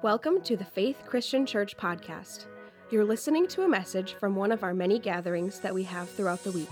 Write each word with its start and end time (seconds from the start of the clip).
Welcome 0.00 0.42
to 0.42 0.56
the 0.56 0.64
Faith 0.64 1.02
Christian 1.06 1.44
Church 1.44 1.76
podcast. 1.76 2.44
You're 2.88 3.04
listening 3.04 3.48
to 3.48 3.62
a 3.62 3.68
message 3.68 4.14
from 4.14 4.36
one 4.36 4.52
of 4.52 4.62
our 4.62 4.72
many 4.72 5.00
gatherings 5.00 5.58
that 5.58 5.74
we 5.74 5.82
have 5.82 6.08
throughout 6.08 6.44
the 6.44 6.52
week. 6.52 6.68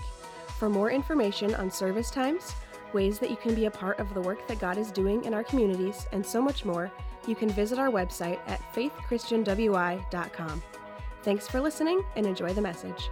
For 0.57 0.69
more 0.69 0.91
information 0.91 1.53
on 1.55 1.69
service 1.69 2.09
times, 2.09 2.53
ways 2.93 3.19
that 3.19 3.29
you 3.29 3.35
can 3.35 3.53
be 3.53 3.65
a 3.65 3.71
part 3.71 3.99
of 3.99 4.13
the 4.13 4.21
work 4.21 4.47
that 4.47 4.59
God 4.59 4.77
is 4.77 4.91
doing 4.91 5.25
in 5.25 5.33
our 5.33 5.43
communities, 5.43 6.07
and 6.13 6.25
so 6.25 6.41
much 6.41 6.63
more, 6.63 6.89
you 7.27 7.35
can 7.35 7.49
visit 7.49 7.77
our 7.77 7.89
website 7.89 8.39
at 8.47 8.61
faithchristianwi.com. 8.73 10.63
Thanks 11.23 11.49
for 11.49 11.59
listening 11.59 12.05
and 12.15 12.25
enjoy 12.25 12.53
the 12.53 12.61
message. 12.61 13.09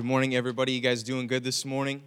Good 0.00 0.06
morning, 0.06 0.34
everybody. 0.34 0.72
You 0.72 0.80
guys 0.80 1.02
doing 1.02 1.26
good 1.26 1.44
this 1.44 1.66
morning? 1.66 2.02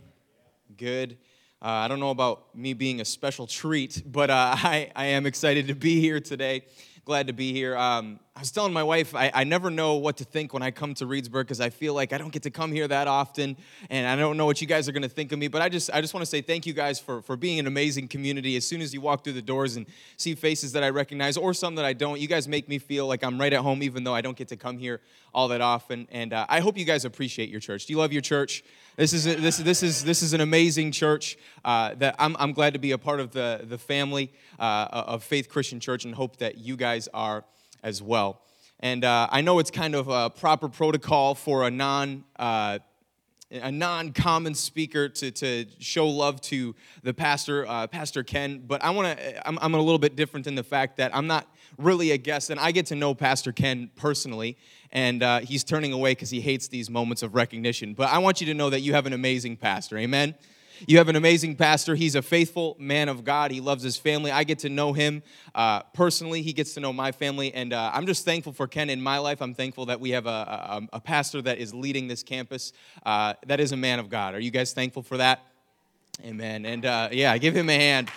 Good. 0.78 1.20
Uh, 1.62 1.68
I 1.68 1.88
don't 1.88 2.00
know 2.00 2.10
about 2.10 2.56
me 2.56 2.74
being 2.74 3.02
a 3.02 3.06
special 3.06 3.46
treat, 3.46 4.02
but 4.04 4.32
uh, 4.32 4.56
I, 4.58 4.90
I 4.96 5.06
am 5.06 5.28
excited 5.28 5.68
to 5.68 5.76
be 5.76 6.02
here 6.02 6.20
today. 6.20 6.64
Glad 7.06 7.28
to 7.28 7.34
be 7.34 7.54
here. 7.54 7.78
Um, 7.78 8.20
I 8.36 8.40
was 8.40 8.50
telling 8.50 8.74
my 8.74 8.82
wife, 8.82 9.14
I, 9.14 9.30
I 9.32 9.44
never 9.44 9.70
know 9.70 9.94
what 9.94 10.18
to 10.18 10.24
think 10.24 10.54
when 10.54 10.64
I 10.64 10.72
come 10.72 10.96
to 10.96 11.06
Reedsburg 11.06 11.42
because 11.42 11.62
I 11.62 11.70
feel 11.70 11.94
like 11.94 12.14
I 12.14 12.18
don't 12.18 12.34
get 12.34 12.42
to 12.44 12.50
come 12.50 12.72
here 12.72 12.88
that 12.88 13.08
often, 13.08 13.56
and 13.92 14.08
I 14.08 14.16
don't 14.16 14.38
know 14.38 14.48
what 14.48 14.60
you 14.60 14.66
guys 14.66 14.90
are 14.90 14.92
going 14.92 15.04
to 15.04 15.10
think 15.10 15.32
of 15.32 15.38
me. 15.38 15.48
But 15.48 15.62
I 15.62 15.70
just, 15.70 15.92
I 15.94 16.02
just 16.02 16.16
want 16.16 16.24
to 16.24 16.26
say 16.26 16.42
thank 16.42 16.66
you 16.66 16.74
guys 16.74 17.00
for, 17.00 17.22
for 17.22 17.38
being 17.38 17.60
an 17.60 17.68
amazing 17.68 18.08
community. 18.08 18.56
As 18.56 18.66
soon 18.66 18.82
as 18.82 18.92
you 18.92 19.02
walk 19.02 19.24
through 19.24 19.34
the 19.34 19.42
doors 19.44 19.76
and 19.76 19.86
see 20.18 20.34
faces 20.34 20.72
that 20.72 20.84
I 20.84 20.90
recognize 20.90 21.38
or 21.38 21.54
some 21.54 21.76
that 21.76 21.86
I 21.86 21.94
don't, 21.94 22.20
you 22.20 22.28
guys 22.28 22.48
make 22.48 22.68
me 22.68 22.80
feel 22.80 23.06
like 23.06 23.24
I'm 23.24 23.40
right 23.40 23.54
at 23.54 23.60
home, 23.60 23.84
even 23.84 24.04
though 24.04 24.16
I 24.16 24.22
don't 24.22 24.36
get 24.36 24.48
to 24.48 24.58
come 24.58 24.80
here 24.80 25.00
all 25.32 25.48
that 25.50 25.62
often. 25.62 26.08
And 26.12 26.34
uh, 26.34 26.48
I 26.50 26.60
hope 26.60 26.76
you 26.76 26.86
guys 26.86 27.06
appreciate 27.06 27.50
your 27.50 27.60
church. 27.60 27.86
Do 27.86 27.94
you 27.94 28.00
love 28.00 28.12
your 28.12 28.24
church? 28.24 28.64
This 28.96 29.14
is 29.14 29.26
this 29.26 29.58
this 29.58 29.84
is 29.84 30.04
this 30.04 30.24
is 30.24 30.34
an 30.34 30.42
amazing 30.42 30.92
church 30.92 31.38
uh, 31.64 31.94
that 31.96 32.16
I'm, 32.18 32.36
I'm 32.40 32.54
glad 32.54 32.74
to 32.74 32.80
be 32.80 32.92
a 32.94 32.98
part 32.98 33.20
of 33.20 33.32
the 33.32 33.62
the 33.64 33.78
family 33.78 34.34
uh, 34.60 34.88
of 34.92 35.24
Faith 35.24 35.50
Christian 35.50 35.80
Church, 35.80 36.04
and 36.04 36.16
hope 36.16 36.38
that 36.38 36.58
you 36.58 36.76
guys 36.76 37.08
are 37.14 37.44
as 37.84 38.02
well. 38.02 38.42
And 38.80 39.04
uh, 39.06 39.28
I 39.32 39.42
know 39.42 39.60
it's 39.60 39.72
kind 39.72 39.96
of 39.96 40.08
a 40.08 40.30
proper 40.30 40.68
protocol 40.68 41.36
for 41.36 41.66
a 41.66 41.72
non 41.72 42.24
uh, 42.38 42.80
a 43.52 43.72
non-common 43.72 44.56
speaker 44.56 45.08
to, 45.10 45.30
to 45.30 45.66
show 45.78 46.08
love 46.08 46.42
to 46.42 46.76
the 47.04 47.14
pastor, 47.14 47.68
uh, 47.68 47.86
Pastor 47.88 48.24
Ken. 48.24 48.64
But 48.66 48.84
I 48.84 48.90
want 48.90 49.18
to. 49.18 49.48
I'm, 49.48 49.60
I'm 49.62 49.76
a 49.76 49.80
little 49.80 50.00
bit 50.00 50.16
different 50.16 50.48
in 50.48 50.56
the 50.56 50.64
fact 50.64 50.98
that 50.98 51.16
I'm 51.16 51.28
not 51.28 51.48
really 51.78 52.12
a 52.12 52.18
guest, 52.18 52.50
and 52.50 52.60
I 52.60 52.72
get 52.72 52.88
to 52.88 52.96
know 52.96 53.14
Pastor 53.14 53.52
Ken 53.52 53.92
personally, 53.96 54.58
and 54.92 55.22
uh, 55.22 55.40
he's 55.40 55.64
turning 55.64 55.94
away 55.94 56.12
because 56.12 56.30
he 56.30 56.42
hates 56.42 56.68
these 56.68 56.90
moments 56.90 57.24
of 57.24 57.36
recognition. 57.36 57.94
But 57.94 58.10
I 58.10 58.18
want 58.18 58.42
you 58.42 58.48
to 58.48 58.54
know 58.54 58.70
that 58.70 58.82
you 58.82 58.94
have 58.94 59.06
an 59.06 59.14
amazing 59.14 59.58
pastor. 59.58 59.98
Amen. 59.98 60.36
You 60.86 60.98
have 60.98 61.08
an 61.08 61.16
amazing 61.16 61.56
pastor. 61.56 61.96
He's 61.96 62.16
a 62.16 62.22
faithful 62.22 62.76
man 62.78 63.08
of 63.08 63.24
God. 63.24 63.52
He 63.52 63.62
loves 63.62 63.84
his 63.84 63.96
family. 63.96 64.32
I 64.32 64.44
get 64.44 64.60
to 64.60 64.70
know 64.70 64.92
him 64.92 65.24
uh, 65.56 65.84
personally. 65.94 66.42
He 66.42 66.52
gets 66.52 66.74
to 66.74 66.82
know 66.82 66.92
my 66.92 67.12
family. 67.12 67.54
And 67.54 67.72
uh, 67.72 67.92
I'm 67.94 68.06
just 68.06 68.26
thankful 68.26 68.52
for 68.52 68.68
Ken 68.68 68.90
in 68.90 69.02
my 69.02 69.18
life. 69.18 69.42
I'm 69.42 69.54
thankful 69.54 69.86
that 69.86 70.00
we 70.00 70.10
have 70.12 70.26
a, 70.26 70.30
a, 70.30 70.82
a 70.94 71.00
pastor 71.00 71.42
that 71.44 71.58
is 71.58 71.74
leading 71.74 72.08
this 72.08 72.22
campus 72.22 72.74
uh, 73.06 73.36
that 73.48 73.60
is 73.60 73.72
a 73.72 73.78
man 73.78 74.00
of 74.00 74.10
God. 74.10 74.36
Are 74.36 74.40
you 74.40 74.52
guys 74.52 74.74
thankful 74.74 75.04
for 75.04 75.18
that? 75.18 75.42
Amen. 76.24 76.66
And 76.66 76.86
uh, 76.86 77.10
yeah, 77.12 77.38
give 77.38 77.56
him 77.56 77.70
a 77.70 77.76
hand 77.76 78.10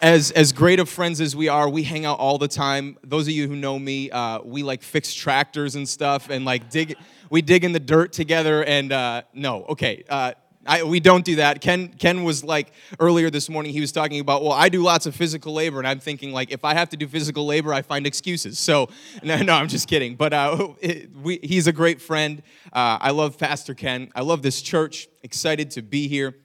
as 0.00 0.30
as 0.32 0.52
great 0.52 0.78
of 0.80 0.88
friends 0.88 1.20
as 1.20 1.34
we 1.34 1.48
are, 1.48 1.68
we 1.68 1.82
hang 1.82 2.04
out 2.04 2.18
all 2.18 2.38
the 2.38 2.48
time. 2.48 2.96
Those 3.02 3.26
of 3.26 3.32
you 3.32 3.48
who 3.48 3.56
know 3.56 3.78
me, 3.78 4.10
uh, 4.10 4.40
we 4.42 4.62
like 4.62 4.82
fix 4.82 5.12
tractors 5.12 5.74
and 5.74 5.88
stuff, 5.88 6.30
and 6.30 6.44
like 6.44 6.70
dig. 6.70 6.96
We 7.30 7.42
dig 7.42 7.64
in 7.64 7.72
the 7.72 7.80
dirt 7.80 8.12
together. 8.12 8.64
And 8.64 8.92
uh, 8.92 9.22
no, 9.34 9.64
okay, 9.64 10.04
uh, 10.08 10.32
I, 10.68 10.82
we 10.82 11.00
don't 11.00 11.24
do 11.24 11.36
that. 11.36 11.62
Ken 11.62 11.88
Ken 11.88 12.24
was 12.24 12.44
like 12.44 12.72
earlier 13.00 13.30
this 13.30 13.48
morning. 13.48 13.72
He 13.72 13.80
was 13.80 13.90
talking 13.90 14.20
about, 14.20 14.42
well, 14.42 14.52
I 14.52 14.68
do 14.68 14.82
lots 14.82 15.06
of 15.06 15.16
physical 15.16 15.54
labor, 15.54 15.78
and 15.78 15.88
I'm 15.88 15.98
thinking 15.98 16.30
like, 16.30 16.52
if 16.52 16.62
I 16.62 16.74
have 16.74 16.90
to 16.90 16.96
do 16.96 17.08
physical 17.08 17.46
labor, 17.46 17.72
I 17.72 17.80
find 17.80 18.06
excuses. 18.06 18.58
So 18.58 18.90
no, 19.22 19.38
no, 19.38 19.54
I'm 19.54 19.68
just 19.68 19.88
kidding. 19.88 20.14
But 20.14 20.34
uh, 20.34 20.68
it, 20.80 21.10
we, 21.16 21.40
he's 21.42 21.66
a 21.66 21.72
great 21.72 22.02
friend. 22.02 22.42
Uh, 22.70 22.98
I 23.00 23.10
love 23.12 23.38
Pastor 23.38 23.72
Ken. 23.72 24.10
I 24.14 24.20
love 24.20 24.42
this 24.42 24.60
church. 24.60 25.08
Excited 25.22 25.70
to 25.72 25.82
be 25.82 26.06
here 26.06 26.36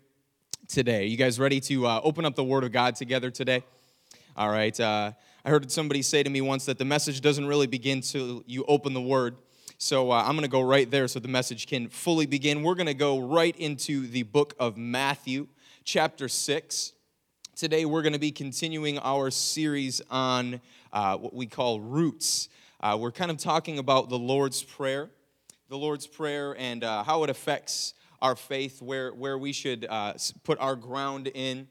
today. 0.70 1.06
You 1.06 1.18
guys 1.18 1.38
ready 1.38 1.60
to 1.60 1.86
uh, 1.86 2.02
open 2.02 2.24
up 2.24 2.36
the 2.36 2.46
Word 2.46 2.64
of 2.64 2.72
God 2.72 2.96
together 2.96 3.30
today? 3.30 3.64
All 4.38 4.50
right. 4.50 4.78
Uh, 4.80 5.12
I 5.44 5.50
heard 5.50 5.70
somebody 5.70 6.02
say 6.02 6.24
to 6.24 6.30
me 6.30 6.40
once 6.40 6.64
that 6.66 6.78
the 6.78 6.86
message 6.86 7.20
doesn't 7.20 7.46
really 7.46 7.68
begin 7.68 8.00
till 8.00 8.44
you 8.48 8.64
open 8.70 8.94
the 8.94 9.02
Word. 9.02 9.36
So 9.84 10.12
uh, 10.12 10.24
I'm 10.26 10.32
going 10.38 10.44
to 10.44 10.48
go 10.48 10.62
right 10.62 10.90
there 10.90 11.10
so 11.10 11.20
the 11.20 11.28
message 11.28 11.68
can 11.68 11.90
fully 11.90 12.26
begin. 12.26 12.64
We're 12.64 12.74
going 12.74 12.88
to 12.88 12.94
go 12.94 13.20
right 13.20 13.54
into 13.58 14.08
the 14.08 14.24
book 14.24 14.56
of 14.58 14.78
Matthew, 14.78 15.50
chapter 15.84 16.30
6. 16.30 16.94
Today 17.58 17.84
we're 17.84 18.02
going 18.02 18.14
to 18.14 18.20
be 18.20 18.32
continuing 18.32 18.98
our 19.00 19.30
series 19.30 20.02
on 20.10 20.62
uh, 20.94 21.18
what 21.18 21.34
we 21.34 21.48
call 21.48 21.82
roots. 21.82 22.48
Uh, 22.80 22.98
we're 22.98 23.12
kind 23.12 23.30
of 23.30 23.36
talking 23.36 23.78
about 23.78 24.08
the 24.08 24.18
Lord's 24.18 24.64
Prayer, 24.64 25.10
the 25.68 25.78
Lord's 25.78 26.08
Prayer, 26.08 26.56
and 26.58 26.86
uh, 26.86 27.04
how 27.04 27.26
it 27.26 27.30
affects 27.30 27.94
our 28.22 28.38
faith, 28.38 28.82
where, 28.82 29.14
where 29.14 29.38
we 29.38 29.52
should 29.52 29.86
uh, 29.90 30.14
put 30.46 30.58
our 30.62 30.78
ground 30.78 31.30
in. 31.34 31.68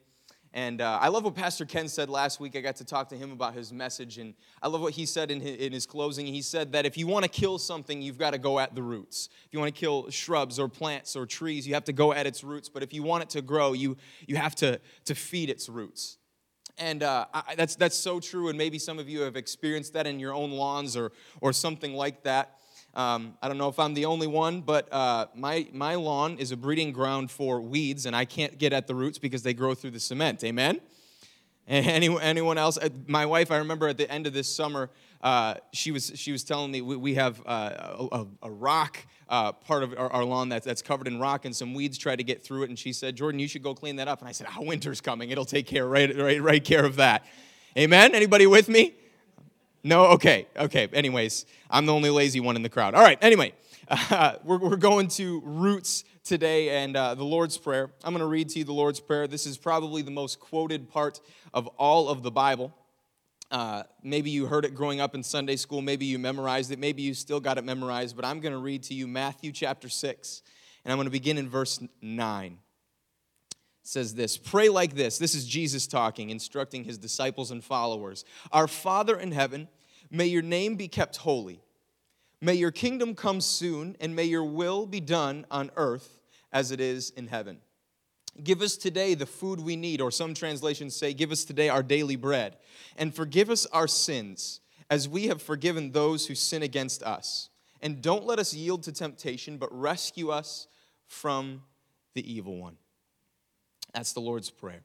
And 0.54 0.82
uh, 0.82 0.98
I 1.00 1.08
love 1.08 1.24
what 1.24 1.34
Pastor 1.34 1.64
Ken 1.64 1.88
said 1.88 2.10
last 2.10 2.38
week. 2.38 2.56
I 2.56 2.60
got 2.60 2.76
to 2.76 2.84
talk 2.84 3.08
to 3.08 3.16
him 3.16 3.32
about 3.32 3.54
his 3.54 3.72
message, 3.72 4.18
and 4.18 4.34
I 4.60 4.68
love 4.68 4.82
what 4.82 4.92
he 4.92 5.06
said 5.06 5.30
in 5.30 5.40
his, 5.40 5.56
in 5.56 5.72
his 5.72 5.86
closing. 5.86 6.26
He 6.26 6.42
said 6.42 6.72
that 6.72 6.84
if 6.84 6.98
you 6.98 7.06
want 7.06 7.24
to 7.24 7.30
kill 7.30 7.58
something, 7.58 8.02
you've 8.02 8.18
got 8.18 8.32
to 8.32 8.38
go 8.38 8.58
at 8.58 8.74
the 8.74 8.82
roots. 8.82 9.30
If 9.46 9.54
you 9.54 9.60
want 9.60 9.74
to 9.74 9.80
kill 9.80 10.10
shrubs 10.10 10.58
or 10.58 10.68
plants 10.68 11.16
or 11.16 11.24
trees, 11.24 11.66
you 11.66 11.72
have 11.72 11.84
to 11.84 11.92
go 11.94 12.12
at 12.12 12.26
its 12.26 12.44
roots. 12.44 12.68
But 12.68 12.82
if 12.82 12.92
you 12.92 13.02
want 13.02 13.22
it 13.22 13.30
to 13.30 13.40
grow, 13.40 13.72
you, 13.72 13.96
you 14.26 14.36
have 14.36 14.54
to, 14.56 14.78
to 15.06 15.14
feed 15.14 15.48
its 15.48 15.70
roots. 15.70 16.18
And 16.76 17.02
uh, 17.02 17.26
I, 17.32 17.54
that's, 17.54 17.76
that's 17.76 17.96
so 17.96 18.20
true, 18.20 18.48
and 18.48 18.58
maybe 18.58 18.78
some 18.78 18.98
of 18.98 19.08
you 19.08 19.22
have 19.22 19.36
experienced 19.36 19.94
that 19.94 20.06
in 20.06 20.18
your 20.18 20.34
own 20.34 20.50
lawns 20.50 20.96
or, 20.96 21.12
or 21.40 21.52
something 21.52 21.94
like 21.94 22.24
that. 22.24 22.58
Um, 22.94 23.38
I 23.40 23.48
don't 23.48 23.56
know 23.56 23.68
if 23.68 23.78
I'm 23.78 23.94
the 23.94 24.04
only 24.04 24.26
one, 24.26 24.60
but 24.60 24.92
uh, 24.92 25.26
my, 25.34 25.66
my 25.72 25.94
lawn 25.94 26.36
is 26.38 26.52
a 26.52 26.56
breeding 26.56 26.92
ground 26.92 27.30
for 27.30 27.60
weeds, 27.60 28.04
and 28.04 28.14
I 28.14 28.26
can't 28.26 28.58
get 28.58 28.72
at 28.72 28.86
the 28.86 28.94
roots 28.94 29.18
because 29.18 29.42
they 29.42 29.54
grow 29.54 29.74
through 29.74 29.92
the 29.92 30.00
cement. 30.00 30.44
Amen? 30.44 30.80
Any, 31.68 32.14
anyone 32.20 32.58
else? 32.58 32.76
Uh, 32.76 32.90
my 33.06 33.24
wife, 33.24 33.50
I 33.50 33.58
remember 33.58 33.88
at 33.88 33.96
the 33.96 34.10
end 34.10 34.26
of 34.26 34.34
this 34.34 34.48
summer, 34.48 34.90
uh, 35.22 35.54
she, 35.72 35.90
was, 35.90 36.12
she 36.16 36.32
was 36.32 36.42
telling 36.44 36.70
me 36.70 36.82
we, 36.82 36.96
we 36.96 37.14
have 37.14 37.40
uh, 37.46 38.06
a, 38.12 38.26
a, 38.42 38.50
rock 38.50 38.98
uh, 39.28 39.52
part 39.52 39.84
of 39.84 39.92
our, 39.92 40.12
our, 40.12 40.24
lawn 40.24 40.48
that's, 40.48 40.66
that's 40.66 40.82
covered 40.82 41.06
in 41.06 41.20
rock, 41.20 41.44
and 41.44 41.54
some 41.54 41.72
weeds 41.72 41.96
try 41.96 42.16
to 42.16 42.24
get 42.24 42.42
through 42.42 42.64
it. 42.64 42.68
And 42.68 42.78
she 42.78 42.92
said, 42.92 43.16
Jordan, 43.16 43.38
you 43.38 43.46
should 43.46 43.62
go 43.62 43.74
clean 43.74 43.96
that 43.96 44.08
up. 44.08 44.18
And 44.18 44.28
I 44.28 44.32
said, 44.32 44.48
oh, 44.54 44.64
winter's 44.64 45.00
coming. 45.00 45.30
It'll 45.30 45.44
take 45.44 45.66
care, 45.66 45.86
right, 45.86 46.14
right, 46.14 46.42
right 46.42 46.62
care 46.62 46.84
of 46.84 46.96
that. 46.96 47.24
Amen? 47.78 48.14
Anybody 48.14 48.46
with 48.46 48.68
me? 48.68 48.94
No? 49.84 50.06
Okay, 50.06 50.46
okay. 50.56 50.88
Anyways, 50.92 51.46
I'm 51.70 51.86
the 51.86 51.92
only 51.92 52.10
lazy 52.10 52.40
one 52.40 52.56
in 52.56 52.62
the 52.62 52.68
crowd. 52.68 52.94
All 52.94 53.02
right, 53.02 53.18
anyway, 53.20 53.52
uh, 53.88 54.34
we're, 54.44 54.58
we're 54.58 54.76
going 54.76 55.08
to 55.08 55.40
roots 55.44 56.04
today 56.24 56.82
and 56.82 56.96
uh, 56.96 57.14
the 57.14 57.24
Lord's 57.24 57.58
Prayer. 57.58 57.90
I'm 58.04 58.12
going 58.12 58.20
to 58.20 58.26
read 58.26 58.48
to 58.50 58.60
you 58.60 58.64
the 58.64 58.72
Lord's 58.72 59.00
Prayer. 59.00 59.26
This 59.26 59.44
is 59.44 59.58
probably 59.58 60.02
the 60.02 60.10
most 60.10 60.38
quoted 60.38 60.88
part 60.88 61.20
of 61.52 61.66
all 61.78 62.08
of 62.08 62.22
the 62.22 62.30
Bible. 62.30 62.72
Uh, 63.50 63.82
maybe 64.02 64.30
you 64.30 64.46
heard 64.46 64.64
it 64.64 64.74
growing 64.74 65.00
up 65.00 65.14
in 65.14 65.22
Sunday 65.22 65.56
school. 65.56 65.82
Maybe 65.82 66.06
you 66.06 66.18
memorized 66.18 66.70
it. 66.70 66.78
Maybe 66.78 67.02
you 67.02 67.12
still 67.12 67.40
got 67.40 67.58
it 67.58 67.64
memorized. 67.64 68.16
But 68.16 68.24
I'm 68.24 68.40
going 68.40 68.52
to 68.52 68.58
read 68.58 68.84
to 68.84 68.94
you 68.94 69.06
Matthew 69.06 69.52
chapter 69.52 69.88
6, 69.88 70.42
and 70.84 70.92
I'm 70.92 70.96
going 70.96 71.06
to 71.06 71.10
begin 71.10 71.38
in 71.38 71.48
verse 71.48 71.82
9 72.00 72.58
says 73.82 74.14
this 74.14 74.36
Pray 74.36 74.68
like 74.68 74.94
this. 74.94 75.18
This 75.18 75.34
is 75.34 75.46
Jesus 75.46 75.86
talking, 75.86 76.30
instructing 76.30 76.84
his 76.84 76.98
disciples 76.98 77.50
and 77.50 77.62
followers. 77.62 78.24
Our 78.52 78.68
Father 78.68 79.18
in 79.18 79.32
heaven, 79.32 79.68
may 80.10 80.26
your 80.26 80.42
name 80.42 80.76
be 80.76 80.88
kept 80.88 81.18
holy. 81.18 81.62
May 82.40 82.54
your 82.54 82.72
kingdom 82.72 83.14
come 83.14 83.40
soon, 83.40 83.96
and 84.00 84.16
may 84.16 84.24
your 84.24 84.44
will 84.44 84.86
be 84.86 85.00
done 85.00 85.46
on 85.50 85.70
earth 85.76 86.18
as 86.52 86.72
it 86.72 86.80
is 86.80 87.10
in 87.10 87.28
heaven. 87.28 87.58
Give 88.42 88.62
us 88.62 88.76
today 88.76 89.14
the 89.14 89.26
food 89.26 89.60
we 89.60 89.76
need, 89.76 90.00
or 90.00 90.10
some 90.10 90.34
translations 90.34 90.96
say, 90.96 91.12
Give 91.12 91.30
us 91.30 91.44
today 91.44 91.68
our 91.68 91.82
daily 91.82 92.16
bread. 92.16 92.56
And 92.96 93.14
forgive 93.14 93.50
us 93.50 93.66
our 93.66 93.86
sins, 93.86 94.60
as 94.90 95.08
we 95.08 95.28
have 95.28 95.40
forgiven 95.40 95.92
those 95.92 96.26
who 96.26 96.34
sin 96.34 96.62
against 96.62 97.02
us. 97.02 97.50
And 97.80 98.00
don't 98.00 98.26
let 98.26 98.38
us 98.38 98.54
yield 98.54 98.84
to 98.84 98.92
temptation, 98.92 99.58
but 99.58 99.68
rescue 99.72 100.30
us 100.30 100.66
from 101.06 101.62
the 102.14 102.32
evil 102.32 102.56
one. 102.56 102.76
That's 103.94 104.12
the 104.12 104.20
Lord's 104.20 104.50
Prayer. 104.50 104.82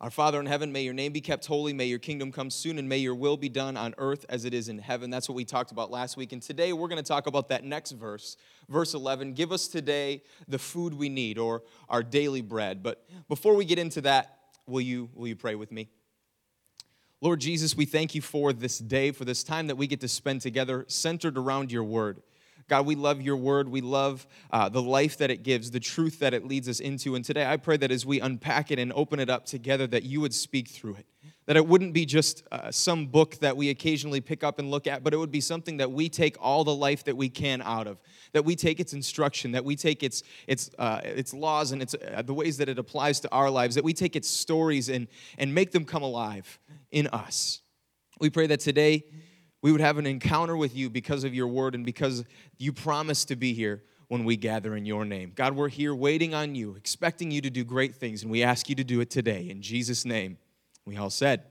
Our 0.00 0.10
Father 0.10 0.40
in 0.40 0.46
heaven, 0.46 0.72
may 0.72 0.82
your 0.82 0.94
name 0.94 1.12
be 1.12 1.20
kept 1.20 1.46
holy, 1.46 1.72
may 1.72 1.84
your 1.84 2.00
kingdom 2.00 2.32
come 2.32 2.50
soon, 2.50 2.76
and 2.76 2.88
may 2.88 2.98
your 2.98 3.14
will 3.14 3.36
be 3.36 3.48
done 3.48 3.76
on 3.76 3.94
earth 3.98 4.26
as 4.28 4.44
it 4.44 4.52
is 4.52 4.68
in 4.68 4.78
heaven. 4.78 5.10
That's 5.10 5.28
what 5.28 5.36
we 5.36 5.44
talked 5.44 5.70
about 5.70 5.92
last 5.92 6.16
week. 6.16 6.32
And 6.32 6.42
today 6.42 6.72
we're 6.72 6.88
going 6.88 7.02
to 7.02 7.06
talk 7.06 7.28
about 7.28 7.48
that 7.50 7.62
next 7.62 7.92
verse, 7.92 8.36
verse 8.68 8.94
11. 8.94 9.34
Give 9.34 9.52
us 9.52 9.68
today 9.68 10.24
the 10.48 10.58
food 10.58 10.92
we 10.92 11.08
need, 11.08 11.38
or 11.38 11.62
our 11.88 12.02
daily 12.02 12.40
bread. 12.40 12.82
But 12.82 13.04
before 13.28 13.54
we 13.54 13.64
get 13.64 13.78
into 13.78 14.00
that, 14.00 14.38
will 14.66 14.80
you, 14.80 15.08
will 15.14 15.28
you 15.28 15.36
pray 15.36 15.54
with 15.54 15.70
me? 15.70 15.88
Lord 17.20 17.38
Jesus, 17.38 17.76
we 17.76 17.84
thank 17.84 18.16
you 18.16 18.20
for 18.20 18.52
this 18.52 18.78
day, 18.78 19.12
for 19.12 19.24
this 19.24 19.44
time 19.44 19.68
that 19.68 19.76
we 19.76 19.86
get 19.86 20.00
to 20.00 20.08
spend 20.08 20.40
together 20.40 20.84
centered 20.88 21.38
around 21.38 21.70
your 21.70 21.84
word. 21.84 22.22
God, 22.68 22.86
we 22.86 22.94
love 22.94 23.20
your 23.20 23.36
word. 23.36 23.68
We 23.68 23.80
love 23.80 24.26
uh, 24.50 24.68
the 24.68 24.82
life 24.82 25.18
that 25.18 25.30
it 25.30 25.42
gives, 25.42 25.70
the 25.70 25.80
truth 25.80 26.18
that 26.20 26.34
it 26.34 26.46
leads 26.46 26.68
us 26.68 26.80
into. 26.80 27.14
And 27.14 27.24
today 27.24 27.46
I 27.46 27.56
pray 27.56 27.76
that 27.76 27.90
as 27.90 28.06
we 28.06 28.20
unpack 28.20 28.70
it 28.70 28.78
and 28.78 28.92
open 28.94 29.20
it 29.20 29.28
up 29.28 29.44
together, 29.44 29.86
that 29.88 30.04
you 30.04 30.20
would 30.20 30.34
speak 30.34 30.68
through 30.68 30.96
it. 30.96 31.06
That 31.46 31.56
it 31.56 31.66
wouldn't 31.66 31.92
be 31.92 32.06
just 32.06 32.44
uh, 32.52 32.70
some 32.70 33.06
book 33.06 33.36
that 33.40 33.56
we 33.56 33.70
occasionally 33.70 34.20
pick 34.20 34.44
up 34.44 34.60
and 34.60 34.70
look 34.70 34.86
at, 34.86 35.02
but 35.02 35.12
it 35.12 35.16
would 35.16 35.32
be 35.32 35.40
something 35.40 35.78
that 35.78 35.90
we 35.90 36.08
take 36.08 36.36
all 36.40 36.62
the 36.62 36.74
life 36.74 37.04
that 37.04 37.16
we 37.16 37.28
can 37.28 37.60
out 37.62 37.88
of. 37.88 37.98
That 38.32 38.44
we 38.44 38.54
take 38.54 38.78
its 38.78 38.92
instruction, 38.92 39.52
that 39.52 39.64
we 39.64 39.74
take 39.74 40.04
its, 40.04 40.22
its, 40.46 40.70
uh, 40.78 41.00
its 41.02 41.34
laws 41.34 41.72
and 41.72 41.82
its, 41.82 41.94
uh, 41.94 42.22
the 42.22 42.34
ways 42.34 42.58
that 42.58 42.68
it 42.68 42.78
applies 42.78 43.18
to 43.20 43.30
our 43.32 43.50
lives, 43.50 43.74
that 43.74 43.84
we 43.84 43.92
take 43.92 44.14
its 44.14 44.28
stories 44.28 44.88
and, 44.88 45.08
and 45.36 45.52
make 45.52 45.72
them 45.72 45.84
come 45.84 46.02
alive 46.02 46.60
in 46.92 47.08
us. 47.08 47.60
We 48.20 48.30
pray 48.30 48.46
that 48.46 48.60
today 48.60 49.04
we 49.62 49.72
would 49.72 49.80
have 49.80 49.96
an 49.96 50.06
encounter 50.06 50.56
with 50.56 50.76
you 50.76 50.90
because 50.90 51.24
of 51.24 51.34
your 51.34 51.46
word 51.46 51.74
and 51.74 51.86
because 51.86 52.24
you 52.58 52.72
promised 52.72 53.28
to 53.28 53.36
be 53.36 53.54
here 53.54 53.82
when 54.08 54.24
we 54.24 54.36
gather 54.36 54.76
in 54.76 54.84
your 54.84 55.04
name. 55.04 55.32
God, 55.34 55.54
we're 55.56 55.68
here 55.68 55.94
waiting 55.94 56.34
on 56.34 56.54
you, 56.54 56.74
expecting 56.74 57.30
you 57.30 57.40
to 57.40 57.48
do 57.48 57.64
great 57.64 57.94
things, 57.94 58.22
and 58.22 58.30
we 58.30 58.42
ask 58.42 58.68
you 58.68 58.74
to 58.74 58.84
do 58.84 59.00
it 59.00 59.08
today. 59.08 59.48
In 59.48 59.62
Jesus' 59.62 60.04
name, 60.04 60.36
we 60.84 60.96
all 60.96 61.08
said, 61.08 61.44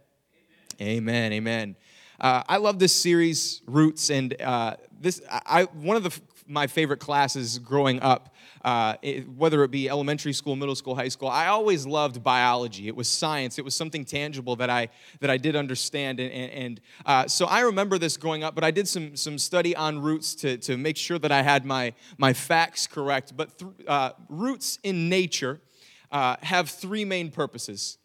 Amen. 0.79 1.31
Amen. 1.31 1.33
amen. 1.33 1.75
Uh, 2.19 2.43
I 2.47 2.57
love 2.57 2.77
this 2.77 2.93
series, 2.93 3.63
Roots, 3.65 4.11
and 4.11 4.39
uh, 4.39 4.75
this 4.99 5.21
I, 5.27 5.63
one 5.63 5.97
of 5.97 6.03
the 6.03 6.11
my 6.47 6.67
favorite 6.67 6.99
classes 6.99 7.59
growing 7.59 7.99
up, 8.01 8.35
uh, 8.63 8.95
it, 9.01 9.27
whether 9.29 9.63
it 9.63 9.71
be 9.71 9.89
elementary 9.89 10.33
school, 10.33 10.55
middle 10.55 10.75
school, 10.75 10.95
high 10.95 11.07
school. 11.07 11.27
I 11.27 11.47
always 11.47 11.85
loved 11.85 12.23
biology. 12.23 12.87
It 12.87 12.95
was 12.95 13.07
science. 13.07 13.57
It 13.57 13.65
was 13.65 13.75
something 13.75 14.05
tangible 14.05 14.55
that 14.57 14.69
I 14.69 14.89
that 15.19 15.29
I 15.29 15.37
did 15.37 15.55
understand. 15.55 16.19
And, 16.19 16.51
and, 16.51 16.81
uh, 17.05 17.27
so 17.27 17.45
I 17.45 17.61
remember 17.61 17.97
this 17.97 18.17
growing 18.17 18.43
up. 18.43 18.55
But 18.55 18.63
I 18.63 18.71
did 18.71 18.87
some 18.87 19.15
some 19.15 19.37
study 19.37 19.75
on 19.75 19.99
roots 19.99 20.35
to 20.35 20.57
to 20.57 20.77
make 20.77 20.97
sure 20.97 21.19
that 21.19 21.31
I 21.31 21.41
had 21.41 21.65
my 21.65 21.93
my 22.17 22.33
facts 22.33 22.87
correct. 22.87 23.35
But 23.35 23.57
th- 23.57 23.71
uh, 23.87 24.11
roots 24.29 24.79
in 24.83 25.09
nature 25.09 25.61
uh, 26.11 26.35
have 26.41 26.69
three 26.69 27.05
main 27.05 27.31
purposes. 27.31 27.97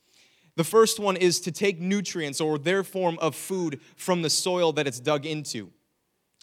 The 0.56 0.65
first 0.65 0.99
one 0.99 1.17
is 1.17 1.41
to 1.41 1.53
take 1.53 1.81
nutrients 1.81 2.41
or 2.41 2.59
their 2.59 2.82
form 2.82 3.19
of 3.21 3.35
food 3.35 3.81
from 3.94 4.23
the 4.23 4.31
soil 4.31 4.73
that 4.73 4.87
it's 4.87 5.00
dug 5.00 5.27
into. 5.27 5.71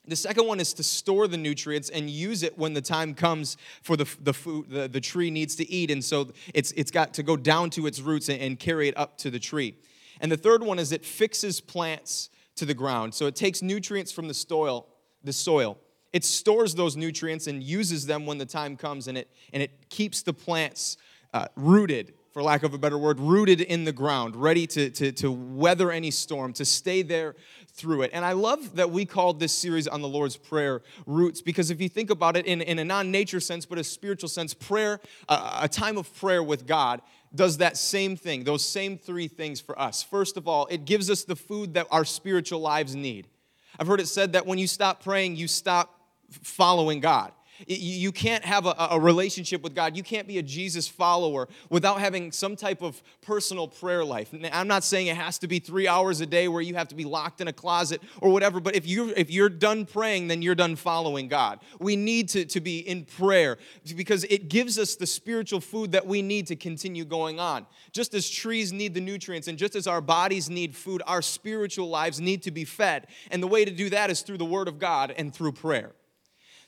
The 0.05 0.15
second 0.17 0.47
one 0.47 0.59
is 0.59 0.73
to 0.73 0.83
store 0.83 1.29
the 1.29 1.37
nutrients 1.37 1.89
and 1.89 2.09
use 2.09 2.43
it 2.43 2.57
when 2.57 2.73
the 2.73 2.81
time 2.81 3.13
comes 3.13 3.55
for 3.81 3.95
the, 3.95 4.05
the 4.21 4.33
food 4.33 4.69
the, 4.69 4.89
the 4.89 4.99
tree 4.99 5.31
needs 5.31 5.55
to 5.55 5.69
eat. 5.71 5.89
And 5.89 6.03
so 6.03 6.33
it's, 6.53 6.71
it's 6.73 6.91
got 6.91 7.13
to 7.13 7.23
go 7.23 7.37
down 7.37 7.69
to 7.71 7.87
its 7.87 8.01
roots 8.01 8.27
and, 8.27 8.41
and 8.41 8.59
carry 8.59 8.89
it 8.89 8.97
up 8.97 9.17
to 9.19 9.31
the 9.31 9.39
tree. 9.39 9.77
And 10.19 10.29
the 10.31 10.37
third 10.37 10.61
one 10.61 10.77
is 10.77 10.91
it 10.91 11.05
fixes 11.05 11.61
plants 11.61 12.29
to 12.55 12.65
the 12.65 12.73
ground. 12.73 13.13
So 13.13 13.27
it 13.27 13.35
takes 13.35 13.61
nutrients 13.61 14.11
from 14.11 14.27
the 14.27 14.33
soil, 14.33 14.87
the 15.23 15.33
soil. 15.33 15.77
It 16.11 16.23
stores 16.23 16.75
those 16.75 16.95
nutrients 16.95 17.47
and 17.47 17.63
uses 17.63 18.05
them 18.05 18.25
when 18.25 18.37
the 18.37 18.45
time 18.45 18.77
comes, 18.77 19.07
and 19.07 19.17
it, 19.17 19.29
and 19.51 19.63
it 19.63 19.89
keeps 19.89 20.21
the 20.21 20.33
plants 20.33 20.97
uh, 21.33 21.47
rooted 21.55 22.13
for 22.33 22.41
lack 22.41 22.63
of 22.63 22.73
a 22.73 22.77
better 22.79 22.97
word, 22.97 23.19
rooted 23.19 23.61
in 23.61 23.83
the 23.85 23.91
ground, 23.91 24.35
ready 24.35 24.65
to, 24.65 24.89
to, 24.89 25.11
to 25.11 25.31
weather 25.31 25.91
any 25.91 26.09
storm, 26.09 26.51
to 26.53 26.65
stay 26.65 27.03
there 27.03 27.35
through 27.73 28.01
it. 28.01 28.09
And 28.11 28.25
I 28.25 28.31
love 28.31 28.75
that 28.75 28.89
we 28.89 29.05
called 29.05 29.39
this 29.39 29.53
series 29.53 29.87
on 29.87 30.01
the 30.01 30.07
Lord's 30.07 30.35
Prayer 30.35 30.81
Roots, 31.05 31.43
because 31.43 31.69
if 31.69 31.79
you 31.79 31.87
think 31.87 32.09
about 32.09 32.35
it 32.35 32.47
in, 32.47 32.61
in 32.61 32.79
a 32.79 32.85
non 32.85 33.11
nature 33.11 33.39
sense, 33.39 33.67
but 33.67 33.77
a 33.77 33.83
spiritual 33.83 34.29
sense, 34.29 34.55
prayer, 34.55 34.99
uh, 35.29 35.59
a 35.61 35.69
time 35.69 35.95
of 35.95 36.13
prayer 36.19 36.41
with 36.41 36.65
God, 36.65 37.01
does 37.35 37.57
that 37.57 37.77
same 37.77 38.15
thing, 38.15 38.43
those 38.43 38.65
same 38.65 38.97
three 38.97 39.27
things 39.27 39.61
for 39.61 39.79
us. 39.79 40.01
First 40.01 40.35
of 40.35 40.47
all, 40.47 40.65
it 40.71 40.85
gives 40.85 41.11
us 41.11 41.23
the 41.23 41.35
food 41.35 41.75
that 41.75 41.87
our 41.91 42.05
spiritual 42.05 42.61
lives 42.61 42.95
need. 42.95 43.27
I've 43.79 43.87
heard 43.87 43.99
it 43.99 44.07
said 44.07 44.33
that 44.33 44.45
when 44.45 44.57
you 44.57 44.67
stop 44.67 45.03
praying, 45.03 45.35
you 45.35 45.47
stop 45.47 45.99
following 46.29 46.99
God. 46.99 47.31
You 47.67 48.11
can't 48.11 48.43
have 48.43 48.65
a, 48.65 48.75
a, 48.91 48.99
relationship 48.99 49.61
with 49.61 49.75
God. 49.75 49.95
You 49.95 50.03
can't 50.03 50.27
be 50.27 50.37
a 50.37 50.43
Jesus 50.43 50.87
follower 50.87 51.47
without 51.69 51.99
having 51.99 52.31
some 52.31 52.55
type 52.55 52.81
of 52.81 53.01
personal 53.21 53.67
prayer 53.67 54.03
life. 54.03 54.33
I'm 54.51 54.67
not 54.67 54.83
saying 54.83 55.07
it 55.07 55.15
has 55.15 55.37
to 55.39 55.47
be 55.47 55.59
three 55.59 55.87
hours 55.87 56.21
a 56.21 56.25
day 56.25 56.47
where 56.47 56.61
you 56.61 56.75
have 56.75 56.87
to 56.89 56.95
be 56.95 57.03
locked 57.03 57.41
in 57.41 57.47
a 57.47 57.53
closet 57.53 58.01
or 58.21 58.31
whatever, 58.31 58.59
but 58.59 58.75
if 58.75 58.85
you're, 58.87 59.11
if 59.11 59.29
you're 59.29 59.49
done 59.49 59.85
praying, 59.85 60.27
then 60.27 60.41
you're 60.41 60.55
done 60.55 60.75
following 60.75 61.27
God. 61.27 61.59
We 61.79 61.95
need 61.95 62.29
to, 62.29 62.45
to 62.45 62.61
be 62.61 62.79
in 62.79 63.05
prayer 63.05 63.57
because 63.95 64.23
it 64.25 64.49
gives 64.49 64.77
us 64.77 64.95
the 64.95 65.07
spiritual 65.07 65.59
food 65.59 65.91
that 65.93 66.05
we 66.05 66.21
need 66.21 66.47
to 66.47 66.55
continue 66.55 67.05
going 67.05 67.39
on. 67.39 67.65
Just 67.91 68.13
as 68.13 68.29
trees 68.29 68.73
need 68.73 68.93
the 68.93 69.01
nutrients 69.01 69.47
and 69.47 69.57
just 69.57 69.75
as 69.75 69.87
our 69.87 70.01
bodies 70.01 70.49
need 70.49 70.75
food, 70.75 71.01
our 71.05 71.21
spiritual 71.21 71.89
lives 71.89 72.19
need 72.19 72.43
to 72.43 72.51
be 72.51 72.65
fed. 72.65 73.07
And 73.31 73.41
the 73.41 73.47
way 73.47 73.65
to 73.65 73.71
do 73.71 73.89
that 73.89 74.09
is 74.09 74.21
through 74.21 74.37
the 74.37 74.45
Word 74.45 74.67
of 74.67 74.79
God 74.79 75.13
and 75.15 75.33
through 75.33 75.53
prayer. 75.53 75.93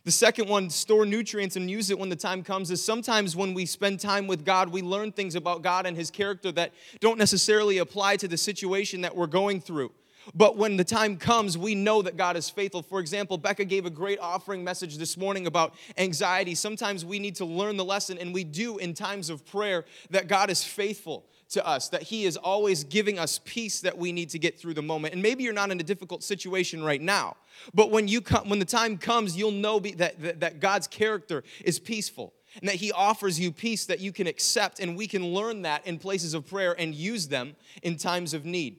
The 0.05 0.11
second 0.11 0.47
one, 0.47 0.69
store 0.69 1.03
nutrients 1.03 1.55
and 1.55 1.69
use 1.69 1.89
it 1.89 1.97
when 1.97 2.09
the 2.09 2.15
time 2.15 2.43
comes, 2.43 2.69
is 2.69 2.83
sometimes 2.83 3.35
when 3.35 3.55
we 3.55 3.65
spend 3.65 3.99
time 3.99 4.27
with 4.27 4.45
God, 4.45 4.69
we 4.69 4.83
learn 4.83 5.11
things 5.11 5.33
about 5.33 5.63
God 5.63 5.87
and 5.87 5.97
His 5.97 6.11
character 6.11 6.51
that 6.51 6.73
don't 6.99 7.17
necessarily 7.17 7.79
apply 7.79 8.17
to 8.17 8.27
the 8.27 8.37
situation 8.37 9.01
that 9.01 9.15
we're 9.15 9.25
going 9.25 9.59
through. 9.59 9.91
But 10.35 10.57
when 10.57 10.77
the 10.77 10.83
time 10.83 11.17
comes, 11.17 11.57
we 11.57 11.73
know 11.73 12.03
that 12.03 12.17
God 12.17 12.37
is 12.37 12.51
faithful. 12.51 12.83
For 12.83 12.99
example, 12.99 13.39
Becca 13.39 13.65
gave 13.65 13.87
a 13.87 13.89
great 13.89 14.19
offering 14.19 14.63
message 14.63 14.97
this 14.97 15.17
morning 15.17 15.47
about 15.47 15.73
anxiety. 15.97 16.53
Sometimes 16.53 17.03
we 17.03 17.17
need 17.17 17.35
to 17.37 17.45
learn 17.45 17.75
the 17.75 17.85
lesson, 17.85 18.19
and 18.19 18.31
we 18.31 18.43
do 18.43 18.77
in 18.77 18.93
times 18.93 19.31
of 19.31 19.43
prayer, 19.43 19.85
that 20.11 20.27
God 20.27 20.51
is 20.51 20.63
faithful 20.63 21.25
to 21.55 21.67
us, 21.67 21.89
that 21.89 22.03
He 22.03 22.25
is 22.25 22.37
always 22.37 22.83
giving 22.83 23.19
us 23.19 23.39
peace 23.43 23.81
that 23.81 23.97
we 23.97 24.11
need 24.11 24.29
to 24.29 24.39
get 24.39 24.57
through 24.57 24.75
the 24.75 24.81
moment. 24.81 25.13
And 25.13 25.21
maybe 25.21 25.43
you're 25.43 25.53
not 25.53 25.71
in 25.71 25.79
a 25.79 25.83
difficult 25.83 26.23
situation 26.23 26.83
right 26.83 27.01
now, 27.01 27.35
but 27.73 27.91
when, 27.91 28.07
you 28.07 28.21
come, 28.21 28.47
when 28.47 28.59
the 28.59 28.65
time 28.65 28.97
comes, 28.97 29.35
you'll 29.35 29.51
know 29.51 29.79
that, 29.79 30.19
that, 30.21 30.39
that 30.39 30.59
God's 30.59 30.87
character 30.87 31.43
is 31.63 31.79
peaceful 31.79 32.33
and 32.61 32.69
that 32.69 32.75
He 32.75 32.91
offers 32.91 33.39
you 33.39 33.51
peace 33.51 33.85
that 33.87 33.99
you 33.99 34.11
can 34.13 34.27
accept, 34.27 34.79
and 34.79 34.95
we 34.95 35.07
can 35.07 35.25
learn 35.25 35.63
that 35.63 35.85
in 35.85 35.97
places 35.97 36.33
of 36.33 36.47
prayer 36.47 36.75
and 36.79 36.95
use 36.95 37.27
them 37.27 37.55
in 37.81 37.97
times 37.97 38.33
of 38.33 38.45
need. 38.45 38.77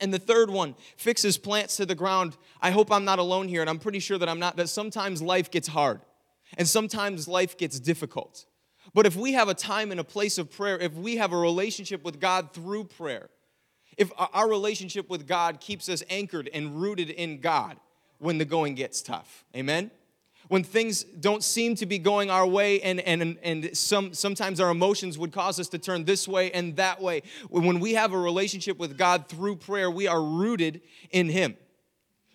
And 0.00 0.12
the 0.12 0.18
third 0.18 0.50
one 0.50 0.74
fixes 0.96 1.38
plants 1.38 1.76
to 1.76 1.86
the 1.86 1.94
ground. 1.94 2.36
I 2.60 2.70
hope 2.70 2.90
I'm 2.90 3.04
not 3.04 3.18
alone 3.18 3.48
here, 3.48 3.60
and 3.60 3.70
I'm 3.70 3.78
pretty 3.78 4.00
sure 4.00 4.18
that 4.18 4.28
I'm 4.28 4.38
not, 4.38 4.56
that 4.56 4.68
sometimes 4.68 5.22
life 5.22 5.50
gets 5.50 5.68
hard 5.68 6.00
and 6.56 6.68
sometimes 6.68 7.28
life 7.28 7.56
gets 7.56 7.78
difficult. 7.78 8.46
But 8.92 9.06
if 9.06 9.16
we 9.16 9.32
have 9.34 9.48
a 9.48 9.54
time 9.54 9.90
and 9.90 10.00
a 10.00 10.04
place 10.04 10.38
of 10.38 10.50
prayer, 10.50 10.78
if 10.78 10.94
we 10.94 11.16
have 11.16 11.32
a 11.32 11.36
relationship 11.36 12.04
with 12.04 12.20
God 12.20 12.52
through 12.52 12.84
prayer, 12.84 13.30
if 13.96 14.10
our 14.16 14.48
relationship 14.48 15.08
with 15.10 15.26
God 15.26 15.60
keeps 15.60 15.88
us 15.88 16.02
anchored 16.08 16.48
and 16.52 16.80
rooted 16.80 17.10
in 17.10 17.40
God 17.40 17.76
when 18.18 18.38
the 18.38 18.44
going 18.44 18.74
gets 18.74 19.02
tough, 19.02 19.44
amen? 19.54 19.90
When 20.48 20.64
things 20.64 21.04
don't 21.04 21.44
seem 21.44 21.76
to 21.76 21.86
be 21.86 21.98
going 21.98 22.28
our 22.28 22.46
way, 22.46 22.80
and, 22.80 22.98
and, 23.00 23.38
and 23.42 23.76
some, 23.76 24.12
sometimes 24.14 24.58
our 24.58 24.70
emotions 24.70 25.16
would 25.16 25.32
cause 25.32 25.60
us 25.60 25.68
to 25.68 25.78
turn 25.78 26.04
this 26.04 26.26
way 26.26 26.50
and 26.50 26.74
that 26.76 27.00
way. 27.00 27.22
When 27.50 27.78
we 27.78 27.94
have 27.94 28.12
a 28.12 28.18
relationship 28.18 28.76
with 28.78 28.98
God 28.98 29.28
through 29.28 29.56
prayer, 29.56 29.90
we 29.90 30.08
are 30.08 30.20
rooted 30.20 30.80
in 31.10 31.28
Him. 31.28 31.56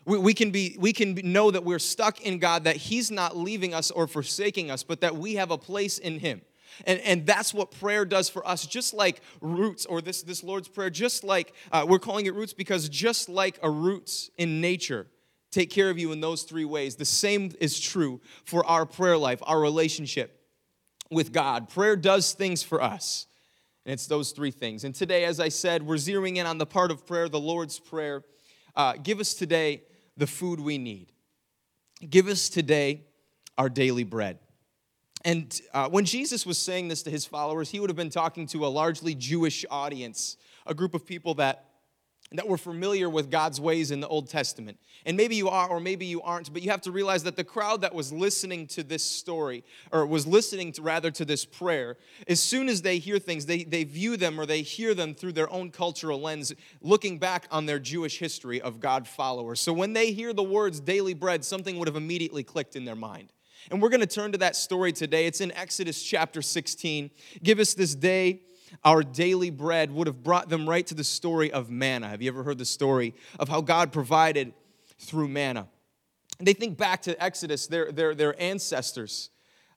We, 0.06 0.18
we, 0.18 0.34
can 0.34 0.52
be, 0.52 0.76
we 0.80 0.94
can 0.94 1.20
know 1.24 1.52
that 1.52 1.64
we're 1.64 1.80
stuck 1.80 2.22
in 2.22 2.40
God, 2.40 2.64
that 2.64 2.76
He's 2.76 3.12
not 3.12 3.36
leaving 3.36 3.74
us 3.74 3.92
or 3.92 4.08
forsaking 4.08 4.72
us, 4.72 4.84
but 4.84 5.02
that 5.02 5.16
we 5.16 5.36
have 5.36 5.52
a 5.52 5.58
place 5.58 5.98
in 5.98 6.20
Him. 6.20 6.42
And, 6.86 7.00
and 7.02 7.26
that's 7.26 7.54
what 7.54 7.72
prayer 7.72 8.06
does 8.06 8.30
for 8.30 8.46
us, 8.48 8.66
just 8.66 8.94
like 8.94 9.22
roots, 9.42 9.86
or 9.86 10.02
this, 10.02 10.24
this 10.24 10.44
Lord's 10.44 10.68
Prayer, 10.68 10.90
just 10.90 11.24
like 11.24 11.54
uh, 11.72 11.86
we're 11.88 12.00
calling 12.00 12.26
it 12.26 12.36
roots 12.36 12.54
because 12.54 12.90
just 12.90 13.30
like 13.30 13.58
a 13.64 13.70
roots 13.70 14.30
in 14.38 14.62
nature 14.62 15.08
take 15.56 15.70
care 15.70 15.90
of 15.90 15.98
you 15.98 16.12
in 16.12 16.20
those 16.20 16.44
three 16.44 16.66
ways, 16.66 16.98
the 16.98 17.06
same 17.06 17.50
is 17.62 17.80
true 17.80 18.20
for 18.44 18.66
our 18.66 18.86
prayer 18.86 19.18
life, 19.18 19.40
our 19.44 19.60
relationship 19.60 20.42
with 21.10 21.32
God. 21.32 21.70
Prayer 21.70 21.96
does 21.96 22.34
things 22.34 22.62
for 22.62 22.82
us, 22.82 23.26
and 23.86 23.94
it's 23.94 24.06
those 24.06 24.32
three 24.32 24.52
things. 24.52 24.84
And 24.84 24.94
today, 24.94 25.24
as 25.24 25.40
I 25.40 25.48
said, 25.48 25.82
we're 25.82 25.96
zeroing 25.96 26.36
in 26.36 26.46
on 26.46 26.58
the 26.58 26.66
part 26.66 26.92
of 26.92 27.08
prayer, 27.08 27.30
the 27.30 27.40
Lord's 27.40 27.80
Prayer. 27.80 28.24
Uh, 28.76 28.96
give 29.02 29.22
us 29.22 29.34
today 29.34 29.84
the 30.18 30.28
food 30.28 30.60
we 30.60 30.78
need. 30.78 31.12
Give 32.10 32.28
us 32.28 32.50
today 32.50 33.02
our 33.58 33.70
daily 33.70 34.04
bread. 34.04 34.40
And 35.24 35.60
uh, 35.74 35.90
when 35.90 36.06
Jesus 36.06 36.46
was 36.46 36.58
saying 36.58 36.88
this 36.88 37.02
to 37.04 37.10
his 37.10 37.26
followers, 37.26 37.72
he 37.72 37.80
would 37.80 37.90
have 37.90 37.98
been 37.98 38.12
talking 38.12 38.46
to 38.48 38.66
a 38.66 38.68
largely 38.68 39.16
Jewish 39.16 39.66
audience, 39.72 40.38
a 40.68 40.74
group 40.74 40.94
of 40.94 41.06
people 41.06 41.34
that, 41.36 41.65
that 42.38 42.48
were 42.48 42.58
familiar 42.58 43.10
with 43.10 43.30
God's 43.30 43.60
ways 43.60 43.92
in 43.92 44.00
the 44.00 44.08
Old 44.08 44.30
Testament. 44.30 44.78
And 45.06 45.16
maybe 45.16 45.36
you 45.36 45.50
are, 45.50 45.70
or 45.70 45.80
maybe 45.80 46.06
you 46.06 46.22
aren't, 46.22 46.52
but 46.52 46.62
you 46.62 46.72
have 46.72 46.82
to 46.82 46.92
realize 46.92 47.24
that 47.24 47.36
the 47.36 47.44
crowd 47.44 47.82
that 47.82 47.94
was 47.94 48.12
listening 48.12 48.68
to 48.68 48.84
this 48.84 49.04
story, 49.04 49.64
or 49.92 50.06
was 50.06 50.26
listening 50.26 50.72
to 50.74 50.82
rather 50.82 51.12
to 51.12 51.26
this 51.26 51.46
prayer, 51.46 51.98
as 52.28 52.40
soon 52.40 52.70
as 52.70 52.82
they 52.82 52.98
hear 52.98 53.20
things, 53.20 53.46
they, 53.46 53.64
they 53.64 53.84
view 53.84 54.18
them 54.18 54.40
or 54.40 54.46
they 54.46 54.62
hear 54.62 54.94
them 54.94 55.14
through 55.14 55.34
their 55.34 55.52
own 55.52 55.70
cultural 55.70 56.20
lens, 56.20 56.54
looking 56.82 57.20
back 57.20 57.48
on 57.52 57.66
their 57.66 57.80
Jewish 57.80 58.18
history 58.20 58.60
of 58.62 58.80
God 58.80 59.08
followers. 59.08 59.60
So 59.60 59.74
when 59.74 59.94
they 59.94 60.12
hear 60.12 60.34
the 60.34 60.44
words 60.44 60.80
daily 60.80 61.14
bread, 61.14 61.46
something 61.46 61.78
would 61.78 61.88
have 61.88 61.98
immediately 61.98 62.44
clicked 62.44 62.76
in 62.76 62.86
their 62.86 62.96
mind. 62.96 63.32
And 63.72 63.82
we're 63.82 63.90
going 63.90 64.02
to 64.02 64.08
turn 64.08 64.32
to 64.32 64.38
that 64.40 64.56
story 64.56 64.92
today. 64.92 65.26
It's 65.26 65.42
in 65.42 65.52
Exodus 65.52 66.04
chapter 66.04 66.42
16. 66.42 67.10
Give 67.44 67.60
us 67.60 67.74
this 67.74 67.96
day 67.96 68.42
our 68.84 69.04
daily 69.04 69.50
bread 69.50 69.92
would 69.92 70.08
have 70.08 70.24
brought 70.24 70.50
them 70.50 70.68
right 70.68 70.86
to 70.88 70.96
the 70.96 71.04
story 71.04 71.52
of 71.52 71.70
manna. 71.70 72.08
Have 72.08 72.22
you 72.22 72.30
ever 72.30 72.44
heard 72.44 72.58
the 72.58 72.66
story 72.66 73.14
of 73.40 73.50
how 73.50 73.62
God 73.62 73.92
provided 73.92 74.54
through 75.00 75.28
manna? 75.28 75.68
And 76.40 76.48
they 76.48 76.54
think 76.54 76.78
back 76.78 77.04
to 77.04 77.24
Exodus, 77.24 77.68
their, 77.68 77.92
their, 77.92 78.14
their 78.14 78.40
ancestors 78.42 79.30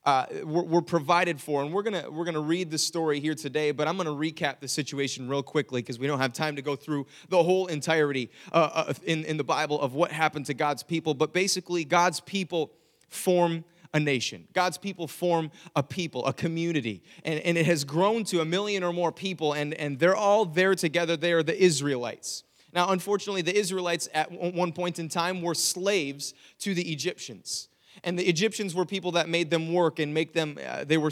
uh, 0.04 0.26
were, 0.44 0.62
were, 0.62 0.82
provided 0.82 1.40
for. 1.40 1.62
And 1.62 1.72
we're 1.72 1.82
going 1.82 2.14
we're 2.14 2.24
gonna 2.24 2.40
read 2.40 2.70
the 2.70 2.78
story 2.78 3.20
here 3.20 3.34
today, 3.34 3.72
but 3.72 3.86
I'm 3.86 3.96
going 3.96 4.06
to 4.06 4.12
recap 4.12 4.60
the 4.60 4.68
situation 4.68 5.28
real 5.28 5.42
quickly 5.42 5.82
because 5.82 5.98
we 5.98 6.06
don't 6.06 6.20
have 6.20 6.32
time 6.32 6.56
to 6.56 6.62
go 6.62 6.76
through 6.76 7.06
the 7.28 7.42
whole 7.42 7.66
entirety 7.66 8.30
uh, 8.52 8.70
uh, 8.88 8.94
in, 9.04 9.24
in 9.24 9.36
the 9.36 9.44
Bible 9.44 9.78
of 9.80 9.94
what 9.94 10.10
happened 10.10 10.46
to 10.46 10.54
God's 10.54 10.82
people. 10.82 11.14
But 11.14 11.32
basically, 11.32 11.84
God's 11.84 12.20
people 12.20 12.72
form 13.08 13.64
a 13.94 14.00
nation. 14.00 14.46
God's 14.52 14.78
people 14.78 15.06
form 15.06 15.50
a 15.74 15.82
people, 15.82 16.24
a 16.26 16.32
community. 16.32 17.02
And, 17.24 17.40
and 17.40 17.58
it 17.58 17.66
has 17.66 17.84
grown 17.84 18.24
to 18.24 18.40
a 18.40 18.44
million 18.44 18.82
or 18.82 18.92
more 18.92 19.12
people, 19.12 19.52
and, 19.52 19.74
and 19.74 19.98
they're 19.98 20.16
all 20.16 20.44
there 20.44 20.74
together. 20.74 21.16
They 21.16 21.32
are 21.32 21.42
the 21.42 21.60
Israelites. 21.60 22.44
Now, 22.72 22.90
unfortunately, 22.90 23.42
the 23.42 23.56
Israelites 23.56 24.08
at 24.12 24.30
one 24.30 24.72
point 24.72 24.98
in 24.98 25.08
time 25.08 25.40
were 25.40 25.54
slaves 25.54 26.34
to 26.60 26.74
the 26.74 26.92
Egyptians. 26.92 27.68
And 28.04 28.18
the 28.18 28.28
Egyptians 28.28 28.74
were 28.74 28.84
people 28.84 29.12
that 29.12 29.28
made 29.28 29.50
them 29.50 29.72
work 29.72 29.98
and 29.98 30.14
make 30.14 30.32
them, 30.32 30.58
uh, 30.64 30.84
they 30.84 30.98
were 30.98 31.10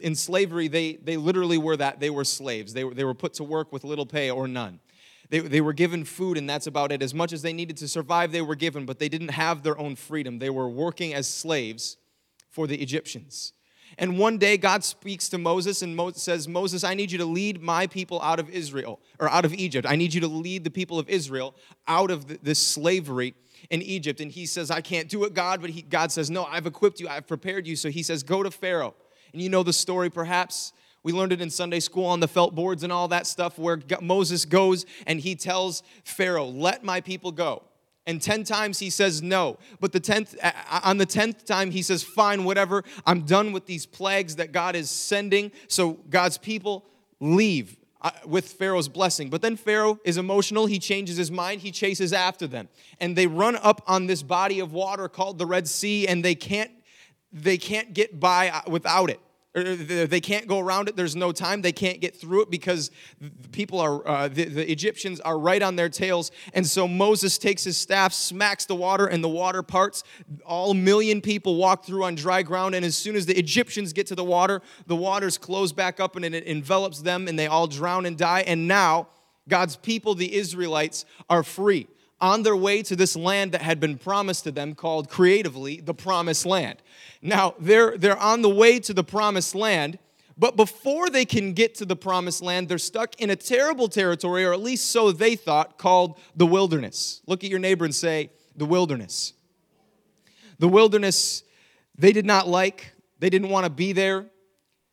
in 0.00 0.14
slavery, 0.14 0.68
they, 0.68 0.94
they 0.94 1.16
literally 1.16 1.58
were 1.58 1.76
that. 1.76 2.00
They 2.00 2.10
were 2.10 2.24
slaves. 2.24 2.74
They 2.74 2.84
were, 2.84 2.92
they 2.92 3.04
were 3.04 3.14
put 3.14 3.34
to 3.34 3.44
work 3.44 3.72
with 3.72 3.84
little 3.84 4.04
pay 4.04 4.30
or 4.30 4.46
none. 4.46 4.80
They, 5.30 5.38
they 5.38 5.60
were 5.60 5.72
given 5.72 6.04
food, 6.04 6.36
and 6.36 6.50
that's 6.50 6.66
about 6.66 6.90
it. 6.90 7.02
As 7.02 7.14
much 7.14 7.32
as 7.32 7.40
they 7.42 7.52
needed 7.52 7.76
to 7.78 7.88
survive, 7.88 8.32
they 8.32 8.42
were 8.42 8.56
given, 8.56 8.84
but 8.84 8.98
they 8.98 9.08
didn't 9.08 9.30
have 9.30 9.62
their 9.62 9.78
own 9.78 9.94
freedom. 9.94 10.40
They 10.40 10.50
were 10.50 10.68
working 10.68 11.14
as 11.14 11.28
slaves 11.28 11.96
for 12.50 12.66
the 12.66 12.80
Egyptians. 12.80 13.52
And 13.98 14.18
one 14.18 14.38
day 14.38 14.56
God 14.56 14.84
speaks 14.84 15.28
to 15.30 15.38
Moses 15.38 15.82
and 15.82 16.16
says, 16.16 16.46
Moses, 16.46 16.84
I 16.84 16.94
need 16.94 17.10
you 17.10 17.18
to 17.18 17.24
lead 17.24 17.60
my 17.60 17.86
people 17.86 18.20
out 18.22 18.38
of 18.38 18.48
Israel 18.48 19.00
or 19.18 19.28
out 19.28 19.44
of 19.44 19.52
Egypt. 19.52 19.86
I 19.88 19.96
need 19.96 20.14
you 20.14 20.20
to 20.20 20.28
lead 20.28 20.64
the 20.64 20.70
people 20.70 20.98
of 20.98 21.08
Israel 21.08 21.54
out 21.88 22.10
of 22.10 22.42
this 22.44 22.58
slavery 22.58 23.34
in 23.68 23.82
Egypt. 23.82 24.20
And 24.20 24.30
he 24.30 24.46
says, 24.46 24.70
I 24.70 24.80
can't 24.80 25.08
do 25.08 25.24
it, 25.24 25.34
God. 25.34 25.60
But 25.60 25.70
he, 25.70 25.82
God 25.82 26.12
says, 26.12 26.30
No, 26.30 26.44
I've 26.44 26.66
equipped 26.66 27.00
you, 27.00 27.08
I've 27.08 27.26
prepared 27.26 27.66
you. 27.66 27.76
So 27.76 27.90
he 27.90 28.02
says, 28.02 28.22
Go 28.22 28.42
to 28.42 28.50
Pharaoh. 28.50 28.94
And 29.32 29.42
you 29.42 29.48
know 29.48 29.62
the 29.62 29.72
story 29.72 30.10
perhaps. 30.10 30.72
We 31.02 31.12
learned 31.12 31.32
it 31.32 31.40
in 31.40 31.48
Sunday 31.48 31.80
school 31.80 32.04
on 32.04 32.20
the 32.20 32.28
felt 32.28 32.54
boards 32.54 32.82
and 32.82 32.92
all 32.92 33.08
that 33.08 33.26
stuff 33.26 33.58
where 33.58 33.80
Moses 34.02 34.44
goes 34.44 34.84
and 35.06 35.18
he 35.18 35.34
tells 35.34 35.82
Pharaoh, 36.04 36.46
Let 36.46 36.84
my 36.84 37.00
people 37.00 37.32
go. 37.32 37.64
And 38.10 38.20
10 38.20 38.42
times 38.42 38.80
he 38.80 38.90
says 38.90 39.22
no. 39.22 39.56
But 39.78 39.92
the 39.92 40.00
10th 40.00 40.36
on 40.82 40.98
the 40.98 41.06
10th 41.06 41.44
time 41.44 41.70
he 41.70 41.80
says 41.80 42.02
fine 42.02 42.42
whatever. 42.42 42.82
I'm 43.06 43.20
done 43.20 43.52
with 43.52 43.66
these 43.66 43.86
plagues 43.86 44.34
that 44.36 44.50
God 44.50 44.74
is 44.74 44.90
sending. 44.90 45.52
So 45.68 45.92
God's 46.10 46.36
people 46.36 46.84
leave 47.20 47.76
uh, 48.02 48.10
with 48.26 48.48
Pharaoh's 48.48 48.88
blessing. 48.88 49.30
But 49.30 49.42
then 49.42 49.56
Pharaoh 49.56 50.00
is 50.04 50.16
emotional. 50.16 50.66
He 50.66 50.80
changes 50.80 51.16
his 51.16 51.30
mind. 51.30 51.60
He 51.60 51.70
chases 51.70 52.12
after 52.12 52.48
them. 52.48 52.68
And 52.98 53.14
they 53.14 53.28
run 53.28 53.54
up 53.54 53.80
on 53.86 54.06
this 54.06 54.24
body 54.24 54.58
of 54.58 54.72
water 54.72 55.08
called 55.08 55.38
the 55.38 55.46
Red 55.46 55.68
Sea 55.68 56.08
and 56.08 56.24
they 56.24 56.34
can't 56.34 56.72
they 57.32 57.58
can't 57.58 57.94
get 57.94 58.18
by 58.18 58.50
uh, 58.50 58.62
without 58.66 59.08
it. 59.08 59.20
They 59.52 60.20
can't 60.20 60.46
go 60.46 60.60
around 60.60 60.88
it. 60.88 60.94
There's 60.94 61.16
no 61.16 61.32
time. 61.32 61.62
They 61.62 61.72
can't 61.72 62.00
get 62.00 62.14
through 62.14 62.42
it 62.42 62.50
because 62.50 62.92
the 63.20 63.48
people 63.48 63.80
are, 63.80 64.06
uh, 64.06 64.28
the, 64.28 64.44
the, 64.44 64.70
Egyptians 64.70 65.18
are 65.18 65.36
right 65.36 65.60
on 65.60 65.74
their 65.74 65.88
tails. 65.88 66.30
And 66.54 66.64
so 66.64 66.86
Moses 66.86 67.36
takes 67.36 67.64
his 67.64 67.76
staff, 67.76 68.12
smacks 68.12 68.66
the 68.66 68.76
water, 68.76 69.06
and 69.06 69.24
the 69.24 69.28
water 69.28 69.64
parts. 69.64 70.04
All 70.46 70.72
million 70.72 71.20
people 71.20 71.56
walk 71.56 71.84
through 71.84 72.04
on 72.04 72.14
dry 72.14 72.42
ground. 72.42 72.76
And 72.76 72.84
as 72.84 72.96
soon 72.96 73.16
as 73.16 73.26
the 73.26 73.36
Egyptians 73.36 73.92
get 73.92 74.06
to 74.06 74.14
the 74.14 74.22
water, 74.22 74.62
the 74.86 74.94
waters 74.94 75.36
close 75.36 75.72
back 75.72 75.98
up 75.98 76.14
and 76.14 76.24
it 76.24 76.44
envelops 76.44 77.00
them, 77.00 77.26
and 77.26 77.36
they 77.36 77.48
all 77.48 77.66
drown 77.66 78.06
and 78.06 78.16
die. 78.16 78.42
And 78.42 78.68
now, 78.68 79.08
God's 79.48 79.74
people, 79.74 80.14
the 80.14 80.32
Israelites, 80.32 81.04
are 81.28 81.42
free 81.42 81.88
on 82.20 82.42
their 82.42 82.56
way 82.56 82.82
to 82.82 82.94
this 82.94 83.16
land 83.16 83.52
that 83.52 83.62
had 83.62 83.80
been 83.80 83.96
promised 83.96 84.44
to 84.44 84.50
them, 84.50 84.74
called 84.74 85.08
creatively 85.08 85.80
the 85.80 85.94
Promised 85.94 86.44
Land. 86.44 86.82
Now, 87.22 87.54
they're, 87.58 87.96
they're 87.96 88.18
on 88.18 88.42
the 88.42 88.50
way 88.50 88.78
to 88.80 88.92
the 88.92 89.04
Promised 89.04 89.54
Land, 89.54 89.98
but 90.36 90.56
before 90.56 91.10
they 91.10 91.24
can 91.24 91.52
get 91.52 91.74
to 91.76 91.84
the 91.84 91.96
Promised 91.96 92.42
Land, 92.42 92.68
they're 92.68 92.78
stuck 92.78 93.20
in 93.20 93.30
a 93.30 93.36
terrible 93.36 93.88
territory, 93.88 94.44
or 94.44 94.52
at 94.52 94.60
least 94.60 94.90
so 94.90 95.12
they 95.12 95.36
thought, 95.36 95.78
called 95.78 96.18
the 96.36 96.46
wilderness. 96.46 97.20
Look 97.26 97.44
at 97.44 97.50
your 97.50 97.58
neighbor 97.58 97.84
and 97.84 97.94
say, 97.94 98.30
the 98.56 98.66
wilderness. 98.66 99.32
The 100.58 100.68
wilderness, 100.68 101.42
they 101.96 102.12
did 102.12 102.26
not 102.26 102.48
like, 102.48 102.92
they 103.18 103.30
didn't 103.30 103.48
want 103.48 103.64
to 103.64 103.70
be 103.70 103.92
there. 103.92 104.26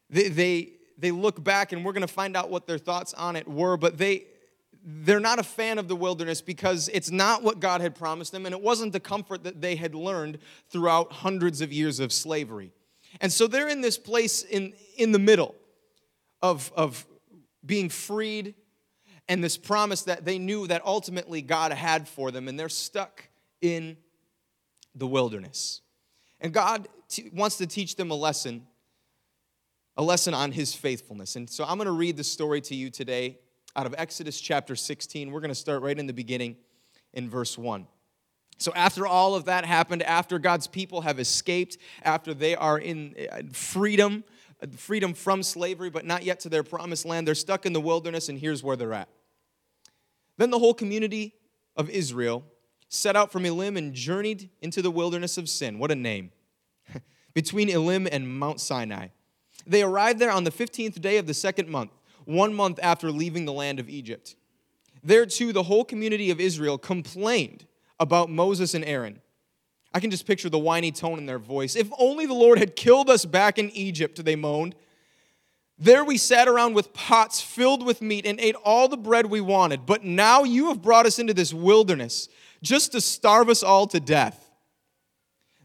They, 0.10 0.30
they, 0.30 0.70
they 0.98 1.12
look 1.12 1.44
back, 1.44 1.72
and 1.72 1.84
we're 1.84 1.94
going 1.94 2.08
to 2.08 2.14
find 2.14 2.36
out 2.36 2.50
what 2.50 2.68
their 2.68 2.78
thoughts 2.78 3.14
on 3.14 3.36
it 3.36 3.48
were, 3.48 3.78
but 3.78 3.98
they, 3.98 4.26
they're 4.90 5.20
not 5.20 5.38
a 5.38 5.44
fan 5.44 5.80
of 5.80 5.90
the 5.90 5.98
wilderness 5.98 6.40
because 6.40 6.90
it's 6.94 7.12
not 7.12 7.44
what 7.44 7.60
God 7.60 7.82
had 7.82 7.94
promised 7.94 8.32
them, 8.32 8.46
and 8.46 8.56
it 8.56 8.62
wasn't 8.62 8.94
the 8.94 9.02
comfort 9.02 9.44
that 9.44 9.60
they 9.60 9.76
had 9.76 9.94
learned 9.94 10.38
throughout 10.70 11.12
hundreds 11.12 11.60
of 11.60 11.74
years 11.74 12.00
of 12.00 12.14
slavery. 12.14 12.72
And 13.20 13.32
so 13.32 13.48
they're 13.48 13.68
in 13.68 13.82
this 13.82 13.98
place 13.98 14.44
in, 14.44 14.72
in 14.96 15.12
the 15.12 15.20
middle 15.20 15.56
of, 16.42 16.72
of 16.74 17.06
being 17.66 17.90
freed 17.90 18.56
and 19.28 19.44
this 19.44 19.58
promise 19.58 20.04
that 20.04 20.24
they 20.24 20.40
knew 20.40 20.68
that 20.68 20.86
ultimately 20.86 21.42
God 21.42 21.74
had 21.74 22.08
for 22.08 22.32
them, 22.32 22.48
and 22.48 22.58
they're 22.58 22.70
stuck 22.70 23.28
in 23.60 23.98
the 24.96 25.06
wilderness. 25.06 25.82
And 26.40 26.54
God 26.54 26.88
t- 27.10 27.30
wants 27.34 27.58
to 27.58 27.68
teach 27.68 27.98
them 27.98 28.10
a 28.10 28.16
lesson, 28.16 28.66
a 29.98 30.04
lesson 30.04 30.34
on 30.34 30.54
his 30.54 30.74
faithfulness. 30.74 31.36
And 31.36 31.50
so 31.50 31.66
I'm 31.66 31.76
going 31.76 31.88
to 31.88 31.92
read 31.92 32.16
the 32.16 32.24
story 32.24 32.62
to 32.62 32.76
you 32.76 32.90
today 32.90 33.40
out 33.78 33.86
of 33.86 33.94
Exodus 33.98 34.42
chapter 34.42 34.76
16. 34.76 35.32
We're 35.32 35.40
going 35.40 35.50
to 35.50 35.56
start 35.56 35.84
right 35.84 35.98
in 35.98 36.08
the 36.08 36.14
beginning 36.14 36.58
in 37.14 37.30
verse 37.30 37.58
1. 37.58 37.86
So, 38.58 38.74
after 38.76 39.06
all 39.06 39.36
of 39.36 39.46
that 39.46 39.66
happened, 39.66 40.02
after 40.02 40.40
God's 40.40 40.66
people 40.66 41.02
have 41.02 41.20
escaped, 41.20 41.78
after 42.02 42.34
they 42.34 42.56
are 42.56 42.80
in 42.80 43.14
uh, 43.32 43.44
freedom, 43.54 44.24
uh, 44.64 44.68
freedom 44.76 45.14
from 45.14 45.44
slavery, 45.44 45.92
but 45.92 46.06
not 46.06 46.24
yet 46.24 46.40
to 46.40 46.50
their 46.50 46.64
promised 46.64 47.06
land, 47.06 47.28
they're 47.28 47.36
stuck 47.36 47.68
in 47.68 47.74
the 47.74 47.80
wilderness, 47.80 48.30
and 48.30 48.40
here's 48.40 48.64
where 48.64 48.76
they're 48.76 48.94
at. 48.94 49.10
Then 50.38 50.50
the 50.50 50.58
whole 50.58 50.74
community 50.74 51.36
of 51.76 51.88
Israel 51.92 52.44
set 52.90 53.16
out 53.16 53.32
from 53.32 53.46
Elim 53.46 53.78
and 53.78 53.94
journeyed 53.94 54.50
into 54.60 54.82
the 54.82 54.90
wilderness 54.90 55.38
of 55.38 55.48
Sin. 55.48 55.78
What 55.78 55.92
a 55.92 55.96
name! 55.96 56.32
Between 57.36 57.70
Elim 57.70 58.08
and 58.12 58.28
Mount 58.28 58.60
Sinai. 58.60 59.10
They 59.68 59.84
arrived 59.84 60.18
there 60.18 60.32
on 60.32 60.46
the 60.46 60.52
15th 60.52 61.00
day 61.00 61.18
of 61.18 61.28
the 61.28 61.34
second 61.36 61.70
month 61.70 61.92
one 62.28 62.54
month 62.54 62.80
after 62.84 63.10
leaving 63.10 63.46
the 63.46 63.54
land 63.54 63.80
of 63.80 63.90
Egypt. 63.90 64.36
There, 65.04 65.26
too, 65.26 65.54
the 65.54 65.64
whole 65.64 65.86
community 65.86 66.30
of 66.30 66.42
Israel 66.42 66.78
complained 66.78 67.66
about 68.00 68.30
Moses 68.30 68.74
and 68.74 68.84
Aaron. 68.84 69.22
I 69.94 70.00
can 70.02 70.12
just 70.12 70.28
picture 70.28 70.50
the 70.50 70.60
whiny 70.60 70.92
tone 70.92 71.18
in 71.18 71.26
their 71.26 71.40
voice. 71.40 71.76
If 71.76 71.90
only 71.98 72.26
the 72.26 72.34
Lord 72.34 72.60
had 72.60 72.76
killed 72.76 73.10
us 73.10 73.26
back 73.26 73.58
in 73.58 73.70
Egypt, 73.70 74.24
they 74.24 74.36
moaned. 74.36 74.76
There 75.80 76.04
we 76.04 76.18
sat 76.18 76.48
around 76.48 76.74
with 76.74 76.94
pots 76.94 77.40
filled 77.40 77.86
with 77.86 78.02
meat 78.02 78.26
and 78.26 78.40
ate 78.40 78.56
all 78.56 78.90
the 78.90 78.98
bread 78.98 79.28
we 79.28 79.40
wanted. 79.40 79.86
But 79.86 80.04
now 80.04 80.44
you 80.44 80.68
have 80.68 80.82
brought 80.82 81.06
us 81.06 81.20
into 81.20 81.34
this 81.34 81.54
wilderness 81.54 82.28
just 82.62 82.92
to 82.92 83.02
starve 83.02 83.48
us 83.48 83.64
all 83.64 83.88
to 83.88 84.00
death. 84.00 84.50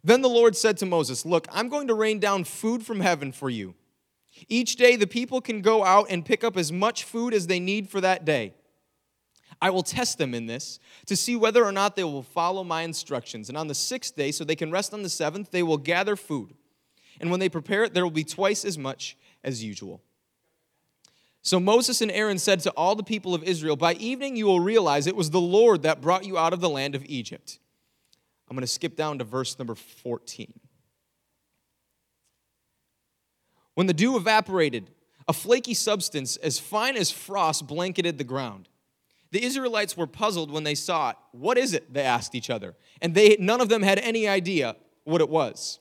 Then 0.04 0.22
the 0.22 0.28
Lord 0.28 0.56
said 0.56 0.76
to 0.78 0.86
Moses, 0.86 1.26
Look, 1.26 1.48
I'm 1.50 1.68
going 1.68 1.88
to 1.88 1.94
rain 1.94 2.20
down 2.20 2.44
food 2.44 2.84
from 2.84 3.00
heaven 3.00 3.32
for 3.32 3.50
you. 3.50 3.74
Each 4.48 4.76
day, 4.76 4.96
the 4.96 5.06
people 5.06 5.40
can 5.40 5.60
go 5.60 5.84
out 5.84 6.06
and 6.10 6.24
pick 6.24 6.42
up 6.42 6.56
as 6.56 6.72
much 6.72 7.04
food 7.04 7.34
as 7.34 7.46
they 7.46 7.60
need 7.60 7.88
for 7.88 8.00
that 8.00 8.24
day. 8.24 8.54
I 9.60 9.70
will 9.70 9.82
test 9.82 10.18
them 10.18 10.34
in 10.34 10.46
this 10.46 10.80
to 11.06 11.16
see 11.16 11.36
whether 11.36 11.64
or 11.64 11.70
not 11.70 11.94
they 11.94 12.02
will 12.02 12.22
follow 12.22 12.64
my 12.64 12.82
instructions. 12.82 13.48
And 13.48 13.56
on 13.56 13.68
the 13.68 13.74
sixth 13.74 14.16
day, 14.16 14.32
so 14.32 14.44
they 14.44 14.56
can 14.56 14.72
rest 14.72 14.92
on 14.92 15.02
the 15.02 15.08
seventh, 15.08 15.52
they 15.52 15.62
will 15.62 15.78
gather 15.78 16.16
food. 16.16 16.54
And 17.20 17.30
when 17.30 17.38
they 17.38 17.48
prepare 17.48 17.84
it, 17.84 17.94
there 17.94 18.02
will 18.02 18.10
be 18.10 18.24
twice 18.24 18.64
as 18.64 18.76
much 18.76 19.16
as 19.44 19.62
usual. 19.62 20.02
So 21.42 21.60
Moses 21.60 22.00
and 22.00 22.10
Aaron 22.10 22.38
said 22.38 22.60
to 22.60 22.70
all 22.72 22.94
the 22.94 23.02
people 23.02 23.34
of 23.34 23.44
Israel, 23.44 23.76
By 23.76 23.94
evening 23.94 24.36
you 24.36 24.46
will 24.46 24.60
realize 24.60 25.06
it 25.06 25.16
was 25.16 25.30
the 25.30 25.40
Lord 25.40 25.82
that 25.82 26.00
brought 26.00 26.24
you 26.24 26.38
out 26.38 26.52
of 26.52 26.60
the 26.60 26.68
land 26.68 26.94
of 26.94 27.04
Egypt. 27.06 27.58
I'm 28.48 28.56
going 28.56 28.62
to 28.62 28.66
skip 28.66 28.96
down 28.96 29.18
to 29.18 29.24
verse 29.24 29.58
number 29.58 29.74
14. 29.74 30.52
When 33.74 33.86
the 33.86 33.94
dew 33.94 34.16
evaporated, 34.16 34.90
a 35.28 35.32
flaky 35.32 35.74
substance 35.74 36.36
as 36.36 36.58
fine 36.58 36.96
as 36.96 37.10
frost 37.10 37.66
blanketed 37.66 38.18
the 38.18 38.24
ground. 38.24 38.68
The 39.30 39.42
Israelites 39.42 39.96
were 39.96 40.06
puzzled 40.06 40.50
when 40.50 40.64
they 40.64 40.74
saw 40.74 41.10
it. 41.10 41.16
What 41.32 41.56
is 41.56 41.72
it? 41.72 41.92
They 41.92 42.02
asked 42.02 42.34
each 42.34 42.50
other. 42.50 42.74
And 43.00 43.14
they, 43.14 43.36
none 43.40 43.60
of 43.60 43.68
them 43.68 43.82
had 43.82 43.98
any 43.98 44.28
idea 44.28 44.76
what 45.04 45.20
it 45.20 45.28
was. 45.28 45.80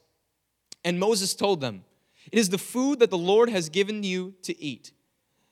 And 0.86 1.00
Moses 1.00 1.36
told 1.36 1.60
them, 1.60 1.84
It 2.32 2.40
is 2.40 2.50
the 2.50 2.58
food 2.58 3.00
that 3.00 3.10
the 3.10 3.18
Lord 3.18 3.50
has 3.50 3.70
given 3.70 4.04
you 4.04 4.36
to 4.44 4.60
eat. 4.62 4.94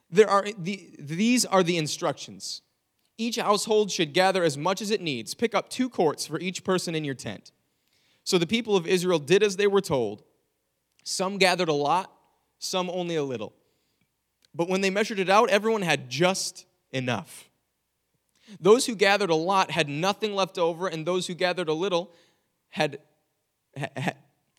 There 0.10 0.30
are 0.30 0.46
the, 0.58 0.90
these 0.98 1.46
are 1.46 1.62
the 1.62 1.78
instructions. 1.78 2.62
Each 3.18 3.36
household 3.36 3.92
should 3.92 4.14
gather 4.14 4.44
as 4.44 4.58
much 4.58 4.82
as 4.82 4.92
it 4.92 5.02
needs. 5.02 5.34
Pick 5.34 5.54
up 5.54 5.70
two 5.70 5.90
quarts 5.90 6.26
for 6.26 6.40
each 6.40 6.64
person 6.64 6.96
in 6.96 7.04
your 7.04 7.16
tent. 7.16 7.52
So 8.24 8.38
the 8.38 8.48
people 8.48 8.78
of 8.78 8.88
Israel 8.88 9.20
did 9.20 9.44
as 9.44 9.58
they 9.58 9.68
were 9.68 9.82
told. 9.82 10.24
Some 11.04 11.38
gathered 11.38 11.68
a 11.68 11.74
lot 11.74 12.12
some 12.60 12.90
only 12.90 13.16
a 13.16 13.24
little. 13.24 13.54
But 14.54 14.70
when 14.70 14.82
they 14.82 14.90
measured 14.90 15.20
it 15.20 15.30
out, 15.30 15.50
everyone 15.50 15.82
had 15.82 16.10
just 16.10 16.66
enough. 16.92 17.50
Those 18.60 18.86
who 18.86 18.96
gathered 18.96 19.30
a 19.30 19.36
lot 19.36 19.72
had 19.72 19.90
nothing 19.90 20.34
left 20.34 20.58
over, 20.58 20.88
and 20.88 21.06
those 21.06 21.28
who 21.28 21.34
gathered 21.34 21.70
a 21.70 21.74
little 21.74 22.12
had, 22.70 23.00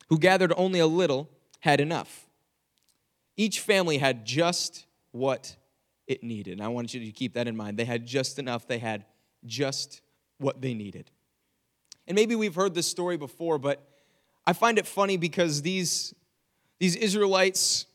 who 0.09 0.19
gathered 0.19 0.53
only 0.57 0.81
a 0.81 0.87
little 0.87 1.29
had 1.61 1.81
enough. 1.81 2.27
Each 3.37 3.61
family 3.61 3.99
had 3.99 4.25
just 4.25 4.87
what 5.13 5.57
it 6.07 6.23
needed. 6.23 6.55
And 6.55 6.63
I 6.63 6.69
want 6.69 6.95
you 6.95 7.01
to 7.01 7.13
keep 7.13 7.35
that 7.35 7.47
in 7.49 7.57
mind. 7.57 7.77
They 7.77 7.85
had 7.85 8.07
just 8.07 8.39
enough, 8.39 8.67
they 8.67 8.79
had 8.79 9.05
just 9.45 10.03
what 10.39 10.61
they 10.61 10.75
needed. 10.75 11.11
And 12.07 12.15
maybe 12.15 12.35
we've 12.35 12.55
heard 12.55 12.75
this 12.75 12.87
story 12.87 13.17
before, 13.17 13.59
but 13.59 13.87
I 14.47 14.53
find 14.53 14.79
it 14.79 14.87
funny 14.87 15.17
because 15.17 15.63
these, 15.63 16.15
these 16.79 16.97
Israelites, 16.97 17.87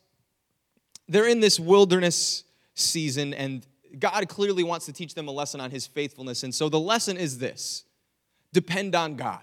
they're 1.07 1.27
in 1.27 1.39
this 1.39 1.59
wilderness 1.59 2.43
season, 2.74 3.33
and 3.33 3.65
God 4.00 4.27
clearly 4.27 4.63
wants 4.63 4.85
to 4.88 4.93
teach 4.93 5.13
them 5.13 5.27
a 5.27 5.31
lesson 5.31 5.62
on 5.62 5.71
his 5.71 5.88
faithfulness. 5.88 6.43
And 6.43 6.53
so 6.53 6.69
the 6.69 6.79
lesson 6.79 7.17
is 7.17 7.38
this 7.38 7.85
depend 8.53 8.95
on 8.95 9.15
God. 9.15 9.41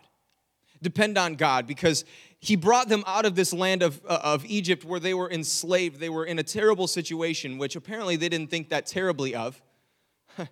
Depend 0.81 1.17
on 1.17 1.37
God 1.37 1.67
because 1.67 2.05
he 2.41 2.57
brought 2.57 2.89
them 2.89 3.05
out 3.07 3.25
of 3.25 3.37
this 3.37 3.53
land 3.53 3.85
of, 3.85 4.01
uh, 4.05 4.19
of 4.25 4.45
Egypt 4.45 4.85
where 4.85 4.99
they 4.99 5.15
were 5.15 5.31
enslaved. 5.31 6.01
They 6.01 6.09
were 6.09 6.25
in 6.25 6.41
a 6.41 6.43
terrible 6.43 6.89
situation, 6.89 7.57
which 7.57 7.77
apparently 7.77 8.17
they 8.17 8.29
didn't 8.29 8.51
think 8.51 8.71
that 8.71 8.87
terribly 8.87 9.33
of. 9.33 9.63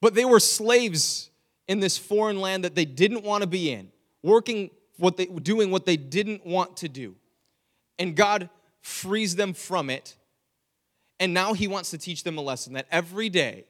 but 0.00 0.14
they 0.14 0.24
were 0.24 0.40
slaves 0.40 1.30
in 1.68 1.78
this 1.78 1.96
foreign 1.96 2.40
land 2.40 2.64
that 2.64 2.74
they 2.74 2.84
didn't 2.84 3.22
want 3.22 3.42
to 3.42 3.46
be 3.46 3.70
in, 3.70 3.92
working 4.22 4.70
what 4.98 5.16
they 5.16 5.26
doing 5.26 5.70
what 5.70 5.86
they 5.86 5.96
didn't 5.96 6.44
want 6.44 6.76
to 6.78 6.88
do. 6.88 7.14
And 8.00 8.16
God 8.16 8.50
frees 8.80 9.36
them 9.36 9.54
from 9.54 9.90
it. 9.90 10.16
And 11.22 11.32
now 11.32 11.52
he 11.52 11.68
wants 11.68 11.90
to 11.90 11.98
teach 11.98 12.24
them 12.24 12.36
a 12.36 12.40
lesson 12.40 12.72
that 12.72 12.88
every 12.90 13.28
day 13.28 13.66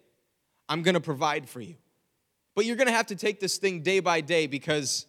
I'm 0.70 0.80
going 0.80 0.94
to 0.94 1.02
provide 1.02 1.46
for 1.46 1.60
you. 1.60 1.74
But 2.54 2.64
you're 2.64 2.76
going 2.76 2.86
to 2.86 2.94
have 2.94 3.08
to 3.08 3.14
take 3.14 3.40
this 3.40 3.58
thing 3.58 3.82
day 3.82 4.00
by 4.00 4.22
day 4.22 4.46
because 4.46 5.04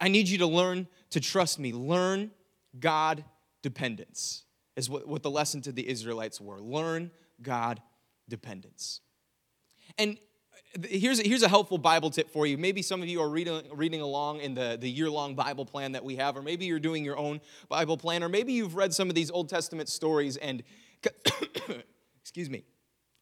I 0.00 0.08
need 0.08 0.26
you 0.26 0.38
to 0.38 0.48
learn 0.48 0.88
to 1.10 1.20
trust 1.20 1.60
me. 1.60 1.70
Learn 1.70 2.32
God 2.80 3.24
dependence, 3.62 4.42
is 4.74 4.90
what, 4.90 5.06
what 5.06 5.22
the 5.22 5.30
lesson 5.30 5.60
to 5.62 5.70
the 5.70 5.88
Israelites 5.88 6.40
were. 6.40 6.58
Learn 6.58 7.12
God 7.40 7.80
dependence. 8.28 9.00
And 9.96 10.18
uh, 10.74 10.88
here's 10.90 11.20
a, 11.20 11.22
here's 11.22 11.44
a 11.44 11.48
helpful 11.48 11.78
Bible 11.78 12.10
tip 12.10 12.32
for 12.32 12.48
you. 12.48 12.58
Maybe 12.58 12.82
some 12.82 13.00
of 13.00 13.06
you 13.06 13.22
are 13.22 13.28
reading, 13.28 13.62
reading 13.72 14.00
along 14.00 14.40
in 14.40 14.54
the, 14.54 14.76
the 14.80 14.90
year 14.90 15.08
long 15.08 15.36
Bible 15.36 15.64
plan 15.64 15.92
that 15.92 16.04
we 16.04 16.16
have, 16.16 16.36
or 16.36 16.42
maybe 16.42 16.64
you're 16.66 16.80
doing 16.80 17.04
your 17.04 17.16
own 17.16 17.40
Bible 17.68 17.96
plan, 17.96 18.24
or 18.24 18.28
maybe 18.28 18.54
you've 18.54 18.74
read 18.74 18.92
some 18.92 19.08
of 19.08 19.14
these 19.14 19.30
Old 19.30 19.48
Testament 19.48 19.88
stories 19.88 20.36
and, 20.36 20.64
excuse 22.20 22.50
me, 22.50 22.64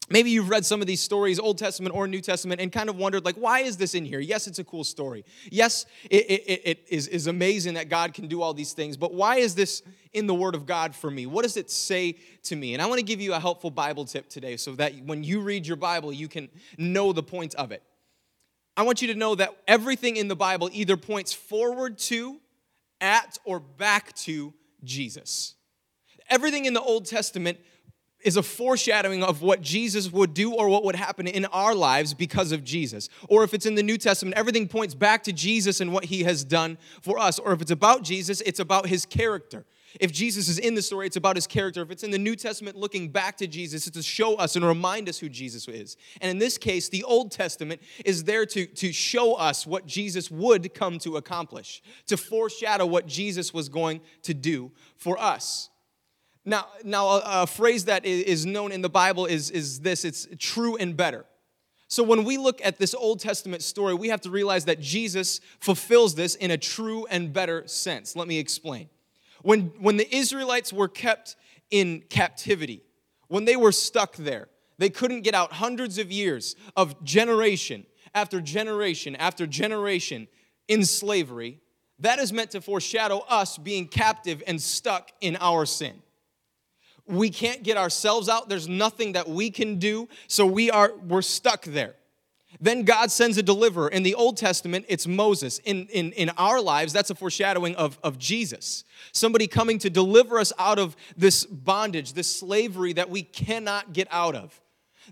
maybe 0.09 0.29
you've 0.29 0.49
read 0.49 0.65
some 0.65 0.81
of 0.81 0.87
these 0.87 1.01
stories 1.01 1.39
old 1.39 1.57
testament 1.57 1.95
or 1.95 2.07
new 2.07 2.21
testament 2.21 2.61
and 2.61 2.71
kind 2.71 2.89
of 2.89 2.95
wondered 2.97 3.25
like 3.25 3.35
why 3.35 3.61
is 3.61 3.77
this 3.77 3.95
in 3.95 4.05
here? 4.05 4.19
Yes 4.19 4.47
it's 4.47 4.59
a 4.59 4.63
cool 4.63 4.83
story. 4.83 5.25
Yes 5.51 5.85
it, 6.09 6.25
it, 6.29 6.61
it 6.63 6.85
is, 6.89 7.07
is 7.07 7.27
amazing 7.27 7.75
that 7.75 7.89
god 7.89 8.13
can 8.13 8.27
do 8.27 8.41
all 8.41 8.53
these 8.53 8.73
things 8.73 8.97
but 8.97 9.13
why 9.13 9.37
is 9.37 9.55
this 9.55 9.81
in 10.13 10.27
the 10.27 10.33
word 10.33 10.55
of 10.55 10.65
god 10.65 10.95
for 10.95 11.09
me? 11.09 11.25
What 11.25 11.43
does 11.43 11.57
it 11.57 11.71
say 11.71 12.17
to 12.43 12.55
me? 12.55 12.73
And 12.73 12.81
i 12.81 12.85
want 12.85 12.99
to 12.99 13.05
give 13.05 13.21
you 13.21 13.33
a 13.33 13.39
helpful 13.39 13.71
bible 13.71 14.05
tip 14.05 14.29
today 14.29 14.57
so 14.57 14.73
that 14.75 14.93
when 15.05 15.23
you 15.23 15.41
read 15.41 15.65
your 15.65 15.77
bible 15.77 16.13
you 16.13 16.27
can 16.27 16.49
know 16.77 17.13
the 17.13 17.23
point 17.23 17.55
of 17.55 17.71
it. 17.71 17.83
I 18.77 18.83
want 18.83 19.01
you 19.01 19.07
to 19.07 19.15
know 19.15 19.35
that 19.35 19.55
everything 19.67 20.17
in 20.17 20.27
the 20.27 20.35
bible 20.35 20.69
either 20.71 20.97
points 20.97 21.33
forward 21.33 21.97
to 21.97 22.39
at 23.01 23.37
or 23.43 23.59
back 23.59 24.13
to 24.15 24.53
jesus 24.83 25.55
everything 26.29 26.65
in 26.65 26.73
the 26.73 26.81
old 26.81 27.05
testament 27.05 27.59
is 28.25 28.37
a 28.37 28.43
foreshadowing 28.43 29.23
of 29.23 29.43
what 29.43 29.61
Jesus 29.61 30.11
would 30.11 30.33
do 30.33 30.51
or 30.51 30.67
what 30.67 30.83
would 30.83 30.95
happen 30.95 31.27
in 31.27 31.45
our 31.45 31.75
lives 31.75 32.13
because 32.13 32.51
of 32.51 32.63
Jesus. 32.63 33.07
Or 33.29 33.43
if 33.43 33.53
it's 33.53 33.67
in 33.67 33.75
the 33.75 33.83
New 33.83 33.99
Testament, 33.99 34.35
everything 34.35 34.67
points 34.67 34.95
back 34.95 35.23
to 35.23 35.31
Jesus 35.31 35.79
and 35.79 35.93
what 35.93 36.05
he 36.05 36.23
has 36.23 36.43
done 36.43 36.79
for 37.01 37.19
us. 37.19 37.37
Or 37.37 37.53
if 37.53 37.61
it's 37.61 37.71
about 37.71 38.03
Jesus, 38.03 38.41
it's 38.41 38.59
about 38.59 38.87
his 38.87 39.05
character. 39.05 39.63
If 39.99 40.11
Jesus 40.11 40.49
is 40.49 40.57
in 40.57 40.73
the 40.73 40.81
story, 40.81 41.05
it's 41.05 41.15
about 41.15 41.35
his 41.35 41.45
character. 41.45 41.83
If 41.83 41.91
it's 41.91 42.03
in 42.03 42.11
the 42.11 42.17
New 42.17 42.35
Testament 42.35 42.75
looking 42.75 43.09
back 43.09 43.37
to 43.37 43.47
Jesus, 43.47 43.87
it's 43.87 43.95
to 43.95 44.03
show 44.03 44.35
us 44.35 44.55
and 44.55 44.65
remind 44.65 45.07
us 45.07 45.19
who 45.19 45.29
Jesus 45.29 45.67
is. 45.67 45.95
And 46.19 46.31
in 46.31 46.39
this 46.39 46.57
case, 46.57 46.89
the 46.89 47.03
Old 47.03 47.31
Testament 47.31 47.79
is 48.03 48.23
there 48.23 48.45
to, 48.47 48.65
to 48.65 48.91
show 48.91 49.35
us 49.35 49.67
what 49.67 49.85
Jesus 49.85 50.31
would 50.31 50.73
come 50.73 50.97
to 50.99 51.17
accomplish, 51.17 51.83
to 52.07 52.17
foreshadow 52.17 52.87
what 52.87 53.05
Jesus 53.05 53.53
was 53.53 53.69
going 53.69 54.01
to 54.23 54.33
do 54.33 54.71
for 54.97 55.17
us. 55.21 55.69
Now, 56.45 56.67
now 56.83 57.07
a, 57.07 57.21
a 57.25 57.47
phrase 57.47 57.85
that 57.85 58.05
is 58.05 58.45
known 58.45 58.71
in 58.71 58.81
the 58.81 58.89
Bible 58.89 59.25
is, 59.25 59.49
is 59.49 59.79
this 59.79 60.05
it's 60.05 60.27
true 60.37 60.75
and 60.75 60.95
better. 60.95 61.25
So 61.87 62.03
when 62.03 62.23
we 62.23 62.37
look 62.37 62.63
at 62.63 62.77
this 62.77 62.93
Old 62.93 63.19
Testament 63.19 63.61
story, 63.61 63.93
we 63.93 64.09
have 64.09 64.21
to 64.21 64.29
realize 64.29 64.65
that 64.65 64.79
Jesus 64.79 65.39
fulfills 65.59 66.15
this 66.15 66.35
in 66.35 66.51
a 66.51 66.57
true 66.57 67.05
and 67.09 67.31
better 67.31 67.67
sense. 67.67 68.15
Let 68.15 68.27
me 68.27 68.39
explain. 68.39 68.89
When, 69.43 69.71
when 69.79 69.97
the 69.97 70.15
Israelites 70.15 70.73
were 70.73 70.87
kept 70.87 71.35
in 71.69 72.01
captivity, 72.09 72.81
when 73.27 73.45
they 73.45 73.55
were 73.55 73.71
stuck 73.71 74.15
there, 74.15 74.47
they 74.77 74.89
couldn't 74.89 75.21
get 75.21 75.35
out 75.35 75.53
hundreds 75.53 75.97
of 75.97 76.11
years 76.11 76.55
of 76.75 77.01
generation 77.03 77.85
after 78.13 78.41
generation 78.41 79.15
after 79.15 79.45
generation 79.45 80.27
in 80.67 80.83
slavery. 80.83 81.59
That 81.99 82.19
is 82.19 82.33
meant 82.33 82.51
to 82.51 82.61
foreshadow 82.61 83.19
us 83.29 83.57
being 83.57 83.87
captive 83.87 84.41
and 84.47 84.61
stuck 84.61 85.11
in 85.21 85.37
our 85.39 85.65
sin. 85.65 86.01
We 87.07 87.29
can't 87.29 87.63
get 87.63 87.77
ourselves 87.77 88.29
out. 88.29 88.49
There's 88.49 88.67
nothing 88.67 89.13
that 89.13 89.27
we 89.27 89.51
can 89.51 89.77
do. 89.77 90.09
So 90.27 90.45
we 90.45 90.71
are 90.71 90.93
we're 91.07 91.21
stuck 91.21 91.63
there. 91.65 91.95
Then 92.59 92.83
God 92.83 93.11
sends 93.11 93.37
a 93.37 93.43
deliverer. 93.43 93.89
In 93.89 94.03
the 94.03 94.15
Old 94.15 94.37
Testament, 94.37 94.85
it's 94.87 95.07
Moses. 95.07 95.59
In, 95.59 95.87
in, 95.87 96.11
in 96.13 96.29
our 96.37 96.61
lives, 96.61 96.93
that's 96.93 97.09
a 97.09 97.15
foreshadowing 97.15 97.75
of, 97.75 97.99
of 98.03 98.17
Jesus. 98.17 98.85
Somebody 99.11 99.47
coming 99.47 99.77
to 99.79 99.89
deliver 99.89 100.39
us 100.39 100.53
out 100.57 100.79
of 100.79 100.95
this 101.17 101.45
bondage, 101.45 102.13
this 102.13 102.33
slavery 102.33 102.93
that 102.93 103.09
we 103.09 103.23
cannot 103.23 103.93
get 103.93 104.07
out 104.09 104.35
of. 104.35 104.61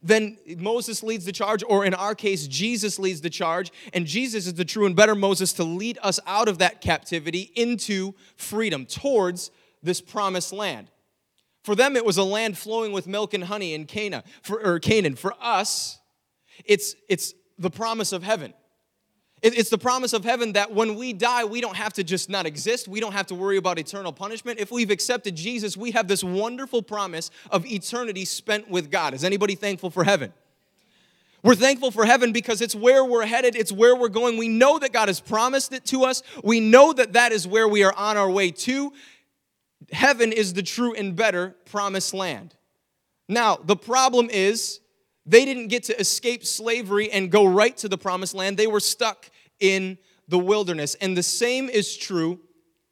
Then 0.01 0.37
Moses 0.57 1.03
leads 1.03 1.25
the 1.25 1.31
charge, 1.31 1.63
or 1.67 1.85
in 1.85 1.93
our 1.93 2.15
case, 2.15 2.47
Jesus 2.47 2.97
leads 2.97 3.21
the 3.21 3.29
charge, 3.29 3.71
and 3.93 4.07
Jesus 4.07 4.47
is 4.47 4.55
the 4.55 4.65
true 4.65 4.87
and 4.87 4.95
better 4.95 5.13
Moses 5.13 5.53
to 5.53 5.63
lead 5.63 5.99
us 6.01 6.19
out 6.25 6.47
of 6.47 6.57
that 6.57 6.81
captivity 6.81 7.51
into 7.55 8.15
freedom 8.35 8.85
towards 8.85 9.51
this 9.83 10.01
promised 10.01 10.51
land. 10.51 10.89
For 11.63 11.75
them, 11.75 11.95
it 11.95 12.05
was 12.05 12.17
a 12.17 12.23
land 12.23 12.57
flowing 12.57 12.91
with 12.91 13.07
milk 13.07 13.33
and 13.33 13.45
honey 13.45 13.73
in 13.73 13.85
Cana, 13.85 14.23
for, 14.41 14.61
or 14.63 14.79
Canaan. 14.79 15.15
For 15.15 15.33
us, 15.41 15.99
it's, 16.65 16.95
it's 17.09 17.33
the 17.57 17.69
promise 17.69 18.11
of 18.11 18.23
heaven. 18.23 18.53
It's 19.41 19.69
the 19.69 19.77
promise 19.77 20.13
of 20.13 20.23
heaven 20.23 20.53
that 20.53 20.73
when 20.73 20.95
we 20.95 21.11
die, 21.11 21.43
we 21.43 21.59
don't 21.59 21.75
have 21.75 21.91
to 21.93 22.03
just 22.03 22.29
not 22.29 22.45
exist. 22.45 22.87
We 22.87 23.01
don't 23.01 23.11
have 23.11 23.27
to 23.27 23.35
worry 23.35 23.57
about 23.57 23.77
eternal 23.77 24.13
punishment. 24.13 24.57
If 24.57 24.71
we've 24.71 24.89
accepted 24.89 25.35
Jesus, 25.35 25.75
we 25.75 25.91
have 25.91 26.07
this 26.07 26.23
wonderful 26.23 26.81
promise 26.81 27.29
of 27.51 27.65
eternity 27.65 28.23
spent 28.23 28.69
with 28.69 28.89
God. 28.89 29.13
Is 29.13 29.25
anybody 29.25 29.55
thankful 29.55 29.89
for 29.89 30.05
heaven? 30.05 30.31
We're 31.43 31.55
thankful 31.55 31.91
for 31.91 32.05
heaven 32.05 32.31
because 32.31 32.61
it's 32.61 32.73
where 32.73 33.03
we're 33.03 33.25
headed, 33.25 33.57
it's 33.57 33.71
where 33.71 33.97
we're 33.97 34.07
going. 34.07 34.37
We 34.37 34.47
know 34.47 34.79
that 34.79 34.93
God 34.93 35.09
has 35.09 35.19
promised 35.19 35.73
it 35.73 35.83
to 35.87 36.05
us. 36.05 36.23
We 36.41 36.61
know 36.61 36.93
that 36.93 37.11
that 37.13 37.33
is 37.33 37.45
where 37.45 37.67
we 37.67 37.83
are 37.83 37.93
on 37.93 38.15
our 38.15 38.31
way 38.31 38.49
to 38.51 38.93
heaven 39.91 40.31
is 40.31 40.53
the 40.53 40.63
true 40.63 40.93
and 40.93 41.15
better 41.15 41.55
promised 41.65 42.13
land. 42.13 42.55
Now, 43.27 43.57
the 43.63 43.75
problem 43.75 44.29
is 44.29 44.79
they 45.25 45.45
didn't 45.45 45.67
get 45.67 45.83
to 45.83 45.99
escape 45.99 46.45
slavery 46.45 47.11
and 47.11 47.31
go 47.31 47.45
right 47.45 47.75
to 47.77 47.87
the 47.87 47.97
promised 47.97 48.35
land. 48.35 48.57
They 48.57 48.67
were 48.67 48.79
stuck 48.79 49.29
in 49.59 49.97
the 50.27 50.39
wilderness. 50.39 50.95
And 50.95 51.15
the 51.15 51.23
same 51.23 51.69
is 51.69 51.95
true 51.95 52.39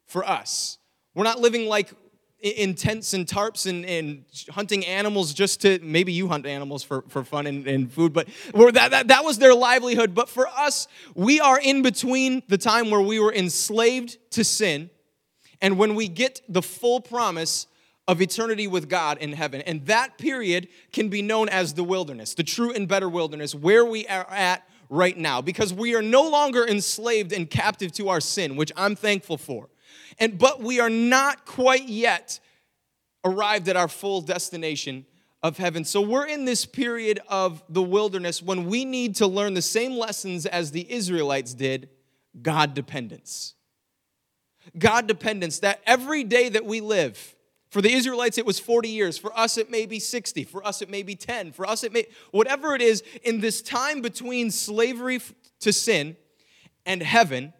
for 0.06 0.24
us. 0.24 0.78
We're 1.14 1.24
not 1.24 1.40
living 1.40 1.66
like 1.66 1.92
in 2.40 2.74
tents 2.74 3.14
and 3.14 3.26
tarps 3.26 3.66
and, 3.70 3.84
and 3.84 4.24
hunting 4.50 4.84
animals 4.84 5.32
just 5.32 5.60
to 5.60 5.78
maybe 5.80 6.12
you 6.12 6.26
hunt 6.26 6.44
animals 6.44 6.82
for, 6.82 7.04
for 7.08 7.22
fun 7.22 7.46
and, 7.46 7.66
and 7.68 7.92
food, 7.92 8.12
but 8.12 8.26
that, 8.52 8.90
that, 8.90 9.08
that 9.08 9.24
was 9.24 9.38
their 9.38 9.54
livelihood. 9.54 10.12
But 10.12 10.28
for 10.28 10.48
us, 10.48 10.88
we 11.14 11.38
are 11.38 11.60
in 11.60 11.82
between 11.82 12.42
the 12.48 12.58
time 12.58 12.90
where 12.90 13.00
we 13.00 13.20
were 13.20 13.32
enslaved 13.32 14.18
to 14.32 14.42
sin 14.42 14.90
and 15.62 15.78
when 15.78 15.94
we 15.94 16.08
get 16.08 16.42
the 16.48 16.60
full 16.60 17.00
promise 17.00 17.66
of 18.08 18.20
eternity 18.20 18.66
with 18.66 18.88
God 18.88 19.18
in 19.18 19.32
heaven. 19.32 19.60
And 19.62 19.86
that 19.86 20.18
period 20.18 20.68
can 20.92 21.08
be 21.08 21.22
known 21.22 21.48
as 21.48 21.74
the 21.74 21.84
wilderness, 21.84 22.34
the 22.34 22.42
true 22.42 22.72
and 22.72 22.88
better 22.88 23.08
wilderness, 23.08 23.54
where 23.54 23.84
we 23.84 24.06
are 24.08 24.28
at 24.28 24.68
right 24.88 25.16
now, 25.16 25.40
because 25.40 25.72
we 25.72 25.94
are 25.94 26.02
no 26.02 26.28
longer 26.28 26.66
enslaved 26.66 27.32
and 27.32 27.48
captive 27.48 27.92
to 27.92 28.08
our 28.08 28.20
sin, 28.20 28.56
which 28.56 28.72
I'm 28.76 28.96
thankful 28.96 29.38
for. 29.38 29.68
And 30.18 30.38
but 30.38 30.60
we 30.60 30.80
are 30.80 30.90
not 30.90 31.46
quite 31.46 31.88
yet 31.88 32.40
arrived 33.24 33.68
at 33.68 33.76
our 33.76 33.88
full 33.88 34.20
destination 34.20 35.06
of 35.42 35.56
heaven. 35.56 35.84
So 35.84 36.00
we're 36.00 36.26
in 36.26 36.44
this 36.44 36.66
period 36.66 37.20
of 37.28 37.62
the 37.68 37.82
wilderness 37.82 38.42
when 38.42 38.66
we 38.66 38.84
need 38.84 39.16
to 39.16 39.26
learn 39.26 39.54
the 39.54 39.62
same 39.62 39.92
lessons 39.92 40.44
as 40.44 40.72
the 40.72 40.90
Israelites 40.92 41.54
did, 41.54 41.88
God 42.40 42.74
dependence. 42.74 43.54
God 44.78 45.06
dependence, 45.06 45.58
that 45.60 45.80
every 45.86 46.24
day 46.24 46.48
that 46.48 46.64
we 46.64 46.80
live, 46.80 47.34
For 47.72 47.80
the 47.80 47.90
Israelites, 47.90 48.36
it 48.36 48.44
was 48.44 48.58
40 48.58 48.90
years. 48.90 49.16
For 49.16 49.34
us, 49.34 49.56
it 49.56 49.70
may 49.70 49.86
be 49.86 49.98
60. 49.98 50.44
For 50.44 50.64
us, 50.64 50.82
it 50.82 50.90
may 50.90 51.02
be 51.02 51.14
10. 51.14 51.52
For 51.52 51.66
us, 51.66 51.82
it 51.82 51.90
may, 51.90 52.04
whatever 52.30 52.74
it 52.74 52.82
is, 52.82 53.02
in 53.22 53.40
this 53.40 53.62
time 53.62 54.02
between 54.02 54.50
slavery 54.50 55.20
to 55.60 55.72
sin 55.72 56.18
and 56.84 57.02
heaven, 57.02 57.54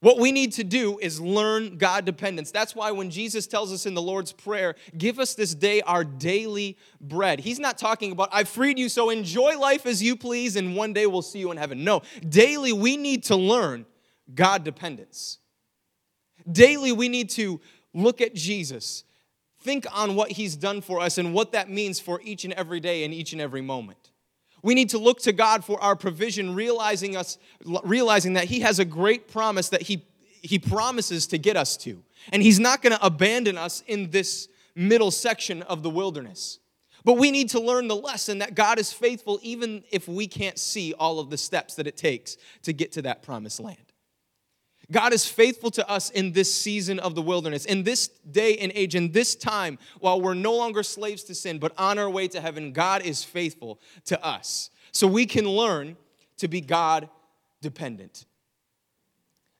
what 0.00 0.18
we 0.18 0.30
need 0.30 0.52
to 0.52 0.64
do 0.64 0.98
is 0.98 1.22
learn 1.22 1.78
God 1.78 2.04
dependence. 2.04 2.50
That's 2.50 2.76
why 2.76 2.90
when 2.90 3.08
Jesus 3.08 3.46
tells 3.46 3.72
us 3.72 3.86
in 3.86 3.94
the 3.94 4.02
Lord's 4.02 4.32
Prayer, 4.32 4.74
give 4.98 5.18
us 5.18 5.32
this 5.32 5.54
day 5.54 5.80
our 5.80 6.04
daily 6.04 6.76
bread, 7.00 7.40
he's 7.40 7.58
not 7.58 7.78
talking 7.78 8.12
about, 8.12 8.28
I've 8.32 8.48
freed 8.48 8.78
you, 8.78 8.90
so 8.90 9.08
enjoy 9.08 9.58
life 9.58 9.86
as 9.86 10.02
you 10.02 10.16
please, 10.16 10.56
and 10.56 10.76
one 10.76 10.92
day 10.92 11.06
we'll 11.06 11.22
see 11.22 11.38
you 11.38 11.50
in 11.50 11.56
heaven. 11.56 11.82
No, 11.82 12.02
daily 12.28 12.74
we 12.74 12.98
need 12.98 13.24
to 13.24 13.36
learn 13.36 13.86
God 14.34 14.64
dependence. 14.64 15.38
Daily 16.50 16.92
we 16.92 17.08
need 17.08 17.30
to 17.30 17.60
look 17.92 18.20
at 18.20 18.34
Jesus, 18.34 19.04
think 19.60 19.86
on 19.92 20.14
what 20.14 20.32
he's 20.32 20.56
done 20.56 20.80
for 20.80 21.00
us 21.00 21.18
and 21.18 21.34
what 21.34 21.52
that 21.52 21.68
means 21.68 22.00
for 22.00 22.20
each 22.22 22.44
and 22.44 22.52
every 22.54 22.80
day 22.80 23.04
and 23.04 23.12
each 23.12 23.32
and 23.32 23.40
every 23.40 23.60
moment. 23.60 24.10
We 24.62 24.74
need 24.74 24.90
to 24.90 24.98
look 24.98 25.20
to 25.20 25.32
God 25.32 25.64
for 25.64 25.80
our 25.82 25.96
provision, 25.96 26.54
realizing 26.54 27.16
us 27.16 27.38
realizing 27.64 28.34
that 28.34 28.44
he 28.44 28.60
has 28.60 28.78
a 28.78 28.84
great 28.84 29.28
promise 29.28 29.70
that 29.70 29.82
he 29.82 30.04
he 30.42 30.58
promises 30.58 31.26
to 31.28 31.38
get 31.38 31.56
us 31.56 31.76
to. 31.78 32.02
And 32.32 32.42
he's 32.42 32.58
not 32.60 32.82
going 32.82 32.94
to 32.96 33.04
abandon 33.04 33.58
us 33.58 33.82
in 33.86 34.10
this 34.10 34.48
middle 34.74 35.10
section 35.10 35.62
of 35.62 35.82
the 35.82 35.90
wilderness. 35.90 36.58
But 37.04 37.14
we 37.14 37.30
need 37.30 37.50
to 37.50 37.60
learn 37.60 37.88
the 37.88 37.96
lesson 37.96 38.38
that 38.38 38.54
God 38.54 38.78
is 38.78 38.92
faithful 38.92 39.38
even 39.42 39.84
if 39.90 40.06
we 40.06 40.26
can't 40.26 40.58
see 40.58 40.92
all 40.94 41.18
of 41.18 41.30
the 41.30 41.38
steps 41.38 41.74
that 41.76 41.86
it 41.86 41.96
takes 41.96 42.36
to 42.62 42.72
get 42.72 42.92
to 42.92 43.02
that 43.02 43.22
promised 43.22 43.60
land. 43.60 43.89
God 44.92 45.12
is 45.12 45.24
faithful 45.24 45.70
to 45.72 45.88
us 45.88 46.10
in 46.10 46.32
this 46.32 46.52
season 46.52 46.98
of 46.98 47.14
the 47.14 47.22
wilderness, 47.22 47.64
in 47.64 47.84
this 47.84 48.08
day 48.08 48.56
and 48.56 48.72
age, 48.74 48.94
in 48.94 49.12
this 49.12 49.36
time, 49.36 49.78
while 50.00 50.20
we're 50.20 50.34
no 50.34 50.54
longer 50.54 50.82
slaves 50.82 51.22
to 51.24 51.34
sin, 51.34 51.58
but 51.58 51.72
on 51.78 51.98
our 51.98 52.10
way 52.10 52.26
to 52.28 52.40
heaven, 52.40 52.72
God 52.72 53.02
is 53.02 53.22
faithful 53.22 53.80
to 54.06 54.24
us. 54.24 54.70
So 54.92 55.06
we 55.06 55.26
can 55.26 55.48
learn 55.48 55.96
to 56.38 56.48
be 56.48 56.60
God 56.60 57.08
dependent. 57.60 58.26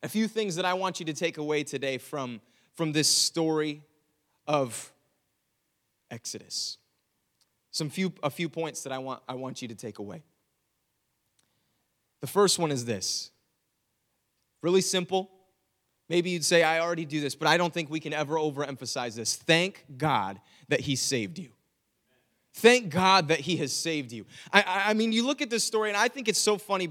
A 0.03 0.09
few 0.09 0.27
things 0.27 0.57
that 0.57 0.65
I 0.65 0.75
want 0.75 0.99
you 0.99 1.07
to 1.07 1.13
take 1.13 1.39
away 1.39 1.63
today 1.63 1.99
from, 1.99 2.41
from 2.75 2.93
this 2.93 3.09
story 3.09 3.83
of 4.49 4.93
Exodus. 6.11 6.79
Some 7.71 7.89
few, 7.89 8.13
a 8.23 8.31
few 8.31 8.49
points 8.49 8.83
that 8.83 8.93
I 8.93 8.99
want, 8.99 9.23
I 9.29 9.35
want 9.35 9.63
you 9.63 9.69
to 9.69 9.75
take 9.77 9.99
away. 9.99 10.25
The 12.21 12.27
first 12.27 12.59
one 12.59 12.73
is 12.73 12.85
this 12.85 13.31
Really 14.63 14.81
simple. 14.81 15.31
Maybe 16.09 16.31
you'd 16.31 16.45
say, 16.45 16.63
I 16.63 16.81
already 16.81 17.05
do 17.05 17.21
this, 17.21 17.37
but 17.37 17.47
I 17.47 17.57
don't 17.57 17.73
think 17.73 17.89
we 17.89 18.01
can 18.01 18.13
ever 18.13 18.35
overemphasize 18.35 19.15
this. 19.15 19.37
Thank 19.37 19.85
God 19.97 20.41
that 20.69 20.81
He 20.81 20.97
saved 20.97 21.39
you. 21.39 21.51
Thank 22.53 22.91
God 22.91 23.29
that 23.29 23.39
He 23.39 23.57
has 23.59 23.73
saved 23.73 24.11
you. 24.11 24.27
I, 24.53 24.65
I, 24.89 24.95
mean, 24.95 25.13
you 25.13 25.25
look 25.25 25.41
at 25.41 25.51
this 25.51 25.63
story, 25.63 25.89
and 25.89 25.97
I 25.97 26.09
think 26.09 26.27
it's 26.27 26.39
so 26.39 26.59
funny. 26.59 26.89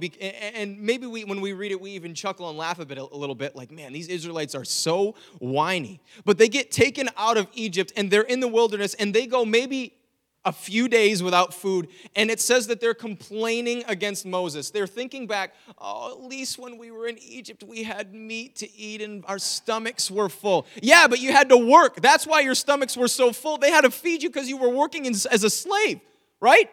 And 0.56 0.80
maybe 0.80 1.06
we, 1.06 1.26
when 1.26 1.42
we 1.42 1.52
read 1.52 1.74
it, 1.74 1.82
we 1.82 1.92
even 1.92 2.16
chuckle 2.16 2.48
and 2.48 2.58
laugh 2.58 2.80
a 2.80 2.86
bit 2.86 2.98
a 2.98 3.04
little 3.04 3.36
bit. 3.36 3.58
Like, 3.58 3.70
man, 3.70 3.92
these 3.92 4.08
Israelites 4.08 4.56
are 4.56 4.64
so 4.64 5.16
whiny. 5.40 6.00
But 6.24 6.38
they 6.38 6.48
get 6.48 6.72
taken 6.72 7.10
out 7.18 7.36
of 7.36 7.48
Egypt, 7.54 7.92
and 7.98 8.10
they're 8.10 8.22
in 8.22 8.40
the 8.40 8.48
wilderness, 8.48 8.94
and 8.94 9.14
they 9.14 9.28
go 9.28 9.44
maybe 9.44 9.99
a 10.46 10.52
few 10.52 10.88
days 10.88 11.22
without 11.22 11.54
food, 11.54 11.90
and 12.16 12.32
it 12.32 12.40
says 12.40 12.68
that 12.68 12.80
they're 12.80 12.94
complaining 12.94 13.84
against 13.88 14.26
Moses. 14.26 14.72
They're 14.72 14.88
thinking 14.88 15.28
back, 15.28 15.54
oh, 15.78 16.12
at 16.12 16.24
least 16.24 16.58
when 16.58 16.78
we 16.78 16.92
were 16.92 17.08
in 17.08 17.18
Egypt, 17.20 17.64
we 17.64 17.84
had 17.84 18.14
meat 18.14 18.56
to 18.58 18.78
eat 18.78 19.02
and 19.02 19.24
our 19.28 19.38
stomachs 19.38 20.10
were 20.10 20.30
full. 20.30 20.66
Yeah, 20.82 21.08
but 21.08 21.20
you 21.20 21.32
had 21.32 21.50
to 21.50 21.58
work. 21.58 22.02
That's 22.02 22.26
why 22.26 22.42
your 22.42 22.56
stomachs 22.56 22.96
were 22.96 23.10
so 23.10 23.34
full. 23.34 23.58
They 23.58 23.72
had 23.72 23.82
to 23.82 23.92
feed 23.92 24.24
you 24.24 24.30
because 24.30 24.48
you 24.48 24.58
were 24.58 24.70
working 24.70 25.06
as 25.08 25.44
a 25.44 25.50
slave, 25.50 26.00
right? 26.40 26.70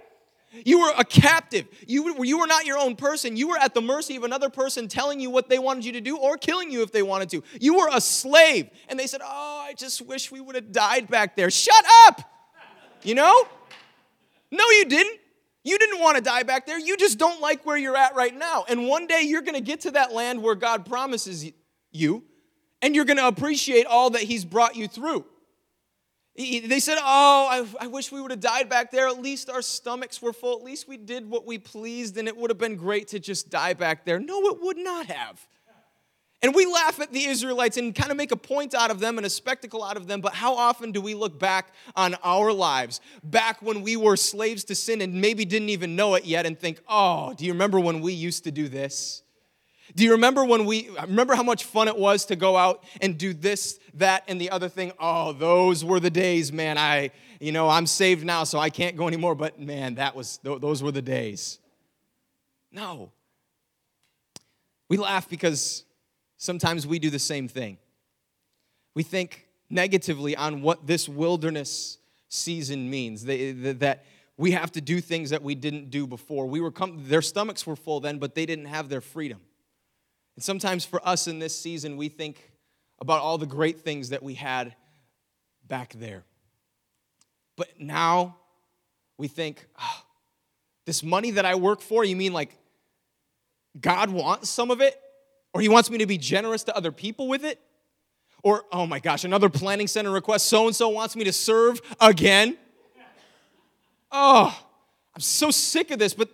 You 0.64 0.80
were 0.80 0.92
a 0.96 1.04
captive. 1.04 1.66
You, 1.86 2.24
you 2.24 2.38
were 2.38 2.46
not 2.46 2.66
your 2.66 2.78
own 2.78 2.96
person. 2.96 3.36
You 3.36 3.48
were 3.48 3.58
at 3.58 3.74
the 3.74 3.82
mercy 3.82 4.16
of 4.16 4.24
another 4.24 4.48
person 4.48 4.88
telling 4.88 5.20
you 5.20 5.28
what 5.28 5.48
they 5.48 5.58
wanted 5.58 5.84
you 5.84 5.92
to 5.92 6.00
do 6.00 6.16
or 6.16 6.38
killing 6.38 6.70
you 6.70 6.82
if 6.82 6.92
they 6.92 7.02
wanted 7.02 7.28
to. 7.30 7.42
You 7.60 7.76
were 7.76 7.88
a 7.92 8.00
slave. 8.00 8.70
And 8.88 8.98
they 8.98 9.06
said, 9.06 9.20
Oh, 9.24 9.64
I 9.66 9.74
just 9.74 10.02
wish 10.02 10.30
we 10.30 10.40
would 10.40 10.54
have 10.54 10.72
died 10.72 11.08
back 11.08 11.36
there. 11.36 11.50
Shut 11.50 11.84
up! 12.06 12.22
You 13.02 13.14
know? 13.14 13.46
No, 14.50 14.64
you 14.70 14.84
didn't. 14.86 15.18
You 15.64 15.78
didn't 15.78 16.00
want 16.00 16.16
to 16.16 16.22
die 16.22 16.44
back 16.44 16.64
there. 16.64 16.78
You 16.78 16.96
just 16.96 17.18
don't 17.18 17.40
like 17.40 17.66
where 17.66 17.76
you're 17.76 17.96
at 17.96 18.14
right 18.14 18.34
now. 18.36 18.64
And 18.68 18.86
one 18.86 19.08
day 19.08 19.22
you're 19.22 19.42
going 19.42 19.54
to 19.54 19.60
get 19.60 19.80
to 19.80 19.90
that 19.92 20.12
land 20.12 20.40
where 20.40 20.54
God 20.54 20.86
promises 20.86 21.44
you, 21.90 22.22
and 22.80 22.94
you're 22.94 23.04
going 23.04 23.16
to 23.16 23.26
appreciate 23.26 23.86
all 23.86 24.10
that 24.10 24.22
He's 24.22 24.44
brought 24.44 24.76
you 24.76 24.86
through. 24.86 25.24
They 26.36 26.80
said, 26.80 26.98
Oh, 27.00 27.66
I, 27.80 27.86
wish 27.86 28.12
we 28.12 28.20
would 28.20 28.30
have 28.30 28.40
died 28.40 28.68
back 28.68 28.90
there. 28.90 29.08
At 29.08 29.22
least 29.22 29.48
our 29.48 29.62
stomachs 29.62 30.20
were 30.20 30.34
full. 30.34 30.58
At 30.58 30.64
least 30.64 30.86
we 30.86 30.98
did 30.98 31.28
what 31.28 31.46
we 31.46 31.56
pleased, 31.58 32.18
and 32.18 32.28
it 32.28 32.36
would 32.36 32.50
have 32.50 32.58
been 32.58 32.76
great 32.76 33.08
to 33.08 33.18
just 33.18 33.50
die 33.50 33.72
back 33.72 34.04
there. 34.04 34.20
No, 34.20 34.46
it 34.48 34.62
would 34.62 34.76
not 34.76 35.06
have. 35.06 35.46
And 36.42 36.54
we 36.54 36.66
laugh 36.66 37.00
at 37.00 37.12
the 37.12 37.24
Israelites 37.24 37.76
and 37.78 37.94
kind 37.94 38.10
of 38.10 38.16
make 38.16 38.30
a 38.30 38.36
point 38.36 38.74
out 38.74 38.90
of 38.90 39.00
them 39.00 39.16
and 39.16 39.26
a 39.26 39.30
spectacle 39.30 39.82
out 39.82 39.96
of 39.96 40.06
them, 40.06 40.20
but 40.20 40.34
how 40.34 40.54
often 40.54 40.92
do 40.92 41.00
we 41.00 41.14
look 41.14 41.38
back 41.38 41.72
on 41.96 42.14
our 42.22 42.52
lives, 42.52 43.00
back 43.24 43.62
when 43.62 43.80
we 43.82 43.96
were 43.96 44.16
slaves 44.16 44.62
to 44.64 44.74
sin 44.74 45.00
and 45.00 45.14
maybe 45.14 45.44
didn't 45.44 45.70
even 45.70 45.96
know 45.96 46.14
it 46.14 46.26
yet, 46.26 46.44
and 46.44 46.58
think, 46.58 46.80
oh, 46.88 47.32
do 47.34 47.46
you 47.46 47.52
remember 47.52 47.80
when 47.80 48.00
we 48.00 48.12
used 48.12 48.44
to 48.44 48.50
do 48.50 48.68
this? 48.68 49.22
Do 49.94 50.04
you 50.04 50.12
remember 50.12 50.44
when 50.44 50.66
we 50.66 50.90
remember 51.00 51.34
how 51.34 51.42
much 51.42 51.64
fun 51.64 51.88
it 51.88 51.96
was 51.96 52.26
to 52.26 52.36
go 52.36 52.56
out 52.56 52.84
and 53.00 53.16
do 53.16 53.32
this, 53.32 53.78
that, 53.94 54.24
and 54.28 54.38
the 54.38 54.50
other 54.50 54.68
thing? 54.68 54.92
Oh, 54.98 55.32
those 55.32 55.84
were 55.84 56.00
the 56.00 56.10
days, 56.10 56.52
man. 56.52 56.76
I, 56.76 57.12
you 57.40 57.52
know, 57.52 57.68
I'm 57.68 57.86
saved 57.86 58.24
now, 58.24 58.44
so 58.44 58.58
I 58.58 58.68
can't 58.68 58.96
go 58.96 59.08
anymore, 59.08 59.34
but 59.34 59.58
man, 59.58 59.94
that 59.94 60.14
was 60.14 60.38
those 60.42 60.82
were 60.82 60.92
the 60.92 61.02
days. 61.02 61.60
No. 62.70 63.12
We 64.88 64.98
laugh 64.98 65.30
because 65.30 65.85
sometimes 66.46 66.86
we 66.86 66.98
do 66.98 67.10
the 67.10 67.18
same 67.18 67.48
thing. 67.48 67.76
We 68.94 69.02
think 69.02 69.46
negatively 69.68 70.34
on 70.36 70.62
what 70.62 70.86
this 70.86 71.08
wilderness 71.08 71.98
season 72.28 72.88
means, 72.88 73.24
that 73.24 74.04
we 74.38 74.52
have 74.52 74.72
to 74.72 74.80
do 74.80 75.00
things 75.00 75.30
that 75.30 75.42
we 75.42 75.54
didn't 75.54 75.90
do 75.90 76.06
before. 76.06 76.46
We 76.46 76.60
were 76.60 76.70
come, 76.70 77.04
their 77.08 77.22
stomachs 77.22 77.66
were 77.66 77.76
full 77.76 78.00
then, 78.00 78.18
but 78.18 78.34
they 78.34 78.46
didn't 78.46 78.66
have 78.66 78.88
their 78.88 79.00
freedom. 79.00 79.40
And 80.36 80.44
sometimes 80.44 80.84
for 80.84 81.06
us 81.06 81.26
in 81.26 81.38
this 81.38 81.58
season, 81.58 81.96
we 81.96 82.08
think 82.08 82.52
about 83.00 83.20
all 83.20 83.38
the 83.38 83.46
great 83.46 83.80
things 83.80 84.10
that 84.10 84.22
we 84.22 84.34
had 84.34 84.74
back 85.66 85.94
there. 85.94 86.24
But 87.56 87.80
now 87.80 88.36
we 89.18 89.28
think, 89.28 89.66
oh, 89.80 90.02
this 90.84 91.02
money 91.02 91.32
that 91.32 91.44
I 91.44 91.54
work 91.54 91.80
for, 91.80 92.04
you 92.04 92.16
mean 92.16 92.32
like 92.32 92.56
God 93.80 94.10
wants 94.10 94.48
some 94.48 94.70
of 94.70 94.80
it? 94.80 95.00
Or 95.56 95.60
he 95.60 95.70
wants 95.70 95.90
me 95.90 95.96
to 95.96 96.06
be 96.06 96.18
generous 96.18 96.64
to 96.64 96.76
other 96.76 96.92
people 96.92 97.28
with 97.28 97.42
it. 97.42 97.58
Or, 98.42 98.64
oh 98.70 98.86
my 98.86 98.98
gosh, 98.98 99.24
another 99.24 99.48
planning 99.48 99.86
center 99.86 100.10
request. 100.10 100.48
So 100.48 100.66
and 100.66 100.76
so 100.76 100.90
wants 100.90 101.16
me 101.16 101.24
to 101.24 101.32
serve 101.32 101.80
again. 101.98 102.58
Oh, 104.12 104.54
I'm 105.14 105.20
so 105.22 105.50
sick 105.50 105.90
of 105.90 105.98
this. 105.98 106.12
But 106.12 106.28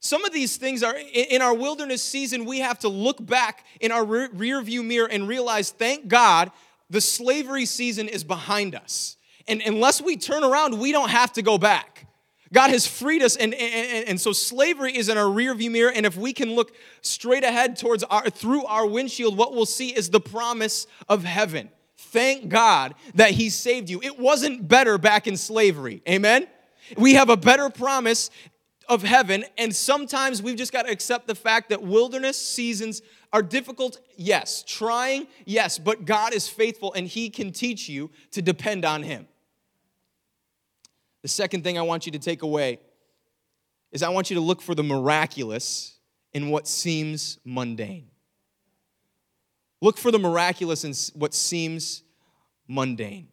some 0.00 0.24
of 0.24 0.32
these 0.32 0.56
things 0.56 0.82
are 0.82 0.96
in 0.96 1.40
our 1.40 1.54
wilderness 1.54 2.02
season, 2.02 2.46
we 2.46 2.58
have 2.58 2.80
to 2.80 2.88
look 2.88 3.24
back 3.24 3.64
in 3.80 3.92
our 3.92 4.04
rear 4.04 4.60
view 4.60 4.82
mirror 4.82 5.06
and 5.08 5.28
realize, 5.28 5.70
thank 5.70 6.08
God, 6.08 6.50
the 6.90 7.00
slavery 7.00 7.66
season 7.66 8.08
is 8.08 8.24
behind 8.24 8.74
us. 8.74 9.16
And 9.46 9.62
unless 9.64 10.02
we 10.02 10.16
turn 10.16 10.42
around, 10.42 10.80
we 10.80 10.90
don't 10.90 11.10
have 11.10 11.32
to 11.34 11.42
go 11.42 11.58
back. 11.58 12.08
God 12.52 12.70
has 12.70 12.86
freed 12.86 13.22
us, 13.22 13.36
and, 13.36 13.54
and, 13.54 14.08
and 14.08 14.20
so 14.20 14.32
slavery 14.32 14.96
is 14.96 15.08
in 15.08 15.18
our 15.18 15.24
rearview 15.24 15.70
mirror. 15.70 15.90
And 15.90 16.06
if 16.06 16.16
we 16.16 16.32
can 16.32 16.54
look 16.54 16.72
straight 17.00 17.42
ahead 17.42 17.76
towards 17.76 18.04
our 18.04 18.28
through 18.30 18.64
our 18.66 18.86
windshield, 18.86 19.36
what 19.36 19.52
we'll 19.52 19.66
see 19.66 19.90
is 19.90 20.10
the 20.10 20.20
promise 20.20 20.86
of 21.08 21.24
heaven. 21.24 21.70
Thank 21.96 22.48
God 22.48 22.94
that 23.14 23.32
He 23.32 23.50
saved 23.50 23.90
you. 23.90 24.00
It 24.02 24.18
wasn't 24.18 24.68
better 24.68 24.98
back 24.98 25.26
in 25.26 25.36
slavery. 25.36 26.02
Amen. 26.08 26.46
We 26.96 27.14
have 27.14 27.30
a 27.30 27.36
better 27.36 27.70
promise 27.70 28.30
of 28.88 29.02
heaven, 29.02 29.44
and 29.56 29.74
sometimes 29.74 30.42
we've 30.42 30.56
just 30.56 30.72
got 30.72 30.82
to 30.82 30.92
accept 30.92 31.26
the 31.26 31.34
fact 31.34 31.70
that 31.70 31.82
wilderness 31.82 32.38
seasons 32.38 33.02
are 33.32 33.42
difficult, 33.42 33.98
yes. 34.16 34.62
Trying, 34.66 35.26
yes, 35.44 35.78
but 35.78 36.04
God 36.04 36.34
is 36.34 36.48
faithful 36.48 36.92
and 36.92 37.06
He 37.06 37.30
can 37.30 37.50
teach 37.50 37.88
you 37.88 38.10
to 38.32 38.42
depend 38.42 38.84
on 38.84 39.02
Him. 39.02 39.26
The 41.24 41.28
second 41.28 41.64
thing 41.64 41.78
I 41.78 41.82
want 41.82 42.04
you 42.04 42.12
to 42.12 42.18
take 42.18 42.42
away 42.42 42.80
is 43.92 44.02
I 44.02 44.10
want 44.10 44.28
you 44.28 44.34
to 44.34 44.42
look 44.42 44.60
for 44.60 44.74
the 44.74 44.82
miraculous 44.82 45.96
in 46.34 46.50
what 46.50 46.68
seems 46.68 47.38
mundane. 47.46 48.10
Look 49.80 49.96
for 49.96 50.10
the 50.10 50.18
miraculous 50.18 50.84
in 50.84 50.92
what 51.18 51.32
seems 51.32 52.02
mundane. 52.68 53.28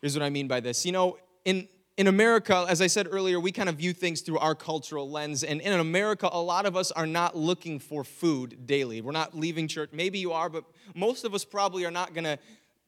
Here's 0.00 0.14
what 0.16 0.22
I 0.22 0.30
mean 0.30 0.46
by 0.46 0.60
this. 0.60 0.86
You 0.86 0.92
know, 0.92 1.18
in, 1.44 1.66
in 1.96 2.06
America, 2.06 2.64
as 2.68 2.80
I 2.80 2.86
said 2.86 3.08
earlier, 3.10 3.40
we 3.40 3.50
kind 3.50 3.68
of 3.68 3.74
view 3.74 3.92
things 3.92 4.20
through 4.20 4.38
our 4.38 4.54
cultural 4.54 5.10
lens. 5.10 5.42
And 5.42 5.60
in 5.60 5.72
America, 5.72 6.28
a 6.30 6.40
lot 6.40 6.64
of 6.64 6.76
us 6.76 6.92
are 6.92 7.08
not 7.08 7.36
looking 7.36 7.80
for 7.80 8.04
food 8.04 8.68
daily. 8.68 9.00
We're 9.00 9.10
not 9.10 9.36
leaving 9.36 9.66
church. 9.66 9.90
Maybe 9.92 10.20
you 10.20 10.30
are, 10.30 10.48
but 10.48 10.62
most 10.94 11.24
of 11.24 11.34
us 11.34 11.44
probably 11.44 11.84
are 11.84 11.90
not 11.90 12.14
going 12.14 12.22
to 12.22 12.38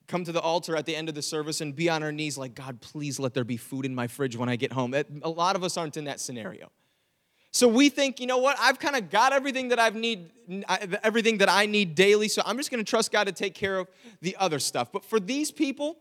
come 0.06 0.24
to 0.24 0.32
the 0.32 0.40
altar 0.40 0.76
at 0.76 0.86
the 0.86 0.94
end 0.94 1.08
of 1.08 1.14
the 1.14 1.22
service 1.22 1.60
and 1.60 1.74
be 1.74 1.88
on 1.88 2.02
our 2.02 2.12
knees 2.12 2.36
like, 2.36 2.54
God, 2.54 2.80
please 2.80 3.18
let 3.18 3.34
there 3.34 3.44
be 3.44 3.56
food 3.56 3.86
in 3.86 3.94
my 3.94 4.06
fridge 4.06 4.36
when 4.36 4.48
I 4.48 4.56
get 4.56 4.72
home. 4.72 4.94
A 4.94 5.28
lot 5.28 5.56
of 5.56 5.64
us 5.64 5.76
aren't 5.76 5.96
in 5.96 6.04
that 6.04 6.20
scenario. 6.20 6.70
So 7.52 7.68
we 7.68 7.88
think, 7.88 8.18
you 8.18 8.26
know 8.26 8.38
what? 8.38 8.56
I've 8.58 8.80
kind 8.80 8.96
of 8.96 9.10
got 9.10 9.32
everything 9.32 9.68
that 9.68 9.78
I've 9.78 9.94
need, 9.94 10.32
everything 11.04 11.38
that 11.38 11.48
I 11.48 11.66
need 11.66 11.94
daily. 11.94 12.26
So 12.26 12.42
I'm 12.44 12.56
just 12.56 12.70
going 12.70 12.84
to 12.84 12.88
trust 12.88 13.12
God 13.12 13.28
to 13.28 13.32
take 13.32 13.54
care 13.54 13.78
of 13.78 13.88
the 14.20 14.36
other 14.40 14.58
stuff. 14.58 14.90
But 14.90 15.04
for 15.04 15.20
these 15.20 15.52
people, 15.52 15.96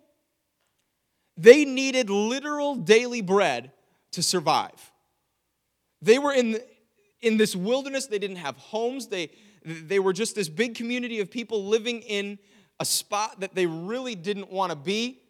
they 1.38 1.64
needed 1.64 2.10
literal 2.10 2.76
daily 2.76 3.22
bread 3.22 3.72
to 4.14 4.24
survive. 4.24 4.92
They 6.02 6.18
were 6.18 6.34
in, 6.34 6.60
in 7.22 7.38
this 7.38 7.56
wilderness. 7.56 8.08
They 8.08 8.20
didn't 8.20 8.38
have 8.38 8.58
homes. 8.58 9.08
They, 9.08 9.30
they 9.64 10.00
were 10.00 10.14
just 10.14 10.36
this 10.36 10.50
big 10.50 10.74
community 10.74 11.20
of 11.20 11.30
people 11.30 11.66
living 11.66 12.02
in 12.02 12.40
a 12.84 12.86
spot 12.86 13.40
that 13.40 13.56
they 13.56 13.66
really 13.66 14.14
didn't 14.14 14.52
want 14.52 14.70
to 14.70 14.76
be. 14.76 15.22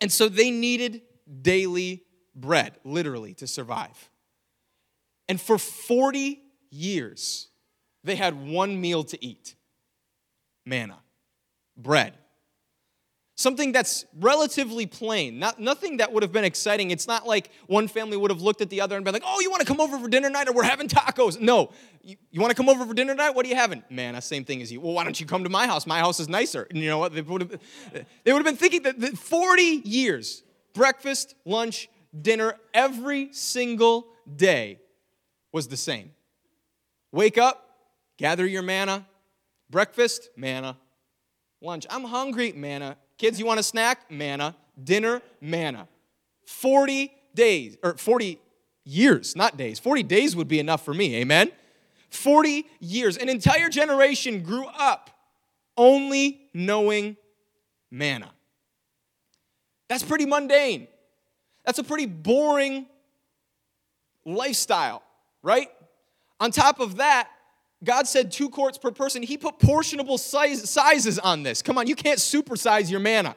And 0.00 0.12
so 0.12 0.28
they 0.28 0.52
needed 0.52 1.02
daily 1.42 2.04
bread, 2.36 2.76
literally, 2.84 3.34
to 3.34 3.48
survive. 3.48 4.08
And 5.28 5.40
for 5.40 5.58
40 5.58 6.40
years, 6.70 7.48
they 8.04 8.14
had 8.14 8.46
one 8.46 8.80
meal 8.80 9.02
to 9.02 9.24
eat 9.24 9.56
manna, 10.64 11.00
bread. 11.76 12.14
Something 13.38 13.70
that's 13.70 14.06
relatively 14.18 14.86
plain, 14.86 15.38
not, 15.38 15.60
nothing 15.60 15.98
that 15.98 16.10
would 16.10 16.22
have 16.22 16.32
been 16.32 16.44
exciting. 16.44 16.90
It's 16.90 17.06
not 17.06 17.26
like 17.26 17.50
one 17.66 17.86
family 17.86 18.16
would 18.16 18.30
have 18.30 18.40
looked 18.40 18.62
at 18.62 18.70
the 18.70 18.80
other 18.80 18.96
and 18.96 19.04
been 19.04 19.12
like, 19.12 19.24
oh, 19.26 19.40
you 19.40 19.50
want 19.50 19.60
to 19.60 19.66
come 19.66 19.78
over 19.78 19.98
for 19.98 20.08
dinner 20.08 20.30
night 20.30 20.48
or 20.48 20.54
we're 20.54 20.62
having 20.62 20.88
tacos? 20.88 21.38
No. 21.38 21.70
You, 22.02 22.16
you 22.30 22.40
want 22.40 22.50
to 22.50 22.56
come 22.56 22.70
over 22.70 22.86
for 22.86 22.94
dinner 22.94 23.14
night? 23.14 23.34
What 23.34 23.44
are 23.44 23.48
you 23.50 23.54
having? 23.54 23.84
Manna, 23.90 24.22
same 24.22 24.46
thing 24.46 24.62
as 24.62 24.72
you. 24.72 24.80
Well, 24.80 24.94
why 24.94 25.04
don't 25.04 25.20
you 25.20 25.26
come 25.26 25.44
to 25.44 25.50
my 25.50 25.66
house? 25.66 25.86
My 25.86 25.98
house 25.98 26.18
is 26.18 26.30
nicer. 26.30 26.66
And 26.70 26.78
you 26.78 26.88
know 26.88 26.96
what? 26.96 27.12
They 27.12 27.20
would 27.20 27.42
have, 27.42 27.60
they 28.24 28.32
would 28.32 28.38
have 28.38 28.46
been 28.46 28.56
thinking 28.56 28.84
that, 28.84 28.98
that 29.00 29.18
40 29.18 29.62
years, 29.84 30.42
breakfast, 30.72 31.34
lunch, 31.44 31.90
dinner, 32.18 32.56
every 32.72 33.34
single 33.34 34.06
day 34.34 34.78
was 35.52 35.68
the 35.68 35.76
same. 35.76 36.12
Wake 37.12 37.36
up, 37.36 37.68
gather 38.16 38.46
your 38.46 38.62
manna, 38.62 39.06
breakfast, 39.68 40.30
manna, 40.36 40.78
lunch. 41.60 41.86
I'm 41.90 42.04
hungry, 42.04 42.52
manna. 42.52 42.96
Kids, 43.18 43.38
you 43.38 43.46
want 43.46 43.60
a 43.60 43.62
snack? 43.62 44.10
Manna. 44.10 44.56
Dinner, 44.82 45.22
manna. 45.40 45.88
40 46.46 47.12
days, 47.34 47.76
or 47.82 47.96
40 47.96 48.38
years, 48.84 49.34
not 49.34 49.56
days. 49.56 49.78
40 49.78 50.02
days 50.02 50.36
would 50.36 50.48
be 50.48 50.58
enough 50.58 50.84
for 50.84 50.94
me, 50.94 51.16
amen? 51.16 51.50
40 52.10 52.66
years. 52.80 53.16
An 53.16 53.28
entire 53.28 53.68
generation 53.68 54.42
grew 54.42 54.66
up 54.66 55.10
only 55.76 56.48
knowing 56.54 57.16
manna. 57.90 58.30
That's 59.88 60.02
pretty 60.02 60.26
mundane. 60.26 60.88
That's 61.64 61.78
a 61.78 61.84
pretty 61.84 62.06
boring 62.06 62.86
lifestyle 64.24 65.02
right? 65.46 65.70
On 66.40 66.50
top 66.50 66.80
of 66.80 66.96
that, 66.96 67.30
God 67.84 68.06
said 68.06 68.32
two 68.32 68.48
quarts 68.48 68.78
per 68.78 68.90
person. 68.90 69.22
He 69.22 69.36
put 69.36 69.58
portionable 69.58 70.18
size, 70.18 70.68
sizes 70.68 71.18
on 71.18 71.42
this. 71.42 71.62
Come 71.62 71.78
on, 71.78 71.86
you 71.86 71.94
can't 71.94 72.18
supersize 72.18 72.90
your 72.90 73.00
manna. 73.00 73.36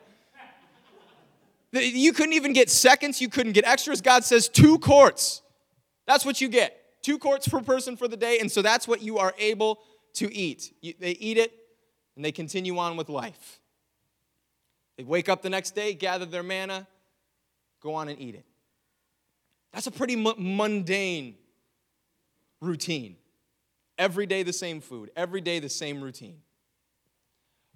You 1.72 2.14
couldn't 2.14 2.34
even 2.34 2.54
get 2.54 2.70
seconds, 2.70 3.22
you 3.22 3.30
couldn't 3.30 3.52
get 3.52 3.66
extras. 3.66 4.02
God 4.02 4.24
says 4.24 4.50
two 4.50 4.80
quarts. 4.80 5.42
That's 6.08 6.26
what 6.26 6.42
you 6.42 6.48
get. 6.48 6.76
Two 7.04 7.20
quarts 7.20 7.48
per 7.48 7.62
person 7.62 7.96
for 7.96 8.08
the 8.08 8.18
day, 8.18 8.40
and 8.40 8.52
so 8.52 8.62
that's 8.62 8.88
what 8.88 9.02
you 9.02 9.20
are 9.20 9.34
able 9.38 9.80
to 10.16 10.34
eat. 10.34 10.74
You, 10.82 10.94
they 11.00 11.12
eat 11.12 11.38
it, 11.38 11.54
and 12.16 12.26
they 12.26 12.32
continue 12.32 12.78
on 12.78 12.98
with 12.98 13.08
life. 13.08 13.60
They 14.98 15.04
wake 15.04 15.30
up 15.30 15.42
the 15.42 15.50
next 15.50 15.76
day, 15.76 15.94
gather 15.94 16.26
their 16.26 16.44
manna, 16.44 16.88
go 17.82 17.94
on 17.94 18.10
and 18.10 18.20
eat 18.20 18.36
it. 18.36 18.46
That's 19.72 19.88
a 19.88 19.92
pretty 19.92 20.16
mundane 20.16 21.36
routine. 22.60 23.16
Every 24.00 24.26
day, 24.26 24.42
the 24.42 24.54
same 24.54 24.82
food. 24.82 25.12
Every 25.16 25.42
day, 25.42 25.60
the 25.60 25.70
same 25.70 26.02
routine. 26.02 26.38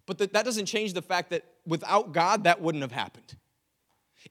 But 0.05 0.17
that 0.17 0.45
doesn't 0.45 0.65
change 0.65 0.93
the 0.93 1.01
fact 1.01 1.29
that 1.29 1.43
without 1.65 2.13
God, 2.13 2.45
that 2.45 2.61
wouldn't 2.61 2.81
have 2.81 2.91
happened. 2.91 3.35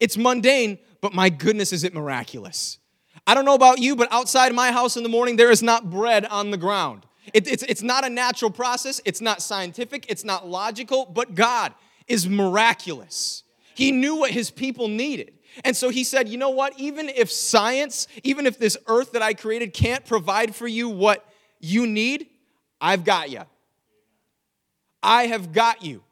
It's 0.01 0.17
mundane, 0.17 0.79
but 1.01 1.15
my 1.15 1.29
goodness, 1.29 1.73
is 1.73 1.85
it 1.85 1.95
miraculous. 1.95 2.79
I 3.27 3.35
don't 3.35 3.45
know 3.45 3.55
about 3.55 3.79
you, 3.79 3.95
but 3.95 4.09
outside 4.11 4.55
my 4.55 4.73
house 4.73 4.97
in 4.97 5.03
the 5.03 5.09
morning, 5.09 5.37
there 5.37 5.51
is 5.51 5.63
not 5.63 5.91
bread 5.91 6.27
on 6.27 6.51
the 6.51 6.57
ground. 6.57 7.07
It, 7.33 7.47
it's, 7.47 7.63
it's 7.63 7.83
not 7.83 8.05
a 8.05 8.11
natural 8.11 8.51
process, 8.51 9.01
it's 9.05 9.21
not 9.21 9.43
scientific, 9.43 10.07
it's 10.09 10.25
not 10.25 10.49
logical, 10.49 11.07
but 11.07 11.35
God 11.35 11.75
is 12.09 12.29
miraculous. 12.29 13.45
He 13.75 13.93
knew 13.93 14.17
what 14.17 14.33
his 14.33 14.51
people 14.51 14.89
needed. 14.89 15.35
And 15.65 15.77
so 15.77 15.91
he 15.91 16.05
said, 16.05 16.29
You 16.29 16.39
know 16.39 16.51
what? 16.51 16.79
Even 16.79 17.09
if 17.09 17.31
science, 17.31 18.09
even 18.23 18.47
if 18.47 18.59
this 18.59 18.77
earth 18.87 19.13
that 19.13 19.23
I 19.23 19.35
created 19.35 19.73
can't 19.73 20.05
provide 20.05 20.55
for 20.55 20.67
you 20.67 20.89
what 20.89 21.27
you 21.63 21.87
need, 21.87 22.27
I've 22.81 23.05
got 23.05 23.31
you. 23.31 23.43
I 25.03 25.29
have 25.29 25.53
got 25.53 25.83
you. 25.83 26.03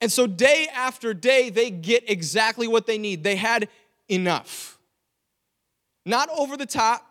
And 0.00 0.12
so 0.12 0.26
day 0.26 0.68
after 0.72 1.14
day, 1.14 1.50
they 1.50 1.70
get 1.70 2.08
exactly 2.08 2.68
what 2.68 2.86
they 2.86 2.98
need. 2.98 3.24
They 3.24 3.36
had 3.36 3.68
enough. 4.08 4.78
Not 6.04 6.28
over 6.30 6.56
the 6.56 6.66
top, 6.66 7.06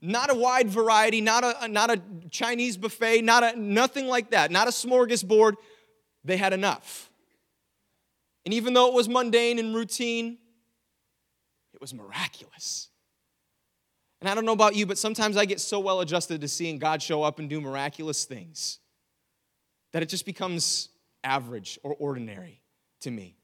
not 0.00 0.30
a 0.30 0.34
wide 0.34 0.68
variety, 0.68 1.20
not 1.20 1.44
a, 1.44 1.68
not 1.68 1.90
a 1.90 2.00
Chinese 2.30 2.76
buffet, 2.76 3.22
not 3.22 3.42
a, 3.42 3.58
nothing 3.60 4.06
like 4.06 4.30
that, 4.30 4.50
not 4.50 4.68
a 4.68 4.70
smorgasbord. 4.70 5.54
They 6.24 6.36
had 6.36 6.52
enough. 6.52 7.10
And 8.44 8.54
even 8.54 8.74
though 8.74 8.88
it 8.88 8.94
was 8.94 9.08
mundane 9.08 9.58
and 9.58 9.74
routine, 9.74 10.38
it 11.74 11.80
was 11.80 11.92
miraculous. 11.92 12.89
And 14.20 14.28
I 14.28 14.34
don't 14.34 14.44
know 14.44 14.52
about 14.52 14.74
you, 14.74 14.86
but 14.86 14.98
sometimes 14.98 15.36
I 15.36 15.44
get 15.46 15.60
so 15.60 15.80
well 15.80 16.00
adjusted 16.00 16.40
to 16.42 16.48
seeing 16.48 16.78
God 16.78 17.02
show 17.02 17.22
up 17.22 17.38
and 17.38 17.48
do 17.48 17.60
miraculous 17.60 18.24
things 18.24 18.78
that 19.92 20.02
it 20.02 20.08
just 20.08 20.26
becomes 20.26 20.90
average 21.24 21.78
or 21.82 21.94
ordinary 21.94 22.60
to 23.00 23.10
me. 23.10 23.36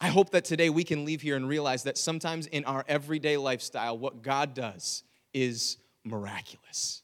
I 0.00 0.08
hope 0.08 0.30
that 0.30 0.44
today 0.44 0.68
we 0.68 0.84
can 0.84 1.04
leave 1.04 1.22
here 1.22 1.36
and 1.36 1.48
realize 1.48 1.84
that 1.84 1.96
sometimes 1.96 2.46
in 2.46 2.64
our 2.64 2.84
everyday 2.88 3.36
lifestyle, 3.36 3.96
what 3.96 4.22
God 4.22 4.52
does 4.52 5.04
is 5.32 5.78
miraculous. 6.04 7.02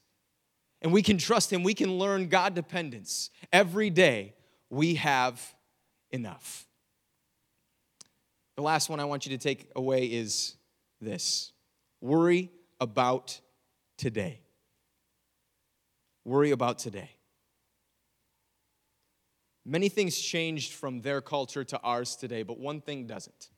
And 0.81 0.93
we 0.93 1.01
can 1.01 1.17
trust 1.17 1.51
Him, 1.51 1.63
we 1.63 1.73
can 1.73 1.97
learn 1.97 2.27
God 2.27 2.53
dependence. 2.55 3.29
Every 3.51 3.89
day 3.89 4.33
we 4.69 4.95
have 4.95 5.41
enough. 6.11 6.67
The 8.55 8.61
last 8.61 8.89
one 8.89 8.99
I 8.99 9.05
want 9.05 9.25
you 9.25 9.37
to 9.37 9.41
take 9.41 9.69
away 9.75 10.05
is 10.05 10.55
this 10.99 11.53
worry 12.01 12.51
about 12.79 13.39
today. 13.97 14.41
Worry 16.25 16.51
about 16.51 16.79
today. 16.79 17.11
Many 19.65 19.89
things 19.89 20.17
changed 20.19 20.73
from 20.73 21.01
their 21.01 21.21
culture 21.21 21.63
to 21.63 21.79
ours 21.81 22.15
today, 22.15 22.43
but 22.43 22.59
one 22.59 22.81
thing 22.81 23.05
doesn't. 23.05 23.49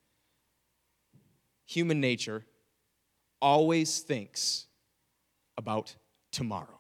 Human 1.65 2.01
nature 2.01 2.45
always 3.41 3.99
thinks 3.99 4.67
about 5.57 5.95
tomorrow. 6.31 6.79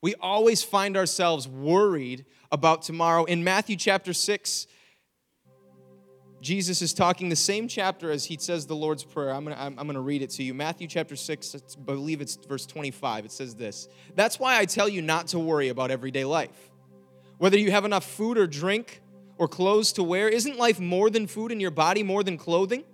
We 0.00 0.14
always 0.20 0.62
find 0.62 0.96
ourselves 0.96 1.48
worried 1.48 2.24
about 2.52 2.82
tomorrow. 2.82 3.24
In 3.24 3.42
Matthew 3.42 3.74
chapter 3.74 4.12
6, 4.12 4.66
Jesus 6.40 6.82
is 6.82 6.94
talking 6.94 7.28
the 7.28 7.36
same 7.36 7.66
chapter 7.66 8.10
as 8.12 8.24
he 8.24 8.36
says 8.38 8.66
the 8.66 8.76
Lord's 8.76 9.02
Prayer. 9.02 9.30
I'm 9.30 9.44
going 9.44 9.56
to 9.56 9.62
I'm, 9.62 9.78
I'm 9.78 9.86
gonna 9.86 10.00
read 10.00 10.22
it 10.22 10.30
to 10.30 10.44
you. 10.44 10.54
Matthew 10.54 10.86
chapter 10.86 11.16
6, 11.16 11.56
I 11.56 11.80
believe 11.84 12.20
it's 12.20 12.36
verse 12.36 12.64
25. 12.64 13.24
It 13.24 13.32
says 13.32 13.54
this 13.54 13.88
That's 14.14 14.38
why 14.38 14.58
I 14.58 14.64
tell 14.64 14.88
you 14.88 15.02
not 15.02 15.28
to 15.28 15.38
worry 15.38 15.68
about 15.68 15.90
everyday 15.90 16.24
life. 16.24 16.70
Whether 17.38 17.58
you 17.58 17.70
have 17.70 17.84
enough 17.84 18.04
food 18.04 18.38
or 18.38 18.46
drink 18.46 19.00
or 19.36 19.48
clothes 19.48 19.92
to 19.92 20.02
wear, 20.02 20.28
isn't 20.28 20.58
life 20.58 20.78
more 20.78 21.10
than 21.10 21.26
food 21.26 21.52
in 21.52 21.60
your 21.60 21.70
body, 21.70 22.02
more 22.02 22.22
than 22.22 22.36
clothing? 22.36 22.84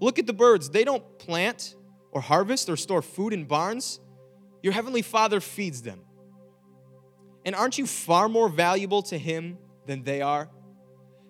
Look 0.00 0.18
at 0.18 0.26
the 0.26 0.32
birds. 0.32 0.70
They 0.70 0.84
don't 0.84 1.18
plant 1.18 1.74
or 2.12 2.20
harvest 2.20 2.68
or 2.68 2.76
store 2.76 3.02
food 3.02 3.32
in 3.32 3.44
barns. 3.44 4.00
Your 4.62 4.72
heavenly 4.72 5.02
Father 5.02 5.40
feeds 5.40 5.82
them. 5.82 6.00
And 7.44 7.54
aren't 7.54 7.78
you 7.78 7.86
far 7.86 8.28
more 8.28 8.48
valuable 8.48 9.02
to 9.02 9.18
Him 9.18 9.58
than 9.86 10.02
they 10.02 10.22
are? 10.22 10.50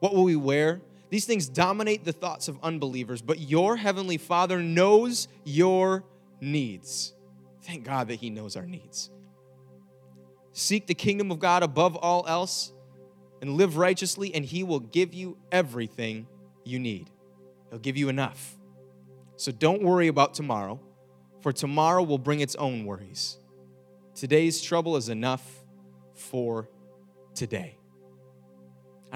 What 0.00 0.14
will 0.14 0.24
we 0.24 0.36
wear? 0.36 0.80
These 1.08 1.24
things 1.24 1.48
dominate 1.48 2.04
the 2.04 2.12
thoughts 2.12 2.48
of 2.48 2.58
unbelievers, 2.62 3.22
but 3.22 3.38
your 3.38 3.76
heavenly 3.76 4.18
Father 4.18 4.60
knows 4.60 5.28
your 5.44 6.04
needs. 6.40 7.14
Thank 7.62 7.84
God 7.84 8.08
that 8.08 8.16
He 8.16 8.30
knows 8.30 8.56
our 8.56 8.66
needs. 8.66 9.10
Seek 10.52 10.86
the 10.86 10.94
kingdom 10.94 11.30
of 11.30 11.38
God 11.38 11.62
above 11.62 11.96
all 11.96 12.24
else 12.26 12.72
and 13.40 13.56
live 13.56 13.76
righteously, 13.76 14.34
and 14.34 14.44
He 14.44 14.62
will 14.62 14.80
give 14.80 15.14
you 15.14 15.36
everything 15.52 16.26
you 16.64 16.78
need. 16.78 17.10
He'll 17.70 17.78
give 17.78 17.96
you 17.96 18.08
enough. 18.08 18.56
So 19.36 19.52
don't 19.52 19.82
worry 19.82 20.08
about 20.08 20.34
tomorrow, 20.34 20.80
for 21.40 21.52
tomorrow 21.52 22.02
will 22.02 22.18
bring 22.18 22.40
its 22.40 22.54
own 22.56 22.84
worries. 22.84 23.38
Today's 24.14 24.62
trouble 24.62 24.96
is 24.96 25.08
enough 25.08 25.64
for 26.14 26.70
today. 27.34 27.76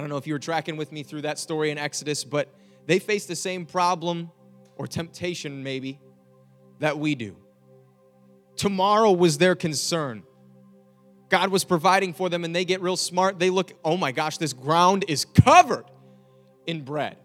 I 0.00 0.02
don't 0.02 0.08
know 0.08 0.16
if 0.16 0.26
you 0.26 0.32
were 0.32 0.38
tracking 0.38 0.78
with 0.78 0.92
me 0.92 1.02
through 1.02 1.20
that 1.22 1.38
story 1.38 1.70
in 1.70 1.76
Exodus, 1.76 2.24
but 2.24 2.48
they 2.86 2.98
faced 2.98 3.28
the 3.28 3.36
same 3.36 3.66
problem 3.66 4.30
or 4.76 4.86
temptation, 4.86 5.62
maybe, 5.62 6.00
that 6.78 6.98
we 6.98 7.14
do. 7.14 7.36
Tomorrow 8.56 9.12
was 9.12 9.36
their 9.36 9.54
concern. 9.54 10.22
God 11.28 11.50
was 11.50 11.64
providing 11.64 12.14
for 12.14 12.30
them, 12.30 12.44
and 12.44 12.56
they 12.56 12.64
get 12.64 12.80
real 12.80 12.96
smart. 12.96 13.38
They 13.38 13.50
look, 13.50 13.74
oh 13.84 13.98
my 13.98 14.10
gosh, 14.10 14.38
this 14.38 14.54
ground 14.54 15.04
is 15.06 15.26
covered 15.26 15.84
in 16.66 16.80
bread. 16.80 17.18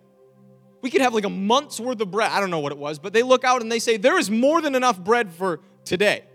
We 0.81 0.89
could 0.89 0.99
have 0.99 1.13
like 1.13 1.23
a 1.23 1.29
month's 1.29 1.79
worth 1.79 2.01
of 2.01 2.11
bread. 2.11 2.29
I 2.29 2.41
don't 2.41 2.51
know 2.51 2.59
what 2.59 2.73
it 2.73 2.77
was, 2.77 2.99
but 2.99 3.13
they 3.13 3.23
look 3.23 3.45
out 3.45 3.61
and 3.61 3.71
they 3.71 3.79
say, 3.79 3.95
there 3.95 4.19
is 4.19 4.29
more 4.29 4.59
than 4.59 4.75
enough 4.75 4.99
bread 4.99 5.31
for 5.31 5.61
today. 5.85 6.25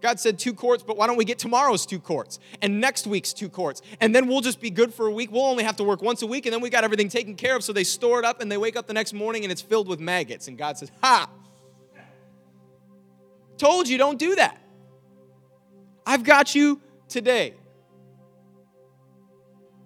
God 0.00 0.18
said 0.18 0.38
two 0.38 0.54
quarts, 0.54 0.82
but 0.82 0.96
why 0.96 1.06
don't 1.06 1.16
we 1.16 1.24
get 1.24 1.38
tomorrow's 1.38 1.84
two 1.84 1.98
quarts 1.98 2.38
and 2.62 2.80
next 2.80 3.06
week's 3.06 3.32
two 3.32 3.48
quarts? 3.48 3.82
And 4.00 4.14
then 4.14 4.28
we'll 4.28 4.40
just 4.40 4.60
be 4.60 4.70
good 4.70 4.94
for 4.94 5.06
a 5.06 5.12
week. 5.12 5.30
We'll 5.30 5.44
only 5.44 5.64
have 5.64 5.76
to 5.76 5.84
work 5.84 6.02
once 6.02 6.22
a 6.22 6.26
week, 6.26 6.46
and 6.46 6.52
then 6.52 6.60
we 6.60 6.70
got 6.70 6.84
everything 6.84 7.08
taken 7.08 7.36
care 7.36 7.54
of. 7.54 7.62
So 7.62 7.72
they 7.72 7.84
store 7.84 8.18
it 8.18 8.24
up 8.24 8.40
and 8.40 8.50
they 8.50 8.56
wake 8.56 8.76
up 8.76 8.86
the 8.86 8.94
next 8.94 9.12
morning 9.12 9.44
and 9.44 9.52
it's 9.52 9.60
filled 9.60 9.88
with 9.88 10.00
maggots. 10.00 10.48
And 10.48 10.56
God 10.56 10.78
says, 10.78 10.90
Ha! 11.02 11.28
Told 13.58 13.88
you 13.88 13.98
don't 13.98 14.18
do 14.18 14.36
that. 14.36 14.58
I've 16.06 16.24
got 16.24 16.54
you 16.54 16.80
today. 17.08 17.54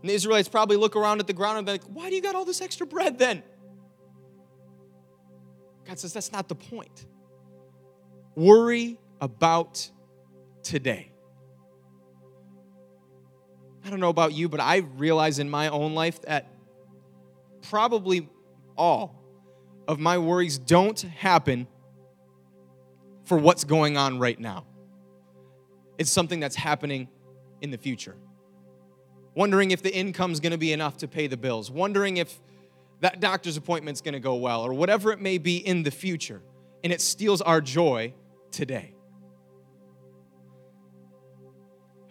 And 0.00 0.10
the 0.10 0.14
Israelites 0.14 0.48
probably 0.48 0.76
look 0.76 0.94
around 0.94 1.18
at 1.18 1.26
the 1.26 1.32
ground 1.32 1.58
and 1.58 1.66
be 1.66 1.72
like, 1.72 1.84
Why 1.84 2.08
do 2.08 2.14
you 2.14 2.22
got 2.22 2.36
all 2.36 2.44
this 2.44 2.60
extra 2.60 2.86
bread 2.86 3.18
then? 3.18 3.42
God 5.86 5.98
says, 5.98 6.12
That's 6.12 6.30
not 6.30 6.48
the 6.48 6.54
point. 6.54 7.06
Worry 8.36 9.00
about 9.20 9.90
today. 10.64 11.12
I 13.84 13.90
don't 13.90 14.00
know 14.00 14.08
about 14.08 14.32
you, 14.32 14.48
but 14.48 14.60
I 14.60 14.78
realize 14.78 15.38
in 15.38 15.50
my 15.50 15.68
own 15.68 15.94
life 15.94 16.22
that 16.22 16.50
probably 17.62 18.28
all 18.76 19.22
of 19.86 20.00
my 20.00 20.18
worries 20.18 20.58
don't 20.58 20.98
happen 21.00 21.66
for 23.24 23.36
what's 23.36 23.64
going 23.64 23.96
on 23.96 24.18
right 24.18 24.38
now. 24.38 24.64
It's 25.98 26.10
something 26.10 26.40
that's 26.40 26.56
happening 26.56 27.08
in 27.60 27.70
the 27.70 27.78
future. 27.78 28.16
Wondering 29.34 29.70
if 29.70 29.82
the 29.82 29.94
income's 29.94 30.40
gonna 30.40 30.58
be 30.58 30.72
enough 30.72 30.96
to 30.98 31.08
pay 31.08 31.26
the 31.26 31.36
bills, 31.36 31.70
wondering 31.70 32.16
if 32.16 32.40
that 33.00 33.20
doctor's 33.20 33.56
appointment's 33.56 34.00
gonna 34.00 34.20
go 34.20 34.36
well, 34.36 34.62
or 34.62 34.72
whatever 34.72 35.12
it 35.12 35.20
may 35.20 35.38
be 35.38 35.58
in 35.58 35.82
the 35.82 35.90
future. 35.90 36.42
And 36.82 36.92
it 36.92 37.00
steals 37.00 37.40
our 37.42 37.60
joy 37.60 38.14
today. 38.50 38.94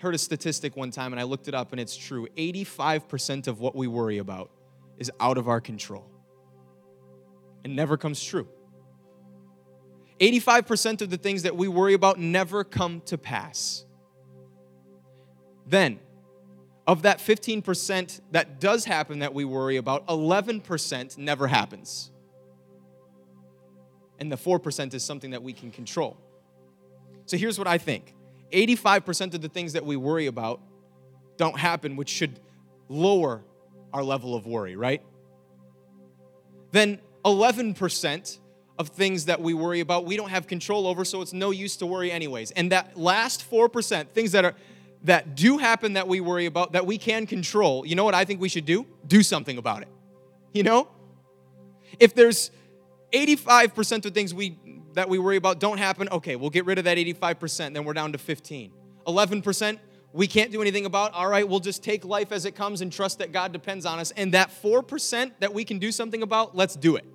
Heard 0.03 0.13
a 0.13 0.19
statistic 0.19 0.77
one 0.77 0.91
time 0.91 1.13
and 1.13 1.19
I 1.19 1.23
looked 1.23 1.47
it 1.47 1.55
up 1.55 1.71
and 1.71 1.81
it's 1.81 1.97
true. 1.97 2.27
85% 2.37 3.47
of 3.47 3.59
what 3.59 3.75
we 3.75 3.87
worry 3.87 4.19
about 4.19 4.51
is 4.97 5.09
out 5.19 5.37
of 5.37 5.47
our 5.47 5.59
control. 5.59 6.05
It 7.63 7.71
never 7.71 7.97
comes 7.97 8.23
true. 8.23 8.47
85% 10.19 11.01
of 11.01 11.09
the 11.09 11.17
things 11.17 11.43
that 11.43 11.55
we 11.55 11.67
worry 11.67 11.93
about 11.93 12.19
never 12.19 12.63
come 12.63 13.01
to 13.05 13.17
pass. 13.17 13.85
Then, 15.65 15.99
of 16.85 17.03
that 17.03 17.19
15% 17.19 18.21
that 18.31 18.59
does 18.59 18.85
happen 18.85 19.19
that 19.19 19.33
we 19.33 19.45
worry 19.45 19.77
about, 19.77 20.05
11% 20.07 21.17
never 21.17 21.47
happens. 21.47 22.11
And 24.19 24.31
the 24.31 24.35
4% 24.35 24.93
is 24.93 25.03
something 25.03 25.31
that 25.31 25.41
we 25.41 25.53
can 25.53 25.71
control. 25.71 26.17
So 27.25 27.37
here's 27.37 27.57
what 27.57 27.67
I 27.67 27.77
think 27.77 28.13
85% 28.53 29.33
of 29.33 29.41
the 29.41 29.49
things 29.49 29.73
that 29.73 29.85
we 29.85 29.95
worry 29.95 30.27
about 30.27 30.61
don't 31.37 31.57
happen, 31.57 31.95
which 31.95 32.09
should 32.09 32.39
lower 32.87 33.43
our 33.91 34.03
level 34.03 34.35
of 34.35 34.45
worry, 34.45 34.75
right? 34.75 35.01
Then 36.71 36.99
11% 37.25 38.39
of 38.79 38.89
things 38.89 39.25
that 39.25 39.41
we 39.41 39.53
worry 39.53 39.79
about 39.79 40.05
we 40.05 40.17
don't 40.17 40.29
have 40.29 40.47
control 40.47 40.87
over, 40.87 41.05
so 41.05 41.21
it's 41.21 41.33
no 41.33 41.51
use 41.51 41.77
to 41.77 41.85
worry 41.85 42.11
anyways. 42.11 42.51
And 42.51 42.71
that 42.71 42.97
last 42.97 43.49
4%, 43.49 44.09
things 44.09 44.31
that 44.31 44.45
are 44.45 44.55
that 45.03 45.35
do 45.35 45.57
happen 45.57 45.93
that 45.93 46.07
we 46.07 46.21
worry 46.21 46.45
about 46.45 46.71
that 46.71 46.85
we 46.85 46.97
can 46.97 47.27
control, 47.27 47.85
you 47.85 47.95
know 47.95 48.05
what 48.05 48.15
I 48.15 48.25
think 48.25 48.39
we 48.39 48.49
should 48.49 48.65
do? 48.65 48.85
Do 49.05 49.21
something 49.21 49.57
about 49.57 49.81
it. 49.81 49.89
You 50.53 50.63
know? 50.63 50.87
If 51.99 52.15
there's 52.15 52.51
85% 53.11 54.05
of 54.05 54.13
things 54.13 54.33
we 54.33 54.57
that 54.93 55.09
we 55.09 55.19
worry 55.19 55.37
about 55.37 55.59
don't 55.59 55.77
happen, 55.77 56.07
okay, 56.11 56.35
we'll 56.35 56.49
get 56.49 56.65
rid 56.65 56.77
of 56.77 56.85
that 56.85 56.97
85%, 56.97 57.73
then 57.73 57.83
we're 57.83 57.93
down 57.93 58.11
to 58.11 58.17
15. 58.17 58.71
11%, 59.07 59.79
we 60.13 60.27
can't 60.27 60.51
do 60.51 60.61
anything 60.61 60.85
about, 60.85 61.13
all 61.13 61.27
right, 61.27 61.47
we'll 61.47 61.59
just 61.59 61.83
take 61.83 62.05
life 62.05 62.31
as 62.31 62.45
it 62.45 62.55
comes 62.55 62.81
and 62.81 62.91
trust 62.91 63.17
that 63.19 63.31
God 63.31 63.51
depends 63.51 63.85
on 63.85 63.99
us. 63.99 64.11
And 64.11 64.33
that 64.33 64.49
4% 64.49 65.31
that 65.39 65.53
we 65.53 65.65
can 65.65 65.79
do 65.79 65.91
something 65.91 66.21
about, 66.21 66.55
let's 66.55 66.75
do 66.75 66.95
it. 66.95 67.05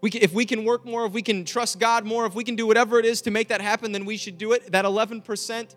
We 0.00 0.10
can, 0.10 0.22
if 0.22 0.32
we 0.32 0.46
can 0.46 0.64
work 0.64 0.84
more, 0.84 1.06
if 1.06 1.12
we 1.12 1.22
can 1.22 1.44
trust 1.44 1.78
God 1.78 2.04
more, 2.04 2.26
if 2.26 2.34
we 2.34 2.42
can 2.42 2.56
do 2.56 2.66
whatever 2.66 2.98
it 2.98 3.04
is 3.04 3.22
to 3.22 3.30
make 3.30 3.48
that 3.48 3.60
happen, 3.60 3.92
then 3.92 4.04
we 4.04 4.16
should 4.16 4.36
do 4.38 4.52
it. 4.52 4.72
That 4.72 4.84
11%, 4.84 5.76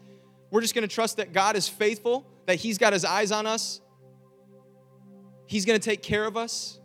we're 0.50 0.62
just 0.62 0.74
going 0.74 0.88
to 0.88 0.94
trust 0.94 1.18
that 1.18 1.32
God 1.34 1.56
is 1.56 1.68
faithful, 1.68 2.26
that 2.48 2.56
He's 2.56 2.78
got 2.78 2.94
His 2.94 3.06
eyes 3.06 3.32
on 3.32 3.46
us, 3.46 3.82
He's 5.46 5.66
going 5.66 5.80
to 5.80 5.84
take 5.84 6.02
care 6.02 6.26
of 6.26 6.38
us, 6.38 6.80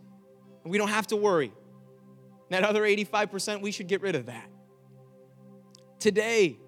and 0.63 0.71
we 0.71 0.77
don't 0.77 0.89
have 0.89 1.07
to 1.07 1.15
worry. 1.15 1.51
That 2.51 2.65
other 2.65 2.81
85%, 2.81 3.61
we 3.61 3.71
should 3.71 3.87
get 3.87 4.01
rid 4.01 4.13
of 4.13 4.25
that. 4.25 4.49
Today 5.99 6.59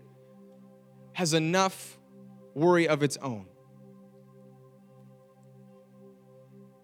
has 1.12 1.34
enough 1.34 2.00
worry 2.54 2.88
of 2.88 3.04
its 3.04 3.18
own. 3.18 3.46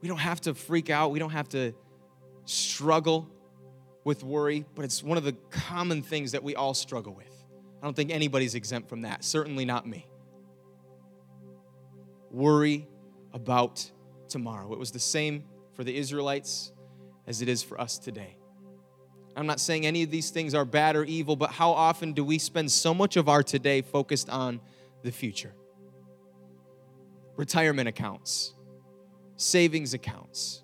We 0.01 0.09
don't 0.09 0.17
have 0.17 0.41
to 0.41 0.53
freak 0.53 0.89
out, 0.89 1.11
we 1.11 1.19
don't 1.19 1.29
have 1.29 1.47
to 1.49 1.73
struggle 2.43 3.29
with 4.03 4.21
worry, 4.21 4.65
but 4.75 4.83
it's 4.83 5.01
one 5.01 5.17
of 5.17 5.23
the 5.23 5.33
common 5.49 6.01
things 6.01 6.33
that 6.33 6.43
we 6.43 6.55
all 6.55 6.73
struggle 6.73 7.13
with. 7.13 7.45
I 7.81 7.85
don't 7.85 7.95
think 7.95 8.11
anybody's 8.11 8.53
exempt 8.53 8.89
from 8.89 9.03
that, 9.03 9.23
certainly 9.23 9.63
not 9.63 9.87
me. 9.87 10.07
Worry 12.31 12.85
about 13.31 13.89
tomorrow. 14.27 14.73
It 14.73 14.79
was 14.79 14.91
the 14.91 14.99
same 14.99 15.45
for 15.73 15.85
the 15.85 15.95
Israelites 15.95 16.73
as 17.27 17.41
it 17.41 17.47
is 17.47 17.63
for 17.63 17.79
us 17.79 17.97
today. 17.97 18.38
I'm 19.39 19.47
not 19.47 19.61
saying 19.61 19.85
any 19.85 20.03
of 20.03 20.11
these 20.11 20.31
things 20.31 20.53
are 20.53 20.65
bad 20.65 20.97
or 20.97 21.05
evil, 21.05 21.37
but 21.37 21.51
how 21.51 21.71
often 21.71 22.11
do 22.11 22.25
we 22.25 22.37
spend 22.37 22.69
so 22.69 22.93
much 22.93 23.15
of 23.15 23.29
our 23.29 23.41
today 23.41 23.81
focused 23.81 24.29
on 24.29 24.59
the 25.01 25.13
future? 25.13 25.53
Retirement 27.37 27.87
accounts, 27.87 28.53
savings 29.37 29.93
accounts, 29.93 30.61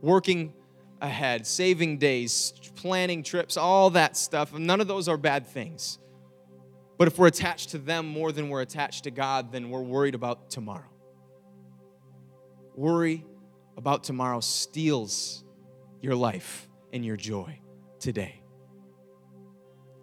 working 0.00 0.52
ahead, 1.00 1.46
saving 1.46 1.98
days, 1.98 2.54
planning 2.74 3.22
trips, 3.22 3.56
all 3.56 3.90
that 3.90 4.16
stuff. 4.16 4.52
None 4.52 4.80
of 4.80 4.88
those 4.88 5.06
are 5.06 5.16
bad 5.16 5.46
things. 5.46 6.00
But 6.98 7.06
if 7.06 7.16
we're 7.20 7.28
attached 7.28 7.68
to 7.70 7.78
them 7.78 8.08
more 8.08 8.32
than 8.32 8.48
we're 8.48 8.62
attached 8.62 9.04
to 9.04 9.12
God, 9.12 9.52
then 9.52 9.70
we're 9.70 9.80
worried 9.80 10.16
about 10.16 10.50
tomorrow. 10.50 10.90
Worry 12.74 13.24
about 13.76 14.02
tomorrow 14.02 14.40
steals 14.40 15.44
your 16.00 16.16
life 16.16 16.68
and 16.92 17.04
your 17.04 17.16
joy 17.16 17.60
today. 18.06 18.40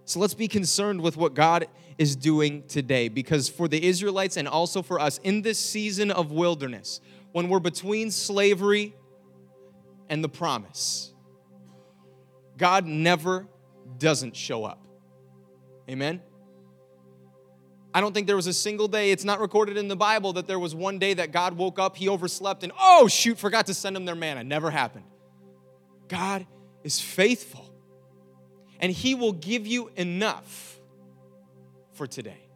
So 0.04 0.20
let's 0.20 0.34
be 0.34 0.50
concerned 0.50 1.00
with 1.00 1.16
what 1.16 1.34
God 1.36 1.68
is 1.98 2.18
doing 2.18 2.64
today 2.68 3.08
because 3.08 3.48
for 3.48 3.70
the 3.70 3.82
Israelites 3.82 4.36
and 4.36 4.46
also 4.46 4.82
for 4.82 5.00
us 5.00 5.20
in 5.20 5.42
this 5.42 5.58
season 5.58 6.12
of 6.12 6.30
wilderness, 6.30 7.00
when 7.32 7.48
we're 7.48 7.62
between 7.62 8.12
slavery 8.12 8.94
and 10.10 10.22
the 10.22 10.28
promise, 10.28 11.14
God 12.58 12.86
never 12.86 13.48
doesn't 14.00 14.36
show 14.36 14.66
up. 14.66 14.86
Amen? 15.90 16.22
I 17.94 18.02
don't 18.02 18.14
think 18.14 18.28
there 18.28 18.36
was 18.36 18.48
a 18.48 18.54
single 18.54 18.90
day, 18.90 19.12
it's 19.12 19.24
not 19.24 19.40
recorded 19.40 19.78
in 19.78 19.88
the 19.88 19.96
Bible 19.96 20.34
that 20.34 20.46
there 20.46 20.60
was 20.60 20.76
one 20.76 21.00
day 21.00 21.14
that 21.14 21.32
God 21.32 21.56
woke 21.56 21.80
up, 21.80 21.96
he 21.96 22.10
overslept, 22.10 22.64
and 22.64 22.74
oh, 22.78 23.08
shoot, 23.08 23.38
forgot 23.38 23.68
to 23.68 23.74
send 23.74 23.96
them 23.96 24.04
their 24.04 24.14
manna. 24.14 24.44
Never 24.44 24.70
happened. 24.70 25.06
God 26.10 26.46
is 26.84 27.00
faithful 27.00 27.73
and 28.84 28.92
He 28.92 29.16
will 29.16 29.32
give 29.32 29.66
you 29.66 29.90
enough 29.96 30.78
for 31.94 32.06
today. 32.06 32.50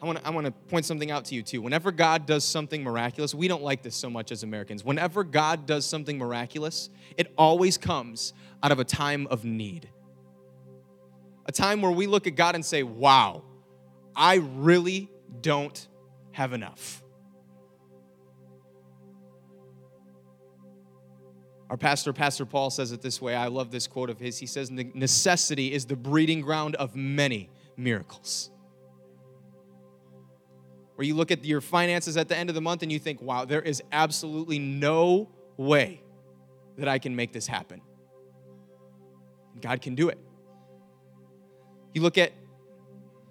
I 0.00 0.06
want 0.06 0.18
to 0.18 0.26
I 0.26 0.30
want 0.30 0.46
to 0.46 0.52
point 0.52 0.86
something 0.86 1.10
out 1.10 1.26
to 1.26 1.34
you 1.34 1.42
too. 1.42 1.60
Whenever 1.60 1.92
God 1.92 2.24
does 2.24 2.46
something 2.46 2.82
miraculous, 2.82 3.34
we 3.34 3.46
don't 3.46 3.62
like 3.62 3.82
this 3.82 3.94
so 3.94 4.08
much 4.08 4.32
as 4.32 4.42
Americans. 4.42 4.82
Whenever 4.82 5.22
God 5.22 5.66
does 5.66 5.84
something 5.84 6.16
miraculous, 6.16 6.88
it 7.18 7.30
always 7.36 7.76
comes 7.76 8.32
out 8.62 8.72
of 8.72 8.78
a 8.78 8.84
time 8.84 9.26
of 9.26 9.44
need. 9.44 9.90
A 11.44 11.52
time 11.52 11.82
where 11.82 11.92
we 11.92 12.06
look 12.06 12.26
at 12.26 12.34
God 12.34 12.54
and 12.54 12.64
say, 12.64 12.82
"Wow, 12.82 13.42
I 14.16 14.36
really 14.36 15.10
don't 15.42 15.86
have 16.32 16.54
enough." 16.54 17.03
Our 21.74 21.78
pastor, 21.78 22.12
Pastor 22.12 22.46
Paul, 22.46 22.70
says 22.70 22.92
it 22.92 23.02
this 23.02 23.20
way. 23.20 23.34
I 23.34 23.48
love 23.48 23.72
this 23.72 23.88
quote 23.88 24.08
of 24.08 24.20
his. 24.20 24.38
He 24.38 24.46
says, 24.46 24.70
Necessity 24.70 25.72
is 25.72 25.86
the 25.86 25.96
breeding 25.96 26.40
ground 26.40 26.76
of 26.76 26.94
many 26.94 27.50
miracles 27.76 28.52
where 30.94 31.04
you 31.04 31.16
look 31.16 31.32
at 31.32 31.44
your 31.44 31.60
finances 31.60 32.16
at 32.16 32.28
the 32.28 32.36
end 32.36 32.48
of 32.48 32.54
the 32.54 32.60
month 32.60 32.84
and 32.84 32.92
you 32.92 33.00
think, 33.00 33.20
wow, 33.20 33.44
there 33.44 33.60
is 33.60 33.82
absolutely 33.90 34.60
no 34.60 35.28
way 35.56 36.00
that 36.78 36.86
I 36.86 37.00
can 37.00 37.16
make 37.16 37.32
this 37.32 37.48
happen. 37.48 37.80
God 39.60 39.82
can 39.82 39.96
do 39.96 40.10
it. 40.10 40.18
You 41.92 42.02
look 42.02 42.18
at 42.18 42.30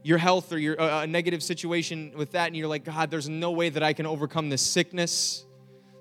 your 0.04 0.18
health 0.18 0.52
or 0.52 0.58
your 0.58 0.82
uh, 0.82 1.04
a 1.04 1.08
negative 1.08 1.42
situation 1.42 2.12
with 2.14 2.34
that 2.34 2.48
and 2.48 2.58
you're 2.58 2.68
like, 2.68 2.84
God, 2.84 3.10
there's 3.10 3.30
no 3.30 3.52
way 3.52 3.70
that 3.70 3.84
I 3.84 3.94
can 3.94 4.06
overcome 4.06 4.50
this 4.50 4.62
sickness. 4.62 5.46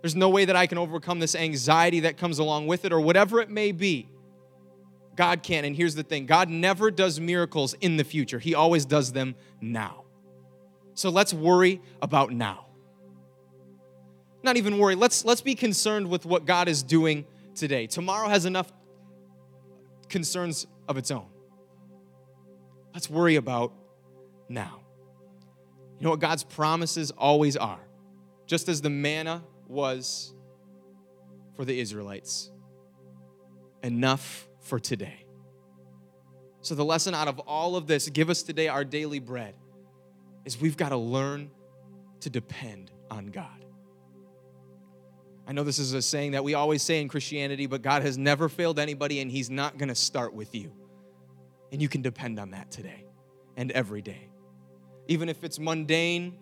There's 0.02 0.16
no 0.16 0.28
way 0.28 0.44
that 0.44 0.56
I 0.56 0.66
can 0.66 0.78
overcome 0.78 1.20
this 1.20 1.34
anxiety 1.34 2.00
that 2.00 2.16
comes 2.16 2.40
along 2.40 2.66
with 2.66 2.84
it 2.84 2.92
or 2.92 3.00
whatever 3.00 3.40
it 3.40 3.48
may 3.48 3.72
be. 3.72 4.08
God 5.14 5.42
can. 5.42 5.64
And 5.64 5.76
here's 5.76 5.94
the 5.94 6.02
thing 6.02 6.26
God 6.26 6.48
never 6.48 6.90
does 6.90 7.20
miracles 7.20 7.74
in 7.74 7.96
the 7.96 8.04
future, 8.04 8.38
He 8.38 8.54
always 8.54 8.84
does 8.84 9.12
them 9.12 9.36
now. 9.60 10.04
So 10.94 11.08
let's 11.08 11.32
worry 11.32 11.80
about 12.02 12.32
now. 12.32 12.66
Not 14.42 14.56
even 14.56 14.78
worry, 14.78 14.96
let's, 14.96 15.24
let's 15.24 15.40
be 15.40 15.54
concerned 15.54 16.10
with 16.10 16.26
what 16.26 16.44
God 16.44 16.68
is 16.68 16.82
doing 16.82 17.24
today. 17.54 17.86
Tomorrow 17.86 18.28
has 18.28 18.44
enough 18.44 18.72
concerns 20.08 20.66
of 20.88 20.96
its 20.96 21.12
own. 21.12 21.26
Let's 22.92 23.08
worry 23.08 23.36
about 23.36 23.72
now. 24.48 24.80
You 25.98 26.04
know 26.04 26.10
what 26.10 26.20
God's 26.20 26.42
promises 26.42 27.12
always 27.12 27.56
are? 27.56 27.80
Just 28.46 28.68
as 28.68 28.82
the 28.82 28.90
manna 28.90 29.44
was 29.72 30.34
for 31.56 31.64
the 31.64 31.78
Israelites, 31.78 32.50
enough 33.82 34.48
for 34.60 34.78
today. 34.78 35.26
So, 36.60 36.76
the 36.76 36.84
lesson 36.84 37.14
out 37.14 37.26
of 37.26 37.40
all 37.40 37.74
of 37.74 37.86
this 37.86 38.08
give 38.08 38.30
us 38.30 38.42
today 38.42 38.68
our 38.68 38.84
daily 38.84 39.18
bread 39.18 39.54
is 40.44 40.60
we've 40.60 40.76
got 40.76 40.90
to 40.90 40.96
learn 40.96 41.50
to 42.20 42.30
depend 42.30 42.90
on 43.10 43.26
God. 43.26 43.64
I 45.46 45.52
know 45.52 45.64
this 45.64 45.80
is 45.80 45.92
a 45.92 46.02
saying 46.02 46.32
that 46.32 46.44
we 46.44 46.54
always 46.54 46.82
say 46.82 47.00
in 47.00 47.08
Christianity, 47.08 47.66
but 47.66 47.82
God 47.82 48.02
has 48.02 48.16
never 48.16 48.48
failed 48.48 48.78
anybody 48.78 49.20
and 49.20 49.30
He's 49.30 49.50
not 49.50 49.76
going 49.76 49.88
to 49.88 49.94
start 49.94 50.34
with 50.34 50.54
you. 50.54 50.72
And 51.72 51.82
you 51.82 51.88
can 51.88 52.02
depend 52.02 52.38
on 52.38 52.50
that 52.52 52.70
today 52.70 53.06
and 53.56 53.72
every 53.72 54.02
day. 54.02 54.28
Even 55.08 55.28
if 55.28 55.42
it's 55.42 55.58
mundane, 55.58 56.38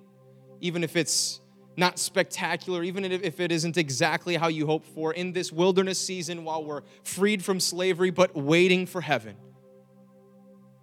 even 0.61 0.85
if 0.85 0.97
it's 0.97 1.41
not 1.77 1.99
spectacular, 1.99 2.83
even 2.83 3.05
if 3.05 3.41
it 3.41 3.53
isn't 3.53 3.77
exactly 3.77 4.37
how 4.37 4.49
you 4.49 4.66
hope 4.66 4.85
for, 4.85 5.12
in 5.12 5.33
this 5.33 5.53
wilderness 5.53 5.99
season 5.99 6.45
while 6.45 6.64
we're 6.64 6.83
freed 7.05 7.45
from 7.45 7.61
slavery 7.61 8.11
but 8.11 8.35
waiting 8.37 8.87
for 8.87 9.01
heaven, 9.01 9.37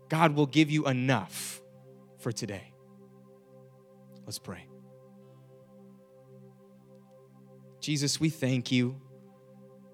God 0.09 0.35
will 0.35 0.45
give 0.45 0.71
you 0.71 0.87
enough 0.87 1.61
for 2.19 2.31
today. 2.31 2.73
Let's 4.25 4.39
pray. 4.39 4.67
Jesus, 7.79 8.19
we 8.19 8.29
thank 8.29 8.71
you 8.71 8.99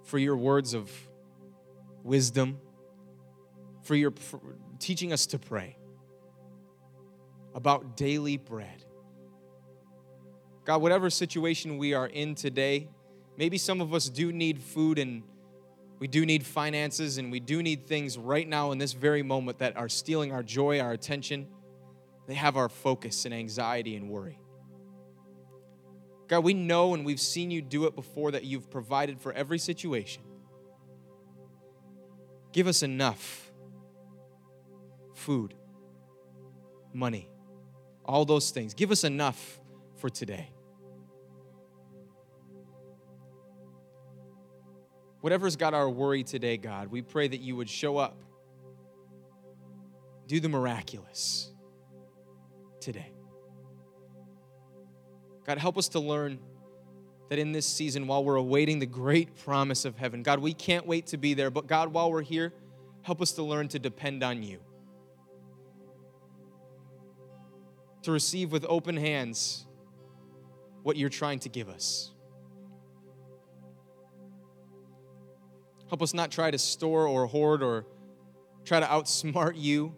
for 0.06 0.18
your 0.18 0.36
words 0.36 0.74
of 0.74 0.91
wisdom, 2.04 2.60
for 3.84 3.96
your 3.96 4.12
for 4.12 4.39
teaching 4.80 5.14
us 5.14 5.28
to 5.28 5.39
pray 5.39 5.78
about 7.54 7.96
daily 7.96 8.38
bread. 8.38 8.83
God, 10.66 10.82
whatever 10.82 11.09
situation 11.09 11.78
we 11.78 11.93
are 11.93 12.07
in 12.07 12.36
today, 12.36 12.89
maybe 13.38 13.57
some 13.57 13.82
of 13.82 13.93
us 13.93 14.07
do 14.07 14.32
need 14.32 14.61
food 14.61 14.97
and 14.97 15.24
we 15.99 16.07
do 16.07 16.26
need 16.26 16.45
finances 16.45 17.18
and 17.18 17.32
we 17.32 17.39
do 17.39 17.61
need 17.61 17.86
things 17.86 18.18
right 18.18 18.47
now 18.47 18.72
in 18.72 18.78
this 18.78 18.93
very 18.93 19.24
moment 19.24 19.59
that 19.59 19.76
are 19.76 19.89
stealing 19.89 20.32
our 20.32 20.43
joy, 20.43 20.80
our 20.80 20.91
attention. 20.91 21.47
They 22.28 22.34
have 22.36 22.55
our 22.55 22.70
focus 22.70 23.26
and 23.26 23.34
anxiety 23.34 23.95
and 23.95 24.09
worry. 24.09 24.39
God, 26.28 26.43
we 26.43 26.53
know 26.53 26.93
and 26.93 27.05
we've 27.05 27.20
seen 27.20 27.51
you 27.51 27.61
do 27.61 27.86
it 27.86 27.95
before 27.95 28.32
that 28.32 28.45
you've 28.45 28.72
provided 28.72 29.20
for 29.20 29.34
every 29.34 29.59
situation. 29.59 30.24
Give 32.53 32.68
us 32.68 32.84
enough 32.84 33.51
food, 35.14 35.53
money, 36.93 37.30
all 38.05 38.26
those 38.26 38.51
things. 38.51 38.74
Give 38.74 38.91
us 38.91 39.03
enough 39.03 39.59
for 40.04 40.10
today. 40.10 40.49
Whatever's 45.22 45.56
got 45.56 45.74
our 45.74 45.89
worry 45.89 46.24
today, 46.24 46.58
God, 46.58 46.89
we 46.89 47.01
pray 47.01 47.26
that 47.26 47.39
you 47.39 47.56
would 47.56 47.70
show 47.70 47.95
up, 47.95 48.22
do 50.28 50.41
the 50.41 50.49
miraculous 50.49 51.54
today. 52.82 53.14
God, 55.45 55.58
help 55.58 55.78
us 55.78 55.88
to 55.88 56.01
learn 56.01 56.38
that 57.30 57.39
in 57.39 57.54
this 57.54 57.66
season, 57.66 58.06
while 58.06 58.26
we're 58.26 58.36
awaiting 58.36 58.80
the 58.80 58.86
great 58.86 59.38
promise 59.38 59.86
of 59.86 59.95
heaven, 59.95 60.22
God, 60.22 60.39
we 60.39 60.54
can't 60.54 60.86
wait 60.86 61.08
to 61.08 61.18
be 61.18 61.34
there, 61.34 61.49
but 61.49 61.66
God, 61.66 61.93
while 61.93 62.12
we're 62.12 62.24
here, 62.24 62.51
help 63.04 63.22
us 63.22 63.32
to 63.32 63.43
learn 63.43 63.70
to 63.70 63.80
depend 63.80 64.22
on 64.22 64.43
you. 64.43 64.60
To 68.01 68.12
receive 68.12 68.51
with 68.51 68.66
open 68.68 68.97
hands 68.97 69.66
what 70.84 70.96
you're 70.96 71.10
trying 71.10 71.40
to 71.40 71.50
give 71.50 71.70
us. 71.70 72.12
Help 75.90 76.02
us 76.02 76.14
not 76.14 76.32
try 76.32 76.52
to 76.52 76.58
store 76.58 77.08
or 77.08 77.26
hoard 77.26 77.64
or 77.64 77.86
try 78.64 78.80
to 78.80 78.86
outsmart 78.86 79.54
you 79.56 79.96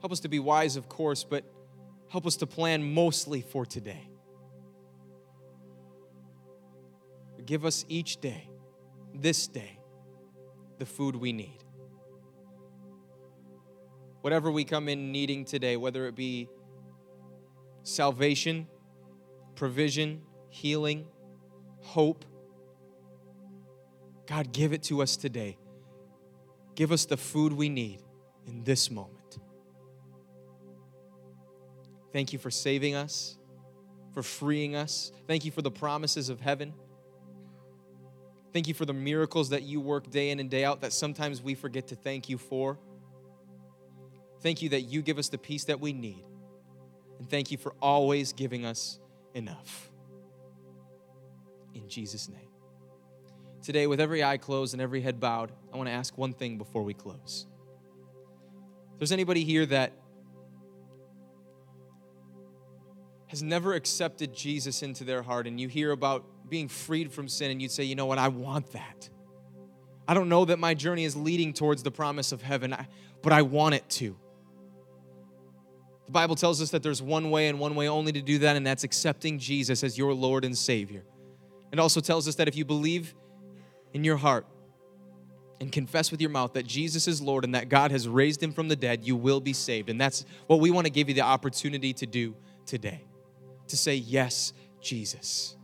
Help 0.00 0.12
us 0.12 0.20
to 0.20 0.28
be 0.28 0.38
wise, 0.38 0.76
of 0.76 0.88
course, 0.88 1.24
but 1.24 1.44
help 2.08 2.26
us 2.26 2.36
to 2.36 2.46
plan 2.46 2.94
mostly 2.94 3.42
for 3.42 3.66
today. 3.66 4.08
Give 7.44 7.64
us 7.64 7.84
each 7.88 8.18
day, 8.18 8.48
this 9.14 9.46
day, 9.46 9.78
the 10.78 10.86
food 10.86 11.16
we 11.16 11.32
need. 11.32 11.59
Whatever 14.20 14.50
we 14.50 14.64
come 14.64 14.88
in 14.88 15.12
needing 15.12 15.44
today, 15.44 15.76
whether 15.76 16.06
it 16.06 16.14
be 16.14 16.48
salvation, 17.82 18.66
provision, 19.54 20.22
healing, 20.48 21.06
hope, 21.80 22.24
God, 24.26 24.52
give 24.52 24.72
it 24.72 24.82
to 24.84 25.02
us 25.02 25.16
today. 25.16 25.58
Give 26.74 26.92
us 26.92 27.04
the 27.04 27.16
food 27.16 27.52
we 27.52 27.68
need 27.68 28.00
in 28.46 28.62
this 28.62 28.90
moment. 28.90 29.38
Thank 32.12 32.32
you 32.32 32.38
for 32.38 32.50
saving 32.50 32.94
us, 32.94 33.36
for 34.12 34.22
freeing 34.22 34.76
us. 34.76 35.12
Thank 35.26 35.44
you 35.44 35.50
for 35.50 35.62
the 35.62 35.70
promises 35.70 36.28
of 36.28 36.40
heaven. 36.40 36.74
Thank 38.52 38.66
you 38.66 38.74
for 38.74 38.84
the 38.84 38.92
miracles 38.92 39.50
that 39.50 39.62
you 39.62 39.80
work 39.80 40.10
day 40.10 40.30
in 40.30 40.40
and 40.40 40.50
day 40.50 40.64
out 40.64 40.80
that 40.80 40.92
sometimes 40.92 41.40
we 41.40 41.54
forget 41.54 41.88
to 41.88 41.96
thank 41.96 42.28
you 42.28 42.36
for. 42.36 42.78
Thank 44.40 44.62
you 44.62 44.70
that 44.70 44.82
you 44.82 45.02
give 45.02 45.18
us 45.18 45.28
the 45.28 45.38
peace 45.38 45.64
that 45.64 45.80
we 45.80 45.92
need. 45.92 46.24
And 47.18 47.28
thank 47.28 47.50
you 47.50 47.58
for 47.58 47.74
always 47.80 48.32
giving 48.32 48.64
us 48.64 48.98
enough. 49.34 49.90
In 51.74 51.88
Jesus' 51.88 52.28
name. 52.28 52.48
Today, 53.62 53.86
with 53.86 54.00
every 54.00 54.24
eye 54.24 54.38
closed 54.38 54.72
and 54.72 54.80
every 54.80 55.02
head 55.02 55.20
bowed, 55.20 55.52
I 55.72 55.76
want 55.76 55.88
to 55.88 55.92
ask 55.92 56.16
one 56.16 56.32
thing 56.32 56.56
before 56.56 56.82
we 56.82 56.94
close. 56.94 57.46
If 58.94 58.98
there's 58.98 59.12
anybody 59.12 59.44
here 59.44 59.66
that 59.66 59.92
has 63.26 63.42
never 63.42 63.74
accepted 63.74 64.34
Jesus 64.34 64.82
into 64.82 65.04
their 65.04 65.22
heart 65.22 65.46
and 65.46 65.60
you 65.60 65.68
hear 65.68 65.92
about 65.92 66.24
being 66.48 66.68
freed 66.68 67.12
from 67.12 67.28
sin 67.28 67.50
and 67.50 67.60
you'd 67.62 67.70
say, 67.70 67.84
you 67.84 67.94
know 67.94 68.06
what, 68.06 68.18
I 68.18 68.28
want 68.28 68.72
that. 68.72 69.08
I 70.08 70.14
don't 70.14 70.28
know 70.28 70.46
that 70.46 70.58
my 70.58 70.74
journey 70.74 71.04
is 71.04 71.14
leading 71.14 71.52
towards 71.52 71.82
the 71.82 71.92
promise 71.92 72.32
of 72.32 72.42
heaven, 72.42 72.74
but 73.22 73.32
I 73.32 73.42
want 73.42 73.76
it 73.76 73.88
to. 73.90 74.16
The 76.10 76.14
Bible 76.14 76.34
tells 76.34 76.60
us 76.60 76.70
that 76.70 76.82
there's 76.82 77.00
one 77.00 77.30
way 77.30 77.46
and 77.46 77.60
one 77.60 77.76
way 77.76 77.88
only 77.88 78.10
to 78.10 78.20
do 78.20 78.38
that, 78.38 78.56
and 78.56 78.66
that's 78.66 78.82
accepting 78.82 79.38
Jesus 79.38 79.84
as 79.84 79.96
your 79.96 80.12
Lord 80.12 80.44
and 80.44 80.58
Savior. 80.58 81.04
It 81.70 81.78
also 81.78 82.00
tells 82.00 82.26
us 82.26 82.34
that 82.34 82.48
if 82.48 82.56
you 82.56 82.64
believe 82.64 83.14
in 83.92 84.02
your 84.02 84.16
heart 84.16 84.44
and 85.60 85.70
confess 85.70 86.10
with 86.10 86.20
your 86.20 86.30
mouth 86.30 86.54
that 86.54 86.66
Jesus 86.66 87.06
is 87.06 87.22
Lord 87.22 87.44
and 87.44 87.54
that 87.54 87.68
God 87.68 87.92
has 87.92 88.08
raised 88.08 88.42
him 88.42 88.52
from 88.52 88.66
the 88.66 88.74
dead, 88.74 89.04
you 89.04 89.14
will 89.14 89.38
be 89.38 89.52
saved. 89.52 89.88
And 89.88 90.00
that's 90.00 90.24
what 90.48 90.58
we 90.58 90.72
want 90.72 90.84
to 90.88 90.90
give 90.90 91.08
you 91.08 91.14
the 91.14 91.20
opportunity 91.20 91.92
to 91.92 92.06
do 92.06 92.34
today 92.66 93.04
to 93.68 93.76
say, 93.76 93.94
Yes, 93.94 94.52
Jesus. 94.80 95.56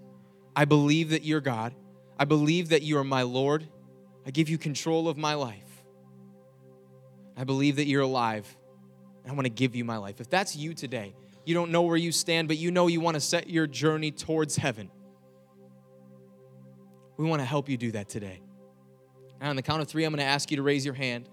I 0.54 0.64
believe 0.64 1.10
that 1.10 1.24
you're 1.24 1.40
God. 1.40 1.74
I 2.20 2.24
believe 2.24 2.68
that 2.68 2.82
you 2.82 2.98
are 2.98 3.04
my 3.04 3.22
Lord. 3.22 3.66
I 4.24 4.30
give 4.30 4.48
you 4.48 4.58
control 4.58 5.08
of 5.08 5.16
my 5.16 5.34
life. 5.34 5.82
I 7.36 7.42
believe 7.42 7.74
that 7.76 7.86
you're 7.86 8.02
alive. 8.02 8.55
I 9.28 9.32
want 9.32 9.44
to 9.44 9.50
give 9.50 9.74
you 9.74 9.84
my 9.84 9.96
life. 9.96 10.20
If 10.20 10.30
that's 10.30 10.54
you 10.54 10.74
today, 10.74 11.14
you 11.44 11.54
don't 11.54 11.70
know 11.70 11.82
where 11.82 11.96
you 11.96 12.12
stand, 12.12 12.48
but 12.48 12.58
you 12.58 12.70
know 12.70 12.86
you 12.86 13.00
want 13.00 13.14
to 13.14 13.20
set 13.20 13.48
your 13.48 13.66
journey 13.66 14.10
towards 14.10 14.56
heaven. 14.56 14.90
We 17.16 17.26
want 17.26 17.40
to 17.40 17.46
help 17.46 17.68
you 17.68 17.76
do 17.76 17.92
that 17.92 18.08
today. 18.08 18.40
And 19.40 19.50
on 19.50 19.56
the 19.56 19.62
count 19.62 19.82
of 19.82 19.88
three, 19.88 20.04
I'm 20.04 20.12
going 20.12 20.18
to 20.18 20.24
ask 20.24 20.50
you 20.50 20.56
to 20.56 20.62
raise 20.62 20.84
your 20.84 20.94
hand. 20.94 21.28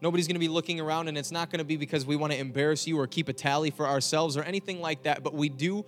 Nobody's 0.00 0.26
going 0.26 0.34
to 0.34 0.40
be 0.40 0.48
looking 0.48 0.78
around, 0.78 1.08
and 1.08 1.16
it's 1.16 1.32
not 1.32 1.50
going 1.50 1.58
to 1.58 1.64
be 1.64 1.76
because 1.76 2.04
we 2.04 2.16
want 2.16 2.32
to 2.32 2.38
embarrass 2.38 2.86
you 2.86 2.98
or 2.98 3.06
keep 3.06 3.28
a 3.28 3.32
tally 3.32 3.70
for 3.70 3.86
ourselves 3.86 4.36
or 4.36 4.42
anything 4.42 4.80
like 4.80 5.04
that, 5.04 5.22
but 5.22 5.34
we 5.34 5.48
do 5.48 5.84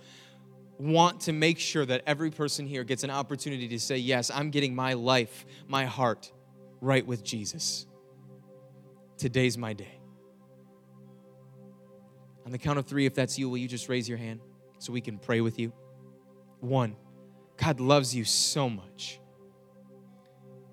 want 0.79 1.21
to 1.21 1.33
make 1.33 1.59
sure 1.59 1.85
that 1.85 2.01
every 2.07 2.31
person 2.31 2.65
here 2.65 2.83
gets 2.83 3.03
an 3.03 3.11
opportunity 3.11 3.67
to 3.67 3.79
say, 3.79 3.97
Yes, 3.97 4.31
I'm 4.33 4.49
getting 4.49 4.73
my 4.73 4.93
life, 4.93 5.45
my 5.67 5.85
heart 5.85 6.31
right 6.81 7.05
with 7.05 7.23
Jesus. 7.23 7.85
Today's 9.17 9.57
my 9.57 9.73
day. 9.73 9.98
On 12.49 12.51
the 12.51 12.57
count 12.57 12.79
of 12.79 12.87
three, 12.87 13.05
if 13.05 13.13
that's 13.13 13.37
you, 13.37 13.47
will 13.47 13.59
you 13.59 13.67
just 13.67 13.89
raise 13.89 14.09
your 14.09 14.17
hand 14.17 14.39
so 14.79 14.91
we 14.91 15.01
can 15.01 15.19
pray 15.19 15.39
with 15.39 15.59
you? 15.59 15.71
One, 16.61 16.95
God 17.57 17.79
loves 17.79 18.15
you 18.15 18.23
so 18.23 18.67
much. 18.67 19.19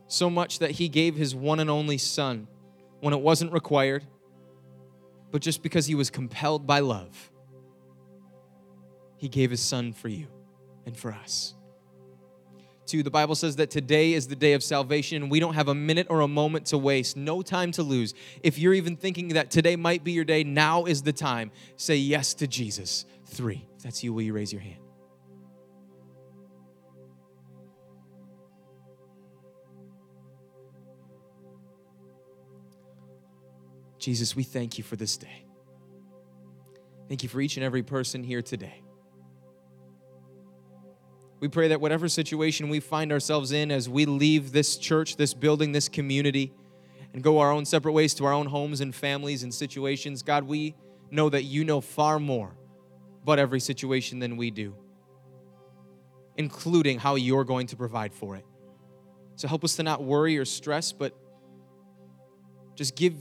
So 0.08 0.30
much 0.30 0.60
that 0.60 0.70
He 0.70 0.88
gave 0.88 1.16
His 1.16 1.34
one 1.34 1.60
and 1.60 1.68
only 1.68 1.98
Son 1.98 2.48
when 3.00 3.12
it 3.12 3.20
wasn't 3.20 3.52
required, 3.52 4.04
but 5.30 5.42
just 5.42 5.62
because 5.62 5.84
He 5.84 5.94
was 5.94 6.08
compelled 6.08 6.66
by 6.66 6.78
love 6.78 7.30
he 9.16 9.28
gave 9.28 9.50
his 9.50 9.60
son 9.60 9.92
for 9.92 10.08
you 10.08 10.28
and 10.84 10.96
for 10.96 11.12
us. 11.12 11.55
Two, 12.86 13.02
the 13.02 13.10
Bible 13.10 13.34
says 13.34 13.56
that 13.56 13.70
today 13.70 14.12
is 14.12 14.28
the 14.28 14.36
day 14.36 14.52
of 14.52 14.62
salvation 14.62 15.22
and 15.22 15.30
we 15.30 15.40
don't 15.40 15.54
have 15.54 15.66
a 15.66 15.74
minute 15.74 16.06
or 16.08 16.20
a 16.20 16.28
moment 16.28 16.66
to 16.66 16.78
waste, 16.78 17.16
no 17.16 17.42
time 17.42 17.72
to 17.72 17.82
lose. 17.82 18.14
If 18.42 18.58
you're 18.58 18.74
even 18.74 18.96
thinking 18.96 19.28
that 19.28 19.50
today 19.50 19.74
might 19.74 20.04
be 20.04 20.12
your 20.12 20.24
day, 20.24 20.44
now 20.44 20.84
is 20.84 21.02
the 21.02 21.12
time. 21.12 21.50
Say 21.76 21.96
yes 21.96 22.34
to 22.34 22.46
Jesus. 22.46 23.04
Three, 23.24 23.66
if 23.76 23.82
that's 23.82 24.04
you, 24.04 24.12
will 24.12 24.22
you 24.22 24.32
raise 24.32 24.52
your 24.52 24.62
hand? 24.62 24.78
Jesus, 33.98 34.36
we 34.36 34.44
thank 34.44 34.78
you 34.78 34.84
for 34.84 34.94
this 34.94 35.16
day. 35.16 35.44
Thank 37.08 37.24
you 37.24 37.28
for 37.28 37.40
each 37.40 37.56
and 37.56 37.64
every 37.64 37.82
person 37.82 38.22
here 38.22 38.42
today. 38.42 38.85
We 41.38 41.48
pray 41.48 41.68
that 41.68 41.80
whatever 41.80 42.08
situation 42.08 42.68
we 42.68 42.80
find 42.80 43.12
ourselves 43.12 43.52
in 43.52 43.70
as 43.70 43.88
we 43.88 44.06
leave 44.06 44.52
this 44.52 44.76
church, 44.76 45.16
this 45.16 45.34
building, 45.34 45.72
this 45.72 45.88
community, 45.88 46.52
and 47.12 47.22
go 47.22 47.38
our 47.38 47.52
own 47.52 47.64
separate 47.64 47.92
ways 47.92 48.14
to 48.14 48.24
our 48.24 48.32
own 48.32 48.46
homes 48.46 48.80
and 48.80 48.94
families 48.94 49.42
and 49.42 49.52
situations, 49.52 50.22
God, 50.22 50.44
we 50.44 50.74
know 51.10 51.28
that 51.28 51.44
you 51.44 51.64
know 51.64 51.80
far 51.80 52.18
more 52.18 52.56
about 53.22 53.38
every 53.38 53.60
situation 53.60 54.18
than 54.18 54.36
we 54.36 54.50
do, 54.50 54.74
including 56.36 56.98
how 56.98 57.16
you're 57.16 57.44
going 57.44 57.66
to 57.68 57.76
provide 57.76 58.14
for 58.14 58.36
it. 58.36 58.44
So 59.36 59.46
help 59.46 59.62
us 59.64 59.76
to 59.76 59.82
not 59.82 60.02
worry 60.02 60.38
or 60.38 60.46
stress, 60.46 60.92
but 60.92 61.14
just 62.74 62.96
give 62.96 63.14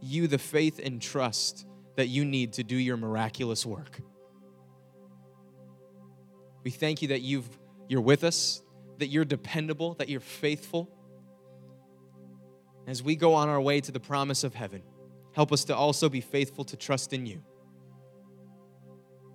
you 0.00 0.26
the 0.26 0.38
faith 0.38 0.80
and 0.82 1.00
trust 1.00 1.66
that 1.96 2.06
you 2.06 2.24
need 2.24 2.54
to 2.54 2.64
do 2.64 2.76
your 2.76 2.96
miraculous 2.96 3.64
work. 3.64 4.00
We 6.62 6.70
thank 6.70 7.02
you 7.02 7.08
that 7.08 7.20
you've 7.20 7.48
you're 7.90 8.00
with 8.00 8.22
us, 8.22 8.62
that 8.98 9.08
you're 9.08 9.24
dependable, 9.24 9.94
that 9.94 10.08
you're 10.08 10.20
faithful. 10.20 10.88
As 12.86 13.02
we 13.02 13.16
go 13.16 13.34
on 13.34 13.48
our 13.48 13.60
way 13.60 13.80
to 13.80 13.90
the 13.90 13.98
promise 13.98 14.44
of 14.44 14.54
heaven, 14.54 14.82
help 15.32 15.50
us 15.50 15.64
to 15.64 15.74
also 15.74 16.08
be 16.08 16.20
faithful 16.20 16.62
to 16.66 16.76
trust 16.76 17.12
in 17.12 17.26
you, 17.26 17.42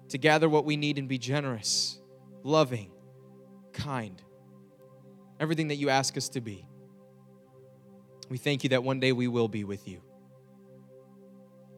to 0.07 0.17
gather 0.17 0.47
what 0.47 0.63
we 0.63 0.77
need 0.77 0.97
and 0.97 1.09
be 1.09 1.17
generous, 1.17 1.99
loving, 2.43 2.91
kind, 3.73 4.21
everything 5.41 5.67
that 5.67 5.75
you 5.75 5.89
ask 5.89 6.15
us 6.15 6.29
to 6.29 6.39
be. 6.39 6.65
We 8.29 8.37
thank 8.37 8.63
you 8.63 8.69
that 8.69 8.85
one 8.85 9.01
day 9.01 9.11
we 9.11 9.27
will 9.27 9.49
be 9.49 9.65
with 9.65 9.85
you. 9.85 10.01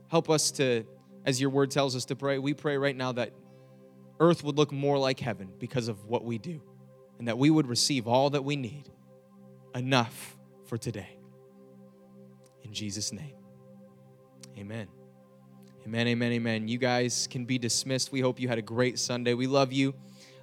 Help 0.09 0.30
us 0.30 0.51
to, 0.51 0.86
as 1.25 1.41
your 1.41 1.49
word 1.49 1.71
tells 1.71 1.95
us 1.95 2.05
to 2.05 2.15
pray, 2.15 2.38
we 2.38 2.53
pray 2.53 2.78
right 2.78 2.95
now 2.95 3.13
that 3.13 3.34
earth 4.19 4.43
would 4.43 4.57
look 4.57 4.71
more 4.71 4.99
like 4.99 5.19
heaven 5.19 5.49
because 5.57 5.88
of 5.88 6.05
what 6.05 6.23
we 6.23 6.38
do, 6.38 6.61
and 7.20 7.28
that 7.28 7.38
we 7.38 7.49
would 7.49 7.68
receive 7.68 8.07
all 8.07 8.30
that 8.32 8.43
we 8.43 8.55
need, 8.55 8.89
enough 9.76 10.38
for 10.65 10.78
today. 10.78 11.18
In 12.63 12.74
Jesus' 12.74 13.11
name, 13.11 13.36
amen. 14.57 14.88
Amen, 15.86 16.07
amen, 16.07 16.32
amen. 16.34 16.68
You 16.68 16.78
guys 16.78 17.28
can 17.32 17.45
be 17.45 17.57
dismissed. 17.57 18.11
We 18.11 18.20
hope 18.20 18.41
you 18.41 18.49
had 18.49 18.57
a 18.57 18.61
great 18.61 18.99
Sunday. 18.99 19.34
We 19.34 19.47
love 19.47 19.72
you. 19.72 19.93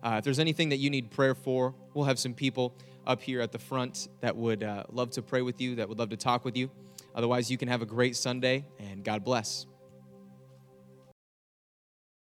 Uh, 0.02 0.16
if 0.18 0.24
there's 0.24 0.38
anything 0.38 0.70
that 0.70 0.78
you 0.78 0.88
need 0.88 1.10
prayer 1.10 1.34
for, 1.34 1.74
we'll 1.92 2.06
have 2.06 2.18
some 2.18 2.32
people 2.32 2.74
up 3.06 3.20
here 3.20 3.42
at 3.42 3.52
the 3.52 3.58
front 3.58 4.08
that 4.22 4.34
would 4.34 4.62
uh, 4.62 4.84
love 4.90 5.10
to 5.10 5.22
pray 5.22 5.42
with 5.42 5.60
you, 5.60 5.74
that 5.74 5.88
would 5.88 5.98
love 5.98 6.08
to 6.10 6.16
talk 6.16 6.46
with 6.46 6.56
you. 6.56 6.70
Otherwise, 7.14 7.50
you 7.50 7.58
can 7.58 7.68
have 7.68 7.82
a 7.82 7.86
great 7.86 8.16
Sunday, 8.16 8.64
and 8.78 9.04
God 9.04 9.22
bless. 9.22 9.66